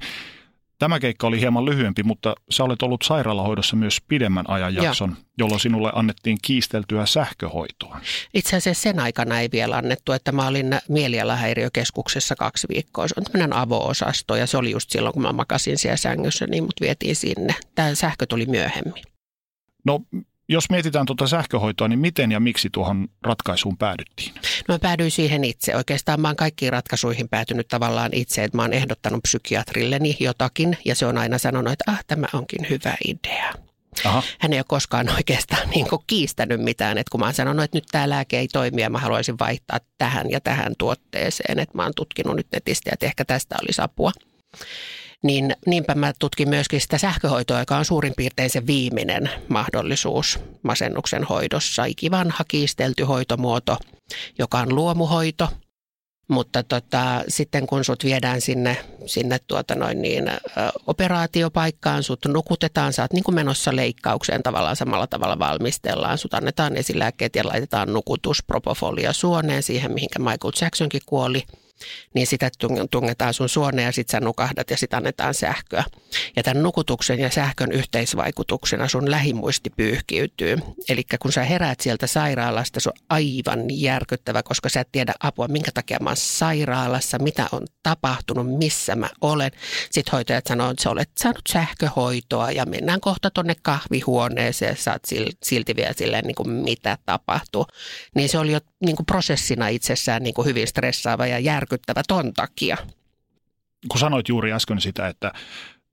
Tämä 0.79 0.99
keikka 0.99 1.27
oli 1.27 1.39
hieman 1.39 1.65
lyhyempi, 1.65 2.03
mutta 2.03 2.35
sä 2.49 2.63
olet 2.63 2.81
ollut 2.81 3.01
sairaalahoidossa 3.01 3.75
myös 3.75 4.01
pidemmän 4.07 4.49
ajanjakson, 4.49 5.09
ja. 5.09 5.25
jolloin 5.37 5.59
sinulle 5.59 5.91
annettiin 5.93 6.37
kiisteltyä 6.41 7.05
sähköhoitoa. 7.05 7.99
Itse 8.33 8.55
asiassa 8.55 8.83
sen 8.83 8.99
aikana 8.99 9.39
ei 9.39 9.49
vielä 9.51 9.77
annettu, 9.77 10.11
että 10.11 10.31
mä 10.31 10.47
olin 10.47 10.79
mielialahäiriökeskuksessa 10.89 12.35
kaksi 12.35 12.67
viikkoa. 12.69 13.07
Se 13.07 13.13
on 13.17 13.23
tämmöinen 13.23 13.53
avo-osasto 13.53 14.35
ja 14.35 14.47
se 14.47 14.57
oli 14.57 14.71
just 14.71 14.89
silloin, 14.89 15.13
kun 15.13 15.21
mä 15.21 15.33
makasin 15.33 15.77
siellä 15.77 15.97
sängyssä, 15.97 16.47
niin 16.47 16.63
mut 16.63 16.81
vietiin 16.81 17.15
sinne. 17.15 17.55
Tämä 17.75 17.95
sähkö 17.95 18.25
tuli 18.25 18.45
myöhemmin. 18.45 19.03
No 19.85 19.99
jos 20.49 20.69
mietitään 20.69 21.05
tuota 21.05 21.27
sähköhoitoa, 21.27 21.87
niin 21.87 21.99
miten 21.99 22.31
ja 22.31 22.39
miksi 22.39 22.69
tuohon 22.69 23.07
ratkaisuun 23.23 23.77
päädyttiin? 23.77 24.33
No 24.67 24.75
mä 24.75 24.79
päädyin 24.79 25.11
siihen 25.11 25.43
itse. 25.43 25.75
Oikeastaan 25.75 26.21
mä 26.21 26.27
oon 26.27 26.35
kaikkiin 26.35 26.73
ratkaisuihin 26.73 27.29
päätynyt 27.29 27.67
tavallaan 27.67 28.11
itse, 28.13 28.43
että 28.43 28.57
mä 28.57 28.61
oon 28.61 28.73
ehdottanut 28.73 29.23
psykiatrilleni 29.23 30.17
jotakin 30.19 30.77
ja 30.85 30.95
se 30.95 31.05
on 31.05 31.17
aina 31.17 31.37
sanonut, 31.37 31.73
että 31.73 31.91
ah, 31.91 32.05
tämä 32.07 32.27
onkin 32.33 32.69
hyvä 32.69 32.95
idea. 33.07 33.53
Aha. 34.05 34.23
Hän 34.39 34.53
ei 34.53 34.59
ole 34.59 34.65
koskaan 34.67 35.09
oikeastaan 35.17 35.69
niin 35.69 35.89
kuin 35.89 36.01
kiistänyt 36.07 36.61
mitään, 36.61 36.97
että 36.97 37.11
kun 37.11 37.19
mä 37.19 37.25
oon 37.25 37.33
sanonut, 37.33 37.63
että 37.63 37.77
nyt 37.77 37.85
tämä 37.91 38.09
lääke 38.09 38.39
ei 38.39 38.47
toimi 38.47 38.81
ja 38.81 38.89
mä 38.89 38.97
haluaisin 38.97 39.39
vaihtaa 39.39 39.79
tähän 39.97 40.31
ja 40.31 40.41
tähän 40.41 40.73
tuotteeseen, 40.77 41.59
että 41.59 41.77
mä 41.77 41.83
oon 41.83 41.93
tutkinut 41.95 42.35
nyt 42.35 42.47
netistä, 42.51 42.89
että 42.93 43.05
ehkä 43.05 43.25
tästä 43.25 43.55
olisi 43.63 43.81
apua 43.81 44.11
niin 45.23 45.55
niinpä 45.65 45.95
mä 45.95 46.13
tutkin 46.19 46.49
myöskin 46.49 46.81
sitä 46.81 46.97
sähköhoitoa, 46.97 47.59
joka 47.59 47.77
on 47.77 47.85
suurin 47.85 48.13
piirtein 48.17 48.49
se 48.49 48.67
viimeinen 48.67 49.29
mahdollisuus 49.47 50.39
masennuksen 50.63 51.23
hoidossa. 51.23 51.85
Ikivanha 51.85 52.43
kiistelty 52.47 53.03
hoitomuoto, 53.03 53.77
joka 54.39 54.57
on 54.57 54.75
luomuhoito. 54.75 55.49
Mutta 56.27 56.63
tota, 56.63 57.23
sitten 57.27 57.67
kun 57.67 57.83
sut 57.83 58.03
viedään 58.03 58.41
sinne, 58.41 58.77
sinne 59.05 59.39
tuota 59.47 59.75
noin 59.75 60.01
niin, 60.01 60.29
ä, 60.29 60.37
operaatiopaikkaan, 60.87 62.03
sut 62.03 62.25
nukutetaan, 62.27 62.93
sä 62.93 63.01
oot 63.01 63.13
niin 63.13 63.23
kuin 63.23 63.35
menossa 63.35 63.75
leikkaukseen 63.75 64.43
tavallaan 64.43 64.75
samalla 64.75 65.07
tavalla 65.07 65.39
valmistellaan. 65.39 66.17
Sut 66.17 66.33
annetaan 66.33 66.77
esilääkkeet 66.77 67.35
ja 67.35 67.43
laitetaan 67.47 67.93
nukutus 67.93 68.43
propofolia 68.43 69.13
suoneen 69.13 69.63
siihen, 69.63 69.93
mihinkä 69.93 70.19
Michael 70.19 70.53
Jacksonkin 70.61 71.01
kuoli– 71.05 71.43
niin 72.13 72.27
sitä 72.27 72.49
tungetaan 72.91 73.33
sun 73.33 73.49
suoneen 73.49 73.85
ja 73.85 73.91
sitten 73.91 74.11
sä 74.11 74.25
nukahdat 74.25 74.69
ja 74.69 74.77
sitten 74.77 74.97
annetaan 74.97 75.33
sähköä. 75.33 75.83
Ja 76.35 76.43
tämän 76.43 76.63
nukutuksen 76.63 77.19
ja 77.19 77.29
sähkön 77.29 77.71
yhteisvaikutuksena 77.71 78.87
sun 78.87 79.11
lähimuisti 79.11 79.69
pyyhkiytyy. 79.69 80.57
Eli 80.89 81.03
kun 81.21 81.31
sä 81.31 81.43
heräät 81.43 81.79
sieltä 81.79 82.07
sairaalasta, 82.07 82.79
se 82.79 82.89
on 82.89 83.05
aivan 83.09 83.65
järkyttävä, 83.69 84.43
koska 84.43 84.69
sä 84.69 84.81
et 84.81 84.89
tiedä 84.91 85.13
apua, 85.19 85.47
minkä 85.47 85.71
takia 85.73 85.97
mä 86.01 86.09
oon 86.09 86.17
sairaalassa, 86.17 87.19
mitä 87.19 87.47
on 87.51 87.67
tapahtunut, 87.83 88.57
missä 88.57 88.95
mä 88.95 89.09
olen. 89.21 89.51
Sitten 89.91 90.11
hoitajat 90.11 90.47
sanoo, 90.47 90.71
että 90.71 90.83
sä 90.83 90.89
olet 90.89 91.09
saanut 91.19 91.41
sähköhoitoa 91.49 92.51
ja 92.51 92.65
mennään 92.65 93.01
kohta 93.01 93.31
tonne 93.31 93.55
kahvihuoneeseen, 93.61 94.77
sä 94.77 94.91
oot 94.91 95.03
silti 95.43 95.75
vielä 95.75 95.93
silleen, 95.97 96.25
niin 96.25 96.35
kuin 96.35 96.49
mitä 96.49 96.97
tapahtuu. 97.05 97.65
Niin 98.15 98.29
se 98.29 98.39
oli 98.39 98.51
jo 98.51 98.59
niin 98.85 98.95
kuin 98.95 99.05
prosessina 99.05 99.67
itsessään 99.67 100.23
niin 100.23 100.33
kuin 100.33 100.45
hyvin 100.45 100.67
stressaava 100.67 101.27
ja 101.27 101.39
järkyttävä 101.39 102.01
ton 102.07 102.33
takia. 102.33 102.77
Kun 103.87 103.99
sanoit 103.99 104.29
juuri 104.29 104.53
äsken 104.53 104.81
sitä, 104.81 105.07
että 105.07 105.33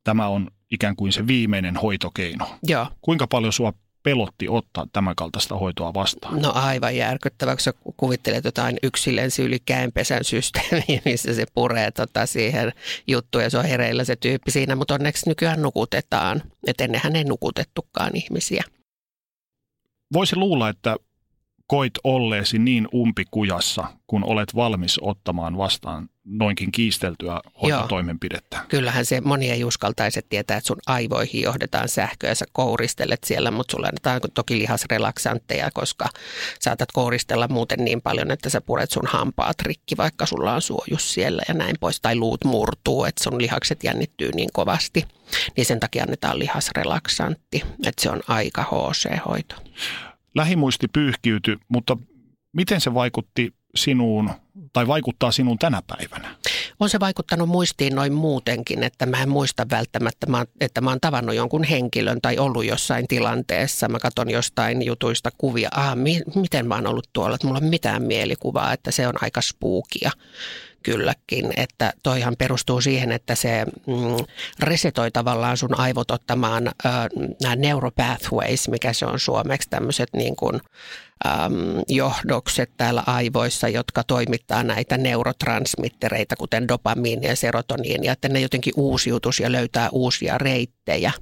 tämä 0.05 0.29
on 0.29 0.51
ikään 0.70 0.96
kuin 0.96 1.12
se 1.12 1.27
viimeinen 1.27 1.77
hoitokeino. 1.77 2.59
Joo. 2.62 2.87
Kuinka 3.01 3.27
paljon 3.27 3.53
sua 3.53 3.72
pelotti 4.03 4.49
ottaa 4.49 4.87
tämän 4.92 5.14
kaltaista 5.16 5.57
hoitoa 5.57 5.94
vastaan? 5.94 6.42
No 6.42 6.53
aivan 6.55 6.96
järkyttävä, 6.96 7.57
kun 7.83 7.94
kuvittelet 7.96 8.44
jotain 8.44 8.77
yksilensä 8.83 9.42
yli 9.42 9.59
käenpesän 9.64 10.25
systeemiä, 10.25 11.01
missä 11.05 11.35
se 11.35 11.44
puree 11.55 11.90
tota 11.90 12.27
siihen 12.27 12.72
juttuun 13.07 13.44
ja 13.44 13.51
se 13.51 13.59
on 13.59 13.64
hereillä 13.64 14.05
se 14.05 14.16
tyyppi 14.16 14.51
siinä, 14.51 14.77
mutta 14.77 14.94
onneksi 14.94 15.29
nykyään 15.29 15.62
nukutetaan. 15.62 16.42
Että 16.66 16.85
ennenhän 16.85 17.16
ei 17.16 17.25
nukutettukaan 17.25 18.16
ihmisiä. 18.16 18.64
Voisi 20.12 20.37
luulla, 20.37 20.68
että 20.68 20.96
koit 21.67 21.93
olleesi 22.05 22.59
niin 22.59 22.89
umpikujassa, 22.95 23.85
kun 24.07 24.25
olet 24.25 24.55
valmis 24.55 24.99
ottamaan 25.03 25.59
vastaan 25.59 26.09
noinkin 26.25 26.73
kiisteltyä 26.73 27.41
hoitotoimenpidettä. 27.63 28.59
Kyllähän 28.69 29.07
se 29.07 29.21
moni 29.21 29.51
ei 29.51 29.65
uskaltaisi 29.65 30.21
tietää, 30.29 30.57
että 30.57 30.69
sun 30.69 30.81
aivoihin 30.87 31.43
johdetaan 31.43 31.89
sähköä 31.89 32.31
ja 32.31 32.35
sä 32.35 32.45
kouristelet 32.53 33.25
siellä, 33.25 33.51
mutta 33.51 33.73
sulla 33.73 33.87
annetaan 33.87 34.21
toki 34.35 34.59
lihasrelaksantteja, 34.59 35.71
koska 35.75 36.09
saatat 36.61 36.93
kouristella 36.93 37.49
muuten 37.49 37.85
niin 37.85 38.03
paljon, 38.03 38.31
että 38.31 38.51
sä 38.51 38.61
puret 38.61 38.91
sun 38.91 39.07
hampaat 39.07 39.63
rikki, 39.63 39.97
vaikka 39.97 40.27
sulla 40.27 40.55
on 40.55 40.63
suojus 40.63 41.15
siellä 41.15 41.43
ja 41.49 41.55
näin 41.55 41.77
pois, 41.81 42.01
tai 42.01 42.17
luut 42.17 42.45
murtuu, 42.45 43.05
että 43.05 43.25
sun 43.25 43.43
lihakset 43.43 43.85
jännittyy 43.85 44.31
niin 44.35 44.51
kovasti. 44.53 45.05
Niin 45.57 45.64
sen 45.64 45.81
takia 45.81 46.03
annetaan 46.03 46.39
lihasrelaksantti, 46.39 47.62
että 47.87 48.03
se 48.03 48.11
on 48.11 48.21
aika 48.29 48.62
HC-hoito. 48.62 49.55
Lähimuisti 50.37 50.89
pyyhkiytyi, 50.89 51.57
mutta 51.68 51.97
miten 52.53 52.80
se 52.80 52.95
vaikutti 52.95 53.55
sinuun 53.74 54.30
tai 54.72 54.87
vaikuttaa 54.87 55.32
sinuun 55.32 55.59
tänä 55.59 55.82
päivänä? 55.87 56.37
On 56.80 56.91
se 56.91 57.01
vaikuttanut 57.01 57.49
muistiin 57.49 57.95
noin 57.95 58.12
muutenkin, 58.12 58.82
että 58.82 59.07
mä 59.07 59.22
en 59.22 59.28
muista 59.28 59.66
välttämättä, 59.70 60.26
että 60.61 60.80
mä 60.80 60.91
oon 60.91 61.01
tavannut 61.01 61.34
jonkun 61.34 61.64
henkilön 61.64 62.20
tai 62.20 62.39
ollut 62.39 62.64
jossain 62.64 63.09
tilanteessa. 63.09 63.89
Mä 63.89 63.99
katson 63.99 64.30
jostain 64.30 64.87
jutuista 64.87 65.30
kuvia, 65.39 65.68
ah, 65.74 65.97
mi- 65.97 66.22
miten 66.34 66.66
mä 66.66 66.74
oon 66.74 66.87
ollut 66.87 67.09
tuolla, 67.12 67.34
että 67.34 67.47
mulla 67.47 67.61
on 67.62 67.70
mitään 67.70 68.03
mielikuvaa, 68.03 68.72
että 68.72 68.91
se 68.91 69.09
on 69.09 69.14
aika 69.20 69.41
spookia 69.41 70.11
kylläkin, 70.87 71.53
että 71.57 71.93
toihan 72.03 72.37
perustuu 72.39 72.80
siihen, 72.80 73.12
että 73.12 73.34
se 73.34 73.64
mm, 73.87 74.24
resetoi 74.61 75.11
tavallaan 75.11 75.57
sun 75.57 75.80
aivot 75.80 76.11
ottamaan 76.11 76.66
äh, 76.66 76.95
nämä 77.43 77.57
neuropathways, 77.57 78.68
mikä 78.68 78.93
se 78.93 79.07
on 79.07 79.20
suomeksi, 79.20 79.70
tämmöiset 79.70 80.09
niin 80.12 80.37
kuin, 80.37 80.61
johdokset 81.89 82.70
täällä 82.76 83.03
aivoissa, 83.07 83.68
jotka 83.68 84.05
toimittaa 84.05 84.62
näitä 84.62 84.97
neurotransmittereita, 84.97 86.37
kuten 86.37 86.68
dopamiinia 86.68 87.30
ja 87.30 87.37
serotoniinia, 87.37 88.12
että 88.12 88.28
ne 88.28 88.41
jotenkin 88.41 88.72
uusiutus 88.76 89.41
ja 89.41 89.53
löytää 89.53 89.89
uusia 89.93 90.39
reittejä, 90.39 91.12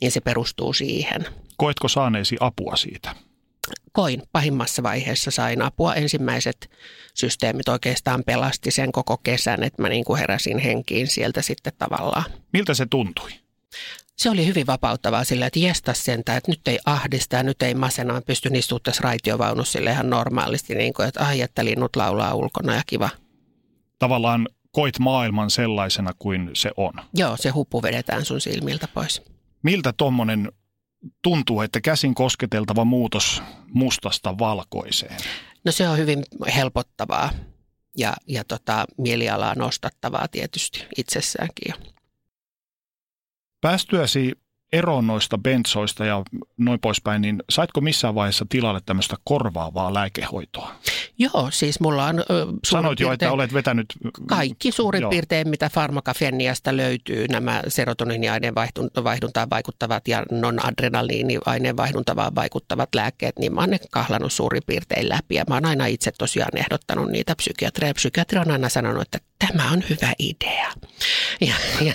niin 0.00 0.12
se 0.12 0.20
perustuu 0.20 0.72
siihen. 0.72 1.26
Koetko 1.56 1.88
saaneesi 1.88 2.36
apua 2.40 2.76
siitä? 2.76 3.14
Koin 3.92 4.22
pahimmassa 4.32 4.82
vaiheessa 4.82 5.30
sain 5.30 5.62
apua. 5.62 5.94
Ensimmäiset 5.94 6.70
systeemit 7.14 7.68
oikeastaan 7.68 8.24
pelasti 8.26 8.70
sen 8.70 8.92
koko 8.92 9.16
kesän, 9.16 9.62
että 9.62 9.82
mä 9.82 9.88
niin 9.88 10.04
kuin 10.04 10.20
heräsin 10.20 10.58
henkiin 10.58 11.06
sieltä 11.06 11.42
sitten 11.42 11.72
tavallaan. 11.78 12.24
Miltä 12.52 12.74
se 12.74 12.86
tuntui? 12.86 13.30
Se 14.16 14.30
oli 14.30 14.46
hyvin 14.46 14.66
vapauttavaa 14.66 15.24
sillä, 15.24 15.46
että 15.46 15.58
jestas 15.58 16.04
sentä, 16.04 16.36
että 16.36 16.50
nyt 16.50 16.68
ei 16.68 16.78
ahdista 16.86 17.36
ja 17.36 17.42
nyt 17.42 17.62
ei 17.62 17.74
masena, 17.74 18.20
pystyn 18.20 18.56
istumaan 18.56 18.82
tässä 18.82 19.02
raitiovaunussa 19.04 19.78
ihan 19.78 20.10
normaalisti, 20.10 20.74
niin 20.74 20.94
kuin, 20.94 21.08
että 21.08 21.26
ai, 21.26 21.40
että 21.40 21.64
linnut 21.64 21.96
laulaa 21.96 22.34
ulkona 22.34 22.74
ja 22.74 22.82
kiva. 22.86 23.08
Tavallaan 23.98 24.48
koit 24.72 24.98
maailman 24.98 25.50
sellaisena 25.50 26.12
kuin 26.18 26.50
se 26.52 26.70
on. 26.76 26.92
Joo, 27.14 27.36
se 27.36 27.50
huppu 27.50 27.82
vedetään 27.82 28.24
sun 28.24 28.40
silmiltä 28.40 28.88
pois. 28.88 29.22
Miltä 29.62 29.92
tuommoinen 29.92 30.52
tuntuu, 31.22 31.60
että 31.60 31.80
käsin 31.80 32.14
kosketeltava 32.14 32.84
muutos 32.84 33.42
mustasta 33.72 34.38
valkoiseen? 34.38 35.16
No 35.64 35.72
se 35.72 35.88
on 35.88 35.98
hyvin 35.98 36.24
helpottavaa 36.56 37.30
ja, 37.96 38.14
ja 38.26 38.44
tota, 38.44 38.84
mielialaa 38.98 39.54
nostattavaa 39.54 40.28
tietysti 40.28 40.86
itsessäänkin 40.96 41.68
jo. 41.68 41.92
Päästyäsi 43.60 44.32
eroon 44.74 45.06
noista 45.06 45.38
bensoista 45.38 46.04
ja 46.04 46.22
noin 46.56 46.80
poispäin, 46.80 47.22
niin 47.22 47.42
saitko 47.50 47.80
missään 47.80 48.14
vaiheessa 48.14 48.46
tilalle 48.48 48.80
tämmöistä 48.86 49.16
korvaavaa 49.24 49.94
lääkehoitoa? 49.94 50.74
Joo, 51.18 51.48
siis 51.50 51.80
mulla 51.80 52.04
on... 52.04 52.22
Sanoit 52.66 53.00
jo, 53.00 53.12
että 53.12 53.32
olet 53.32 53.54
vetänyt... 53.54 53.86
Kaikki 54.28 54.72
suurin 54.72 55.00
joo. 55.00 55.10
piirtein, 55.10 55.48
mitä 55.48 55.68
farmakafenniasta 55.68 56.76
löytyy, 56.76 57.28
nämä 57.28 57.62
serotoniniaineenvaihduntaan 57.68 59.50
vaikuttavat 59.50 60.08
ja 60.08 60.22
non-adrenaliiniaineenvaihduntavaan 60.30 62.34
vaikuttavat 62.34 62.94
lääkkeet, 62.94 63.38
niin 63.38 63.54
mä 63.54 63.60
oon 63.60 63.70
ne 63.70 63.78
kahlannut 63.90 64.32
suurin 64.32 64.62
piirtein 64.66 65.08
läpi. 65.08 65.34
Ja 65.34 65.44
mä 65.48 65.54
oon 65.54 65.66
aina 65.66 65.86
itse 65.86 66.12
tosiaan 66.18 66.56
ehdottanut 66.56 67.10
niitä 67.10 67.36
psykiatreja. 67.36 67.94
Psykiatri 67.94 68.38
on 68.38 68.50
aina 68.50 68.68
sanonut, 68.68 69.02
että 69.02 69.18
tämä 69.38 69.72
on 69.72 69.84
hyvä 69.90 70.12
idea. 70.18 70.72
Ja, 71.40 71.54
ja, 71.80 71.94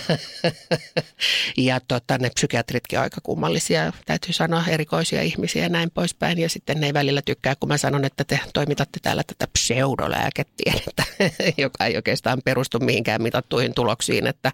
ja 1.66 1.80
tota, 1.88 2.18
ne 2.18 2.30
psykiatritkin 2.70 2.98
on 2.98 3.02
aika 3.02 3.20
kummallisia, 3.22 3.92
täytyy 4.06 4.32
sanoa, 4.32 4.64
erikoisia 4.68 5.22
ihmisiä 5.22 5.62
ja 5.62 5.68
näin 5.68 5.90
poispäin. 5.90 6.38
Ja 6.38 6.48
sitten 6.48 6.80
ne 6.80 6.86
ei 6.86 6.94
välillä 6.94 7.22
tykkää, 7.22 7.54
kun 7.54 7.68
mä 7.68 7.76
sanon, 7.76 8.04
että 8.04 8.24
te 8.24 8.40
toimitatte 8.54 9.00
täällä 9.02 9.22
tätä 9.26 9.46
pseudolääketiedettä, 9.52 11.04
joka 11.64 11.86
ei 11.86 11.96
oikeastaan 11.96 12.42
perustu 12.44 12.78
mihinkään 12.78 13.22
mitattuihin 13.22 13.74
tuloksiin, 13.74 14.26
että 14.26 14.52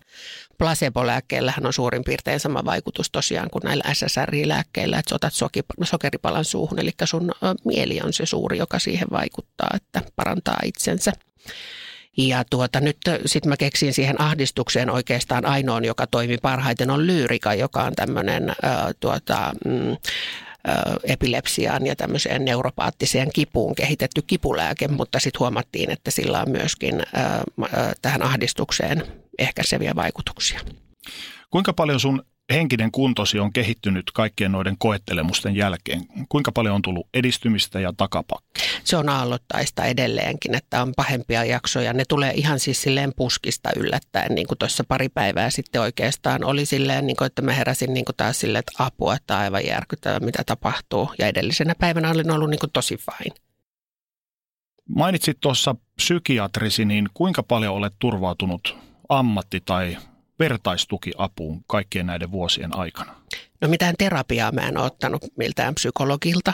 placebo-lääkkeellähän 0.58 1.66
on 1.66 1.72
suurin 1.72 2.04
piirtein 2.04 2.40
sama 2.40 2.64
vaikutus 2.64 3.10
tosiaan 3.10 3.50
kuin 3.50 3.62
näillä 3.62 3.84
SSRI-lääkkeillä, 3.92 4.98
että 4.98 5.14
otat 5.14 5.32
sokeripalan 5.84 6.44
suuhun, 6.44 6.78
eli 6.78 6.90
sun 7.04 7.32
mieli 7.64 8.00
on 8.00 8.12
se 8.12 8.26
suuri, 8.26 8.58
joka 8.58 8.78
siihen 8.78 9.08
vaikuttaa, 9.10 9.70
että 9.74 10.02
parantaa 10.16 10.58
itsensä. 10.64 11.12
Ja 12.16 12.44
tuota, 12.50 12.80
nyt 12.80 12.96
sitten 13.26 13.48
mä 13.48 13.56
keksin 13.56 13.94
siihen 13.94 14.20
ahdistukseen 14.20 14.90
oikeastaan 14.90 15.46
ainoan, 15.46 15.84
joka 15.84 16.06
toimi 16.06 16.38
parhaiten, 16.38 16.90
on 16.90 17.06
lyyrika, 17.06 17.54
joka 17.54 17.82
on 17.82 17.92
tämmöinen 17.94 18.52
tuota, 19.00 19.52
mm, 19.64 19.96
epilepsiaan 21.04 21.86
ja 21.86 21.96
tämmöiseen 21.96 22.44
neuropaattiseen 22.44 23.30
kipuun 23.34 23.74
kehitetty 23.74 24.22
kipulääke, 24.22 24.88
mutta 24.88 25.20
sitten 25.20 25.40
huomattiin, 25.40 25.90
että 25.90 26.10
sillä 26.10 26.40
on 26.40 26.50
myöskin 26.50 27.02
tähän 28.02 28.22
ahdistukseen 28.22 29.02
ehkäiseviä 29.38 29.92
vaikutuksia. 29.96 30.60
Kuinka 31.50 31.72
paljon 31.72 32.00
sun 32.00 32.22
henkinen 32.52 32.92
kuntosi 32.92 33.38
on 33.38 33.52
kehittynyt 33.52 34.10
kaikkien 34.14 34.52
noiden 34.52 34.76
koettelemusten 34.78 35.56
jälkeen? 35.56 36.06
Kuinka 36.28 36.52
paljon 36.52 36.74
on 36.74 36.82
tullut 36.82 37.08
edistymistä 37.14 37.80
ja 37.80 37.92
takapakkeja? 37.96 38.68
Se 38.84 38.96
on 38.96 39.08
aallottaista 39.08 39.84
edelleenkin, 39.84 40.54
että 40.54 40.82
on 40.82 40.92
pahempia 40.96 41.44
jaksoja. 41.44 41.92
Ne 41.92 42.04
tulee 42.08 42.32
ihan 42.34 42.58
siis 42.58 42.82
silleen 42.82 43.12
puskista 43.16 43.70
yllättäen, 43.76 44.34
niin 44.34 44.46
kuin 44.46 44.58
tuossa 44.58 44.84
pari 44.84 45.08
päivää 45.08 45.50
sitten 45.50 45.80
oikeastaan 45.80 46.44
oli 46.44 46.66
silleen, 46.66 47.06
niin 47.06 47.16
kuin, 47.16 47.26
että 47.26 47.42
mä 47.42 47.52
heräsin 47.52 47.94
niin 47.94 48.04
kuin 48.04 48.16
taas 48.16 48.40
silleen, 48.40 48.60
että 48.60 48.84
apua, 48.84 49.14
että 49.14 49.38
aivan 49.38 49.66
järkyttävää, 49.66 50.20
mitä 50.20 50.42
tapahtuu. 50.46 51.10
Ja 51.18 51.26
edellisenä 51.26 51.74
päivänä 51.74 52.10
olin 52.10 52.30
ollut 52.30 52.50
niin 52.50 52.60
kuin 52.60 52.72
tosi 52.72 52.96
fine. 52.96 53.36
Mainitsit 54.88 55.40
tuossa 55.40 55.74
psykiatrisi, 55.96 56.84
niin 56.84 57.08
kuinka 57.14 57.42
paljon 57.42 57.74
olet 57.74 57.94
turvautunut 57.98 58.76
ammatti- 59.08 59.62
tai 59.64 59.96
vertaistukiapuun 60.38 61.64
kaikkien 61.66 62.06
näiden 62.06 62.32
vuosien 62.32 62.76
aikana? 62.76 63.14
No 63.60 63.68
mitään 63.68 63.94
terapiaa 63.98 64.52
mä 64.52 64.60
en 64.60 64.78
ole 64.78 64.86
ottanut 64.86 65.24
miltään 65.36 65.74
psykologilta, 65.74 66.52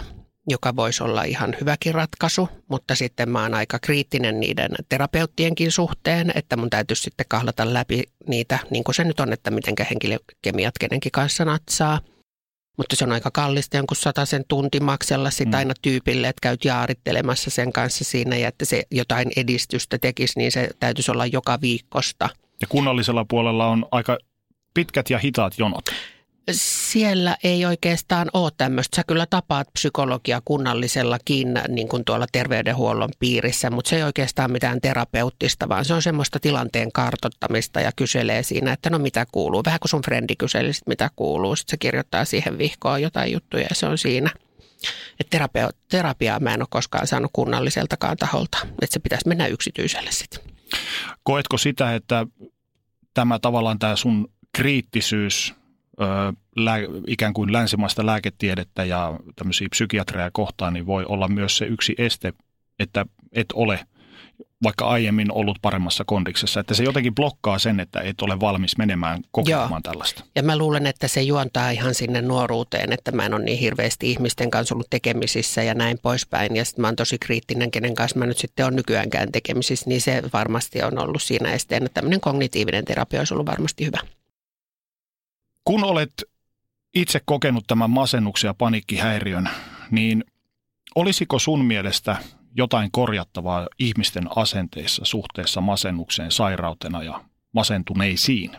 joka 0.49 0.76
voisi 0.76 1.03
olla 1.03 1.22
ihan 1.22 1.57
hyväkin 1.61 1.95
ratkaisu, 1.95 2.49
mutta 2.68 2.95
sitten 2.95 3.28
mä 3.28 3.43
oon 3.43 3.55
aika 3.55 3.78
kriittinen 3.78 4.41
niiden 4.41 4.70
terapeuttienkin 4.89 5.72
suhteen, 5.72 6.33
että 6.35 6.57
mun 6.57 6.70
täytyisi 6.70 7.03
sitten 7.03 7.26
kahlata 7.28 7.74
läpi 7.74 8.03
niitä, 8.28 8.59
niin 8.70 8.85
kuin 8.85 8.95
se 8.95 9.05
nyt 9.05 9.20
on, 9.20 9.33
että 9.33 9.51
mitenkä 9.51 9.87
henkilökemiat 9.91 10.74
kenenkin 10.80 11.12
kanssa 11.12 11.45
natsaa. 11.45 12.01
Mutta 12.78 12.97
se 12.97 13.05
on 13.05 13.12
aika 13.12 13.30
kallista 13.30 13.76
jonkun 13.76 13.97
sen 14.24 14.45
tuntimaksella 14.49 15.30
sitä 15.30 15.51
mm. 15.51 15.55
aina 15.55 15.74
tyypille, 15.83 16.28
että 16.28 16.41
käyt 16.43 16.64
jaarittelemassa 16.64 17.51
sen 17.51 17.72
kanssa 17.72 18.05
siinä 18.05 18.37
ja 18.37 18.49
että 18.49 18.64
se 18.64 18.83
jotain 18.91 19.28
edistystä 19.37 19.99
tekisi, 19.99 20.39
niin 20.39 20.53
se 20.53 20.70
täytyisi 20.80 21.11
olla 21.11 21.26
joka 21.26 21.61
viikosta– 21.61 22.28
ja 22.62 22.66
kunnallisella 22.68 23.24
puolella 23.24 23.66
on 23.66 23.86
aika 23.90 24.18
pitkät 24.74 25.10
ja 25.10 25.18
hitaat 25.18 25.58
jonot. 25.58 25.84
Siellä 26.50 27.36
ei 27.44 27.66
oikeastaan 27.66 28.28
ole 28.32 28.52
tämmöistä. 28.56 28.96
Sä 28.96 29.02
kyllä 29.06 29.26
tapaat 29.30 29.68
psykologia 29.72 30.42
kunnallisellakin 30.44 31.48
niin 31.68 31.88
kuin 31.88 32.04
tuolla 32.04 32.26
terveydenhuollon 32.32 33.10
piirissä, 33.18 33.70
mutta 33.70 33.88
se 33.88 33.96
ei 33.96 34.02
oikeastaan 34.02 34.52
mitään 34.52 34.80
terapeuttista, 34.80 35.68
vaan 35.68 35.84
se 35.84 35.94
on 35.94 36.02
semmoista 36.02 36.40
tilanteen 36.40 36.92
kartottamista 36.92 37.80
ja 37.80 37.92
kyselee 37.96 38.42
siinä, 38.42 38.72
että 38.72 38.90
no 38.90 38.98
mitä 38.98 39.26
kuuluu. 39.32 39.62
Vähän 39.66 39.80
kuin 39.80 39.88
sun 39.90 40.02
frendi 40.02 40.36
kyseli, 40.36 40.70
mitä 40.86 41.10
kuuluu. 41.16 41.56
Sitten 41.56 41.70
se 41.70 41.76
kirjoittaa 41.76 42.24
siihen 42.24 42.58
vihkoon 42.58 43.02
jotain 43.02 43.32
juttuja 43.32 43.66
ja 43.70 43.74
se 43.74 43.86
on 43.86 43.98
siinä. 43.98 44.30
Et 45.20 45.30
terapia, 45.30 45.70
terapiaa 45.90 46.40
mä 46.40 46.54
en 46.54 46.62
ole 46.62 46.68
koskaan 46.70 47.06
saanut 47.06 47.30
kunnalliseltakaan 47.32 48.16
taholta, 48.16 48.58
että 48.62 48.94
se 48.94 49.00
pitäisi 49.00 49.28
mennä 49.28 49.46
yksityiselle 49.46 50.12
sitten. 50.12 50.40
Koetko 51.22 51.58
sitä, 51.58 51.94
että 51.94 52.26
tämä 53.14 53.38
tavallaan 53.38 53.78
tämä 53.78 53.96
sun 53.96 54.28
kriittisyys 54.56 55.54
ö, 56.00 56.04
lää, 56.56 56.76
ikään 57.06 57.32
kuin 57.32 57.52
länsimaista 57.52 58.06
lääketiedettä 58.06 58.84
ja 58.84 59.18
tämmöisiä 59.36 59.68
psykiatreja 59.70 60.30
kohtaan, 60.32 60.72
niin 60.72 60.86
voi 60.86 61.04
olla 61.04 61.28
myös 61.28 61.56
se 61.56 61.64
yksi 61.64 61.94
este, 61.98 62.32
että 62.78 63.06
et 63.32 63.46
ole 63.54 63.86
vaikka 64.62 64.86
aiemmin 64.88 65.32
ollut 65.32 65.59
paremmassa 65.62 66.05
kondiksessa, 66.05 66.61
että 66.61 66.74
se 66.74 66.84
jotenkin 66.84 67.14
blokkaa 67.14 67.59
sen, 67.59 67.80
että 67.80 68.01
et 68.01 68.22
ole 68.22 68.40
valmis 68.40 68.76
menemään 68.78 69.22
kokemaan 69.30 69.70
Joo. 69.70 69.80
tällaista. 69.82 70.24
Ja 70.36 70.43
mä 70.43 70.59
luulen, 70.59 70.86
että 70.86 71.09
se 71.09 71.22
juontaa 71.22 71.70
ihan 71.70 71.95
sinne 71.95 72.22
nuoruuteen, 72.22 72.93
että 72.93 73.12
mä 73.12 73.26
en 73.26 73.34
ole 73.34 73.45
niin 73.45 73.59
hirveästi 73.59 74.11
ihmisten 74.11 74.51
kanssa 74.51 74.74
ollut 74.74 74.90
tekemisissä 74.90 75.62
ja 75.62 75.74
näin 75.74 75.99
poispäin. 76.03 76.57
Ja 76.57 76.64
sitten 76.64 76.82
mä 76.82 76.88
oon 76.88 76.97
tosi 76.97 77.18
kriittinen, 77.18 77.70
kenen 77.70 77.95
kanssa 77.95 78.18
mä 78.18 78.26
nyt 78.26 78.38
sitten 78.38 78.66
on 78.66 78.76
nykyäänkään 78.76 79.32
tekemisissä, 79.32 79.88
niin 79.88 80.01
se 80.01 80.22
varmasti 80.32 80.82
on 80.82 80.99
ollut 80.99 81.22
siinä 81.22 81.53
esteenä. 81.53 81.88
Tämmöinen 81.95 82.20
kognitiivinen 82.20 82.84
terapia 82.84 83.20
olisi 83.20 83.34
ollut 83.34 83.47
varmasti 83.47 83.86
hyvä. 83.86 83.99
Kun 85.64 85.84
olet 85.84 86.12
itse 86.95 87.20
kokenut 87.24 87.64
tämän 87.66 87.90
masennuksen 87.90 88.49
ja 88.49 88.55
paniikkihäiriön, 88.55 89.49
niin 89.90 90.24
olisiko 90.95 91.38
sun 91.38 91.64
mielestä 91.64 92.16
jotain 92.55 92.90
korjattavaa 92.92 93.68
ihmisten 93.78 94.24
asenteissa 94.36 95.05
suhteessa 95.05 95.61
masennukseen 95.61 96.30
sairautena 96.30 97.03
ja 97.03 97.24
masentuneisiin? 97.53 98.50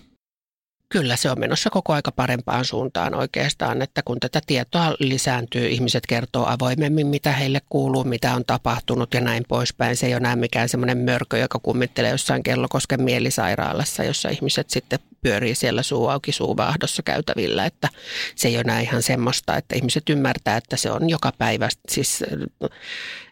Kyllä 0.89 1.15
se 1.15 1.31
on 1.31 1.39
menossa 1.39 1.69
koko 1.69 1.93
aika 1.93 2.11
parempaan 2.11 2.65
suuntaan 2.65 3.15
oikeastaan, 3.15 3.81
että 3.81 4.01
kun 4.05 4.19
tätä 4.19 4.41
tietoa 4.47 4.95
lisääntyy, 4.99 5.67
ihmiset 5.67 6.05
kertoo 6.07 6.45
avoimemmin, 6.45 7.07
mitä 7.07 7.31
heille 7.31 7.61
kuuluu, 7.69 8.03
mitä 8.03 8.35
on 8.35 8.45
tapahtunut 8.45 9.13
ja 9.13 9.21
näin 9.21 9.43
poispäin. 9.47 9.95
Se 9.95 10.05
ei 10.05 10.13
ole 10.13 10.17
enää 10.17 10.35
mikään 10.35 10.69
semmoinen 10.69 10.97
mörkö, 10.97 11.37
joka 11.37 11.59
kummittelee 11.59 12.11
jossain 12.11 12.43
Kellokosken 12.43 13.01
mielisairaalassa, 13.01 14.03
jossa 14.03 14.29
ihmiset 14.29 14.69
sitten 14.69 14.99
pyörii 15.21 15.55
siellä 15.55 15.83
suu 15.83 16.07
auki 16.07 16.31
suuvaahdossa 16.31 17.03
käytävillä, 17.03 17.65
että 17.65 17.89
se 18.35 18.47
ei 18.47 18.55
ole 18.55 18.61
enää 18.61 18.79
ihan 18.79 19.03
semmoista, 19.03 19.57
että 19.57 19.75
ihmiset 19.75 20.09
ymmärtää, 20.09 20.57
että 20.57 20.77
se 20.77 20.91
on 20.91 21.09
joka 21.09 21.31
päivä, 21.37 21.69
siis 21.89 22.23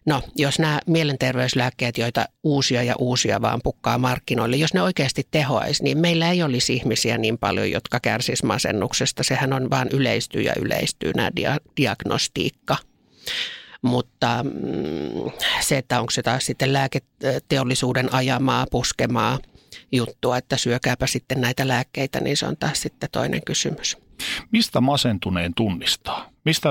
no 0.06 0.22
jos 0.36 0.60
nämä 0.60 0.80
mielenterveyslääkkeet, 0.88 1.98
joita 1.98 2.26
uusia 2.44 2.84
ja 2.84 2.96
uusia 3.00 3.42
vaan 3.42 3.60
pukkaa 3.64 3.98
markkinoille, 3.98 4.56
jos 4.56 4.74
ne 4.74 4.82
oikeasti 4.82 5.28
tehoaisi, 5.32 5.84
niin 5.84 5.98
meillä 5.98 6.32
ei 6.32 6.44
olisi 6.44 6.74
ihmisiä 6.74 7.18
niin 7.18 7.38
paljon, 7.38 7.72
jotka 7.72 8.00
kärsisivät 8.00 8.48
masennuksesta. 8.48 9.24
Sehän 9.24 9.54
on 9.54 9.70
vaan 9.70 9.88
yleistyy 9.94 10.42
ja 10.42 10.54
yleistyy 10.60 11.12
nämä 11.16 11.32
dia- 11.40 11.72
diagnostiikka. 11.78 12.78
Mutta 13.82 14.44
mm, 14.44 15.32
se, 15.62 15.78
että 15.78 16.00
onko 16.00 16.12
se 16.12 16.22
taas 16.22 16.46
sitten 16.46 16.74
lääketeollisuuden 16.74 18.14
ajamaa, 18.14 18.66
puskemaa 18.72 19.40
juttua, 19.92 20.38
että 20.38 20.58
syökääpä 20.58 21.08
sitten 21.08 21.42
näitä 21.42 21.68
lääkkeitä, 21.68 22.20
niin 22.20 22.38
se 22.38 22.46
on 22.46 22.58
taas 22.58 22.82
sitten 22.82 23.10
toinen 23.12 23.42
kysymys. 23.46 23.98
Mistä 24.52 24.82
masentuneen 24.82 25.54
tunnistaa? 25.54 26.30
Mistä 26.46 26.70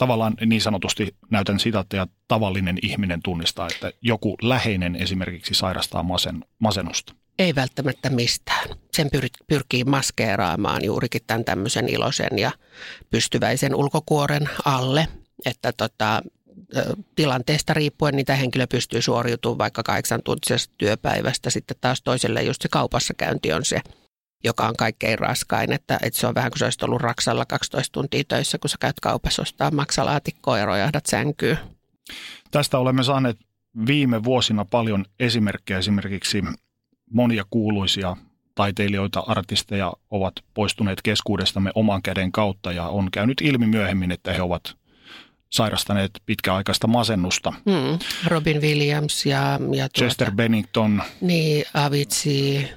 tavallaan 0.00 0.34
niin 0.46 0.60
sanotusti 0.60 1.14
näytän 1.30 1.58
sitaatteja 1.58 2.06
tavallinen 2.28 2.78
ihminen 2.82 3.22
tunnistaa, 3.22 3.68
että 3.72 3.92
joku 4.02 4.36
läheinen 4.42 4.96
esimerkiksi 4.96 5.54
sairastaa 5.54 6.02
masen, 6.02 6.44
masennusta? 6.58 7.14
Ei 7.38 7.54
välttämättä 7.54 8.10
mistään. 8.10 8.68
Sen 8.92 9.06
pyr- 9.16 9.44
pyrkii 9.46 9.84
maskeeraamaan 9.84 10.84
juurikin 10.84 11.20
tämän 11.26 11.44
tämmöisen 11.44 11.88
iloisen 11.88 12.38
ja 12.38 12.50
pystyväisen 13.10 13.74
ulkokuoren 13.74 14.48
alle, 14.64 15.08
että 15.46 15.72
tota, 15.72 16.22
tilanteesta 17.14 17.74
riippuen 17.74 18.16
niitä 18.16 18.34
henkilö 18.36 18.66
pystyy 18.66 19.02
suoriutumaan 19.02 19.58
vaikka 19.58 19.82
kahdeksan 19.82 20.22
tuntisesta 20.22 20.74
työpäivästä. 20.78 21.50
Sitten 21.50 21.76
taas 21.80 22.02
toiselle 22.02 22.42
just 22.42 22.62
se 22.62 22.68
kaupassa 22.68 23.14
käynti 23.14 23.52
on 23.52 23.64
se, 23.64 23.80
joka 24.44 24.68
on 24.68 24.76
kaikkein 24.76 25.18
raskain, 25.18 25.72
että, 25.72 25.98
että 26.02 26.20
se 26.20 26.26
on 26.26 26.34
vähän 26.34 26.50
kuin 26.50 26.58
se 26.58 26.64
olisi 26.64 26.84
ollut 26.84 27.02
Raksalla 27.02 27.46
12 27.46 27.92
tuntia 27.92 28.22
töissä, 28.28 28.58
kun 28.58 28.70
sä 28.70 28.76
käyt 28.80 29.00
kaupassa 29.00 29.42
ostaa 29.42 29.70
maksalaatikkoa 29.70 30.58
ja 30.58 30.66
rojahdat 30.66 31.06
sänkyyn. 31.06 31.58
Tästä 32.50 32.78
olemme 32.78 33.02
saaneet 33.02 33.36
viime 33.86 34.24
vuosina 34.24 34.64
paljon 34.64 35.04
esimerkkejä. 35.20 35.78
Esimerkiksi 35.78 36.42
monia 37.10 37.44
kuuluisia 37.50 38.16
taiteilijoita, 38.54 39.20
artisteja 39.26 39.92
ovat 40.10 40.34
poistuneet 40.54 41.02
keskuudestamme 41.02 41.70
oman 41.74 42.02
käden 42.02 42.32
kautta 42.32 42.72
ja 42.72 42.84
on 42.84 43.10
käynyt 43.10 43.40
ilmi 43.40 43.66
myöhemmin, 43.66 44.12
että 44.12 44.32
he 44.32 44.42
ovat 44.42 44.74
sairastaneet 45.50 46.10
pitkäaikaista 46.26 46.86
masennusta. 46.86 47.52
Hmm. 47.70 47.98
Robin 48.26 48.60
Williams 48.60 49.26
ja, 49.26 49.38
ja 49.52 49.58
tuota, 49.88 49.98
Chester 49.98 50.30
Bennington 50.32 51.02
niin, 51.20 51.64
Avicii, 51.74 52.68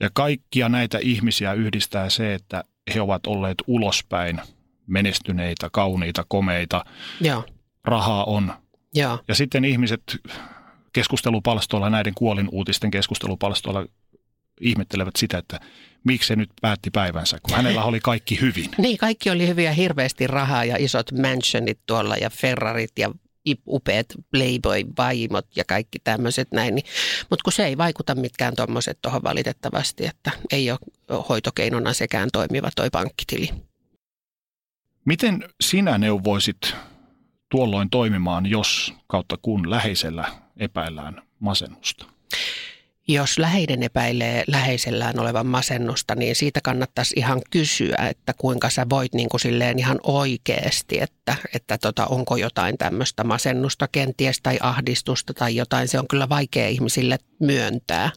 ja 0.00 0.10
kaikkia 0.12 0.68
näitä 0.68 0.98
ihmisiä 1.02 1.52
yhdistää 1.52 2.10
se, 2.10 2.34
että 2.34 2.64
he 2.94 3.00
ovat 3.00 3.26
olleet 3.26 3.58
ulospäin 3.66 4.40
menestyneitä, 4.86 5.68
kauniita, 5.72 6.24
komeita, 6.28 6.84
joo, 7.20 7.44
rahaa 7.84 8.24
on. 8.24 8.52
joo. 8.94 9.18
Ja 9.28 9.34
sitten 9.34 9.64
ihmiset 9.64 10.02
keskustelupalstoilla, 10.92 11.90
näiden 11.90 12.14
kuolinuutisten 12.14 12.90
keskustelupalstoilla 12.90 13.86
ihmettelevät 14.60 15.16
sitä, 15.16 15.38
että 15.38 15.60
miksi 16.04 16.26
se 16.26 16.36
nyt 16.36 16.50
päätti 16.60 16.90
päivänsä, 16.90 17.38
kun 17.42 17.56
hänellä 17.56 17.84
oli 17.84 18.00
kaikki 18.00 18.40
hyvin. 18.40 18.70
Niin, 18.78 18.98
kaikki 18.98 19.30
oli 19.30 19.48
hyviä, 19.48 19.72
hirveästi 19.72 20.26
rahaa 20.26 20.64
ja 20.64 20.76
isot 20.78 21.12
mansionit 21.12 21.78
tuolla 21.86 22.16
ja 22.16 22.30
Ferrarit 22.30 22.98
ja 22.98 23.10
upeat 23.66 24.06
Playboy-vaimot 24.30 25.46
ja 25.56 25.64
kaikki 25.64 25.98
tämmöiset 25.98 26.48
näin. 26.52 26.74
Niin, 26.74 26.86
mutta 27.30 27.42
kun 27.44 27.52
se 27.52 27.66
ei 27.66 27.78
vaikuta 27.78 28.14
mitkään 28.14 28.56
tuommoiset 28.56 28.98
tuohon 29.02 29.22
valitettavasti, 29.22 30.06
että 30.06 30.30
ei 30.52 30.70
ole 30.70 30.78
hoitokeinona 31.28 31.92
sekään 31.92 32.28
toimiva 32.32 32.68
toi 32.76 32.90
pankkitili. 32.90 33.50
Miten 35.04 35.44
sinä 35.60 35.98
neuvoisit 35.98 36.74
tuolloin 37.50 37.90
toimimaan, 37.90 38.46
jos 38.46 38.94
kautta 39.06 39.36
kun 39.42 39.70
läheisellä 39.70 40.32
epäillään 40.56 41.22
masennusta? 41.40 42.06
Jos 43.10 43.38
läheinen 43.38 43.82
epäilee 43.82 44.44
läheisellään 44.46 45.20
olevan 45.20 45.46
masennusta, 45.46 46.14
niin 46.14 46.36
siitä 46.36 46.60
kannattaisi 46.60 47.14
ihan 47.16 47.42
kysyä, 47.50 47.96
että 48.10 48.32
kuinka 48.38 48.70
sä 48.70 48.86
voit 48.90 49.14
niin 49.14 49.28
kuin 49.28 49.40
silleen 49.40 49.78
ihan 49.78 50.00
oikeasti, 50.02 51.00
että, 51.00 51.34
että 51.54 51.78
tota, 51.78 52.06
onko 52.06 52.36
jotain 52.36 52.78
tämmöistä 52.78 53.24
masennusta 53.24 53.88
kenties 53.92 54.40
tai 54.42 54.58
ahdistusta 54.60 55.34
tai 55.34 55.56
jotain. 55.56 55.88
Se 55.88 55.98
on 55.98 56.08
kyllä 56.08 56.28
vaikea 56.28 56.68
ihmisille 56.68 57.18
myöntää. 57.40 58.10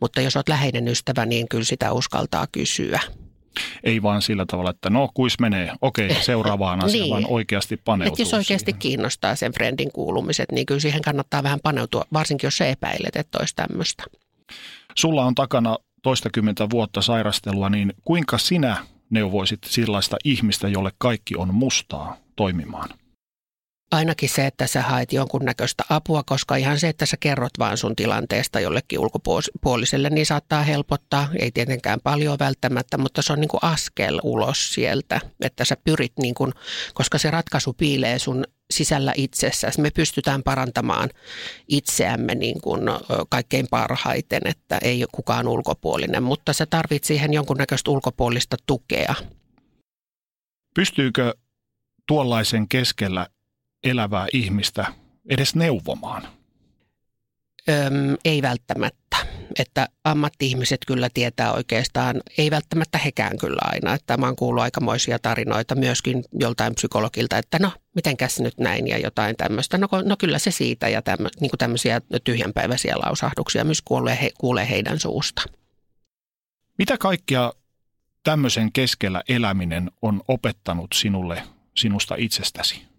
Mutta 0.00 0.20
jos 0.20 0.36
olet 0.36 0.48
läheinen 0.48 0.88
ystävä, 0.88 1.26
niin 1.26 1.48
kyllä 1.48 1.64
sitä 1.64 1.92
uskaltaa 1.92 2.46
kysyä. 2.52 3.00
Ei 3.84 4.02
vaan 4.02 4.22
sillä 4.22 4.46
tavalla, 4.46 4.70
että 4.70 4.90
no 4.90 5.08
kuis 5.14 5.40
menee, 5.40 5.72
okei 5.82 6.14
seuraavaan 6.22 6.80
asiaan, 6.84 7.02
Niin. 7.02 7.10
vaan 7.10 7.26
oikeasti 7.28 7.76
paneutuu 7.76 8.14
Et 8.14 8.18
jos 8.18 8.34
oikeasti 8.34 8.64
siihen. 8.70 8.78
kiinnostaa 8.78 9.36
sen 9.36 9.52
friendin 9.52 9.92
kuulumiset, 9.92 10.52
niin 10.52 10.66
kyllä 10.66 10.80
siihen 10.80 11.02
kannattaa 11.02 11.42
vähän 11.42 11.60
paneutua, 11.62 12.04
varsinkin 12.12 12.46
jos 12.46 12.56
sä 12.56 12.66
epäilet, 12.66 13.16
että 13.16 13.38
olisi 13.38 13.56
tämmöistä. 13.56 14.04
Sulla 14.96 15.24
on 15.24 15.34
takana 15.34 15.76
toistakymmentä 16.02 16.70
vuotta 16.70 17.02
sairastelua, 17.02 17.70
niin 17.70 17.94
kuinka 18.04 18.38
sinä 18.38 18.76
neuvoisit 19.10 19.58
sellaista 19.64 20.16
ihmistä, 20.24 20.68
jolle 20.68 20.90
kaikki 20.98 21.36
on 21.36 21.54
mustaa 21.54 22.16
toimimaan? 22.36 22.88
Ainakin 23.90 24.28
se, 24.28 24.46
että 24.46 24.66
sä 24.66 24.82
haet 24.82 25.12
jonkunnäköistä 25.12 25.84
apua, 25.88 26.22
koska 26.22 26.56
ihan 26.56 26.78
se, 26.78 26.88
että 26.88 27.06
sä 27.06 27.16
kerrot 27.16 27.50
vaan 27.58 27.76
sun 27.76 27.96
tilanteesta 27.96 28.60
jollekin 28.60 28.98
ulkopuoliselle, 28.98 30.10
niin 30.10 30.26
saattaa 30.26 30.62
helpottaa. 30.62 31.28
Ei 31.38 31.50
tietenkään 31.50 32.00
paljon 32.00 32.38
välttämättä, 32.38 32.98
mutta 32.98 33.22
se 33.22 33.32
on 33.32 33.40
niin 33.40 33.48
kuin 33.48 33.60
askel 33.62 34.20
ulos 34.22 34.74
sieltä, 34.74 35.20
että 35.40 35.64
sä 35.64 35.76
pyrit, 35.84 36.12
niin 36.22 36.34
kuin, 36.34 36.52
koska 36.94 37.18
se 37.18 37.30
ratkaisu 37.30 37.72
piilee 37.72 38.18
sun 38.18 38.44
sisällä 38.70 39.12
itsessäsi. 39.16 39.80
Me 39.80 39.90
pystytään 39.90 40.42
parantamaan 40.42 41.08
itseämme 41.68 42.34
niin 42.34 42.60
kuin 42.60 42.82
kaikkein 43.28 43.66
parhaiten, 43.70 44.42
että 44.44 44.78
ei 44.82 45.02
ole 45.02 45.08
kukaan 45.12 45.48
ulkopuolinen, 45.48 46.22
mutta 46.22 46.52
sä 46.52 46.66
tarvit 46.66 47.04
siihen 47.04 47.32
jonkunnäköistä 47.32 47.90
ulkopuolista 47.90 48.56
tukea. 48.66 49.14
Pystyykö 50.74 51.34
tuollaisen 52.06 52.68
keskellä 52.68 53.26
elävää 53.84 54.26
ihmistä 54.32 54.86
edes 55.28 55.54
neuvomaan? 55.54 56.28
Öm, 57.68 58.16
ei 58.24 58.42
välttämättä. 58.42 59.00
Että 59.58 59.88
ammatti-ihmiset 60.04 60.80
kyllä 60.86 61.08
tietää 61.14 61.52
oikeastaan, 61.52 62.20
ei 62.38 62.50
välttämättä 62.50 62.98
hekään 62.98 63.38
kyllä 63.38 63.60
aina. 63.62 63.94
Että 63.94 64.16
mä 64.16 64.26
oon 64.26 64.36
kuullut 64.36 64.62
aikamoisia 64.62 65.18
tarinoita 65.18 65.74
myöskin 65.74 66.24
joltain 66.32 66.74
psykologilta, 66.74 67.38
että 67.38 67.58
no, 67.58 67.72
mitenkäs 67.94 68.40
nyt 68.40 68.58
näin 68.58 68.88
ja 68.88 68.98
jotain 68.98 69.36
tämmöistä. 69.36 69.78
No, 69.78 69.88
no 70.04 70.16
kyllä 70.16 70.38
se 70.38 70.50
siitä 70.50 70.88
ja 70.88 71.02
tämmö, 71.02 71.28
niin 71.40 71.50
kuin 71.50 71.58
tämmöisiä 71.58 72.00
tyhjänpäiväisiä 72.24 72.94
lausahduksia 72.98 73.64
myös 73.64 73.82
kuulee, 73.82 74.18
he, 74.22 74.30
kuulee 74.38 74.70
heidän 74.70 74.98
suusta. 74.98 75.42
Mitä 76.78 76.98
kaikkea 76.98 77.52
tämmöisen 78.22 78.72
keskellä 78.72 79.22
eläminen 79.28 79.90
on 80.02 80.22
opettanut 80.28 80.90
sinulle 80.94 81.42
sinusta 81.76 82.14
itsestäsi? 82.18 82.89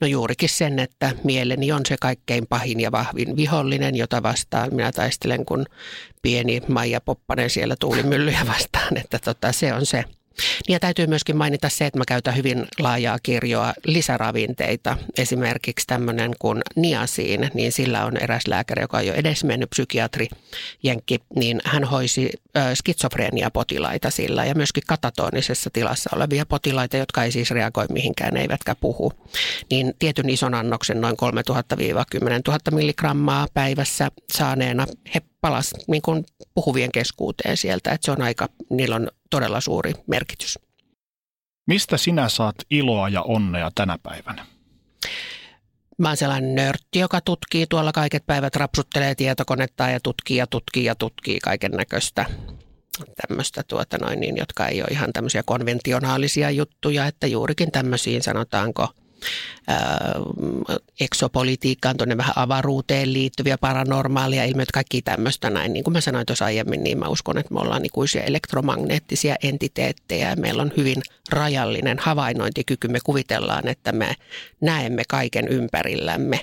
No 0.00 0.06
juurikin 0.06 0.48
sen, 0.48 0.78
että 0.78 1.10
mieleni 1.24 1.72
on 1.72 1.86
se 1.86 1.96
kaikkein 2.00 2.46
pahin 2.46 2.80
ja 2.80 2.92
vahvin 2.92 3.36
vihollinen, 3.36 3.96
jota 3.96 4.22
vastaan 4.22 4.74
minä 4.74 4.92
taistelen 4.92 5.44
kun 5.44 5.66
pieni 6.22 6.62
Maija 6.68 7.00
Poppanen 7.00 7.50
siellä 7.50 7.76
tuulimyllyjä 7.80 8.40
vastaan, 8.46 8.96
että 8.96 9.18
tota, 9.18 9.52
se 9.52 9.72
on 9.72 9.86
se. 9.86 10.04
Niin 10.68 10.74
ja 10.74 10.80
täytyy 10.80 11.06
myöskin 11.06 11.36
mainita 11.36 11.68
se, 11.68 11.86
että 11.86 11.98
mä 11.98 12.04
käytän 12.08 12.36
hyvin 12.36 12.64
laajaa 12.78 13.18
kirjoa 13.22 13.74
lisäravinteita. 13.84 14.96
Esimerkiksi 15.18 15.86
tämmöinen 15.86 16.32
kuin 16.38 16.60
niasiin, 16.76 17.50
niin 17.54 17.72
sillä 17.72 18.04
on 18.04 18.16
eräs 18.16 18.42
lääkäri, 18.46 18.82
joka 18.82 18.96
on 18.96 19.06
jo 19.06 19.14
edes 19.14 19.44
mennyt 19.44 19.70
psykiatri, 19.70 20.28
Jenkki, 20.82 21.18
niin 21.36 21.60
hän 21.64 21.84
hoisi 21.84 22.30
skitsofrenia-potilaita 22.74 24.10
sillä 24.10 24.44
ja 24.44 24.54
myöskin 24.54 24.82
katatonisessa 24.86 25.70
tilassa 25.72 26.10
olevia 26.16 26.46
potilaita, 26.46 26.96
jotka 26.96 27.24
ei 27.24 27.32
siis 27.32 27.50
reagoi 27.50 27.86
mihinkään, 27.90 28.36
eivätkä 28.36 28.74
puhu. 28.74 29.12
Niin 29.70 29.94
tietyn 29.98 30.30
ison 30.30 30.54
annoksen, 30.54 31.00
noin 31.00 31.16
3000-10 31.16 31.54
000 32.48 32.58
milligrammaa 32.70 33.46
päivässä 33.54 34.08
saaneena 34.32 34.86
he 35.14 35.20
palas 35.40 35.74
niin 35.86 36.02
puhuvien 36.54 36.92
keskuuteen 36.92 37.56
sieltä, 37.56 37.90
että 37.90 38.04
se 38.04 38.10
on 38.10 38.22
aika, 38.22 38.48
niillä 38.70 38.96
on 38.96 39.08
todella 39.30 39.60
suuri 39.60 39.92
merkitys. 40.06 40.58
Mistä 41.66 41.96
sinä 41.96 42.28
saat 42.28 42.54
iloa 42.70 43.08
ja 43.08 43.22
onnea 43.22 43.70
tänä 43.74 43.98
päivänä? 44.02 44.46
Mä 45.98 46.08
oon 46.08 46.16
sellainen 46.16 46.54
nörtti, 46.54 46.98
joka 46.98 47.20
tutkii 47.20 47.66
tuolla 47.66 47.92
kaiket 47.92 48.26
päivät, 48.26 48.56
rapsuttelee 48.56 49.14
tietokonetta 49.14 49.88
ja 49.88 50.00
tutkii 50.00 50.36
ja 50.36 50.46
tutkii 50.46 50.84
ja 50.84 50.94
tutkii 50.94 51.38
kaiken 51.38 51.72
näköistä 51.72 52.26
tämmöistä, 53.26 53.62
tuota 53.62 53.98
noin, 53.98 54.20
niin, 54.20 54.36
jotka 54.36 54.66
ei 54.66 54.80
ole 54.80 54.88
ihan 54.90 55.12
tämmöisiä 55.12 55.42
konventionaalisia 55.42 56.50
juttuja, 56.50 57.06
että 57.06 57.26
juurikin 57.26 57.72
tämmöisiin 57.72 58.22
sanotaanko– 58.22 58.88
eksopolitiikkaan, 61.00 61.96
tuonne 61.96 62.16
vähän 62.16 62.32
avaruuteen 62.36 63.12
liittyviä 63.12 63.58
paranormaalia 63.58 64.44
ilmiöitä, 64.44 64.70
kaikki 64.74 65.02
tämmöistä 65.02 65.50
näin. 65.50 65.72
Niin 65.72 65.84
kuin 65.84 65.92
mä 65.92 66.00
sanoin 66.00 66.26
tuossa 66.26 66.44
aiemmin, 66.44 66.84
niin 66.84 66.98
mä 66.98 67.08
uskon, 67.08 67.38
että 67.38 67.54
me 67.54 67.60
ollaan 67.60 67.84
ikuisia 67.84 68.22
elektromagneettisia 68.22 69.36
entiteettejä 69.42 70.30
ja 70.30 70.36
meillä 70.36 70.62
on 70.62 70.72
hyvin 70.76 71.02
rajallinen 71.30 71.98
havainnointikyky. 71.98 72.88
Me 72.88 72.98
kuvitellaan, 73.04 73.68
että 73.68 73.92
me 73.92 74.14
näemme 74.60 75.02
kaiken 75.08 75.48
ympärillämme 75.48 76.40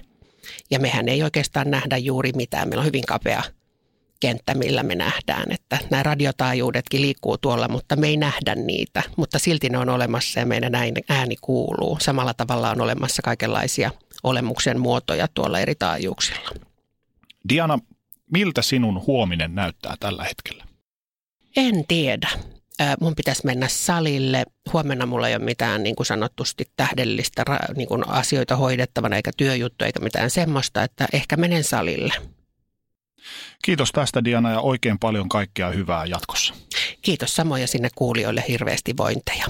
ja 0.72 0.80
mehän 0.80 1.10
ei 1.10 1.24
oikeastaan 1.24 1.72
nähdä 1.72 1.98
juuri 1.98 2.32
mitään. 2.36 2.70
Meillä 2.70 2.82
on 2.82 2.88
hyvin 2.88 3.06
kapea 3.06 3.44
kenttä, 4.20 4.54
millä 4.54 4.84
me 4.84 4.96
nähdään, 4.96 5.52
että 5.52 5.78
nämä 5.92 6.04
radiotaajuudetkin 6.04 7.02
liikkuu 7.02 7.38
tuolla, 7.38 7.68
mutta 7.68 7.96
me 7.96 8.08
ei 8.08 8.18
nähdä 8.18 8.56
niitä, 8.56 9.04
mutta 9.18 9.40
silti 9.40 9.70
ne 9.70 9.78
on 9.78 9.90
olemassa 9.90 10.40
ja 10.40 10.46
meidän 10.46 10.76
ääni 11.10 11.36
kuuluu. 11.42 11.98
Samalla 12.02 12.34
tavalla 12.34 12.72
on 12.72 12.82
olemassa 12.82 13.22
kaikenlaisia 13.22 13.92
olemuksen 14.24 14.80
muotoja 14.80 15.28
tuolla 15.34 15.60
eri 15.60 15.76
taajuuksilla. 15.76 16.50
Diana, 17.50 17.80
miltä 18.32 18.62
sinun 18.62 19.04
huominen 19.08 19.56
näyttää 19.56 19.96
tällä 20.00 20.24
hetkellä? 20.24 20.64
En 21.58 21.86
tiedä. 21.88 22.30
Mun 23.00 23.16
pitäisi 23.16 23.46
mennä 23.46 23.68
salille. 23.68 24.44
Huomenna 24.74 25.06
mulla 25.06 25.28
ei 25.28 25.36
ole 25.36 25.44
mitään 25.44 25.84
niin 25.84 25.96
kuin 25.96 26.06
sanotusti 26.06 26.66
tähdellistä 26.78 27.44
niin 27.76 27.88
kuin 27.88 28.10
asioita 28.10 28.56
hoidettavana 28.56 29.16
eikä 29.16 29.32
työjuttu 29.38 29.86
eikä 29.86 30.00
mitään 30.00 30.30
semmoista, 30.30 30.84
että 30.84 31.08
ehkä 31.14 31.38
menen 31.38 31.64
salille. 31.64 32.14
Kiitos 33.64 33.92
tästä 33.92 34.24
Diana 34.24 34.52
ja 34.52 34.60
oikein 34.60 35.00
paljon 35.00 35.30
kaikkea 35.30 35.70
hyvää 35.70 36.06
jatkossa. 36.06 36.54
Kiitos 37.02 37.36
samoin 37.36 37.62
ja 37.62 37.68
sinne 37.68 37.90
kuulijoille 37.96 38.44
hirveästi 38.48 38.94
vointeja. 38.98 39.46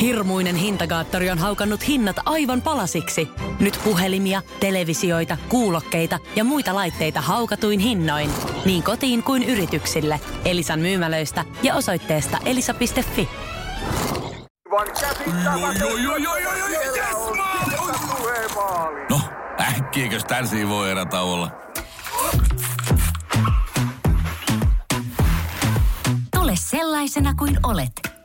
Hirmuinen 0.00 0.56
hintakaattori 0.56 1.30
on 1.30 1.38
haukannut 1.38 1.88
hinnat 1.88 2.16
aivan 2.24 2.62
palasiksi. 2.62 3.28
Nyt 3.60 3.80
puhelimia, 3.84 4.42
televisioita, 4.60 5.36
kuulokkeita 5.48 6.18
ja 6.36 6.44
muita 6.44 6.74
laitteita 6.74 7.20
haukatuin 7.20 7.80
hinnoin. 7.80 8.30
Niin 8.64 8.82
kotiin 8.82 9.22
kuin 9.22 9.42
yrityksille. 9.42 10.20
Elisan 10.44 10.80
myymälöistä 10.80 11.44
ja 11.62 11.74
osoitteesta 11.74 12.38
elisa.fi. 12.44 13.28
No, 19.10 19.20
äkkiäkös 19.60 20.24
tän 20.24 20.48
voi 20.68 20.90
olla? 21.22 21.50
Tule 26.34 26.52
sellaisena 26.54 27.34
kuin 27.34 27.58
olet, 27.62 27.92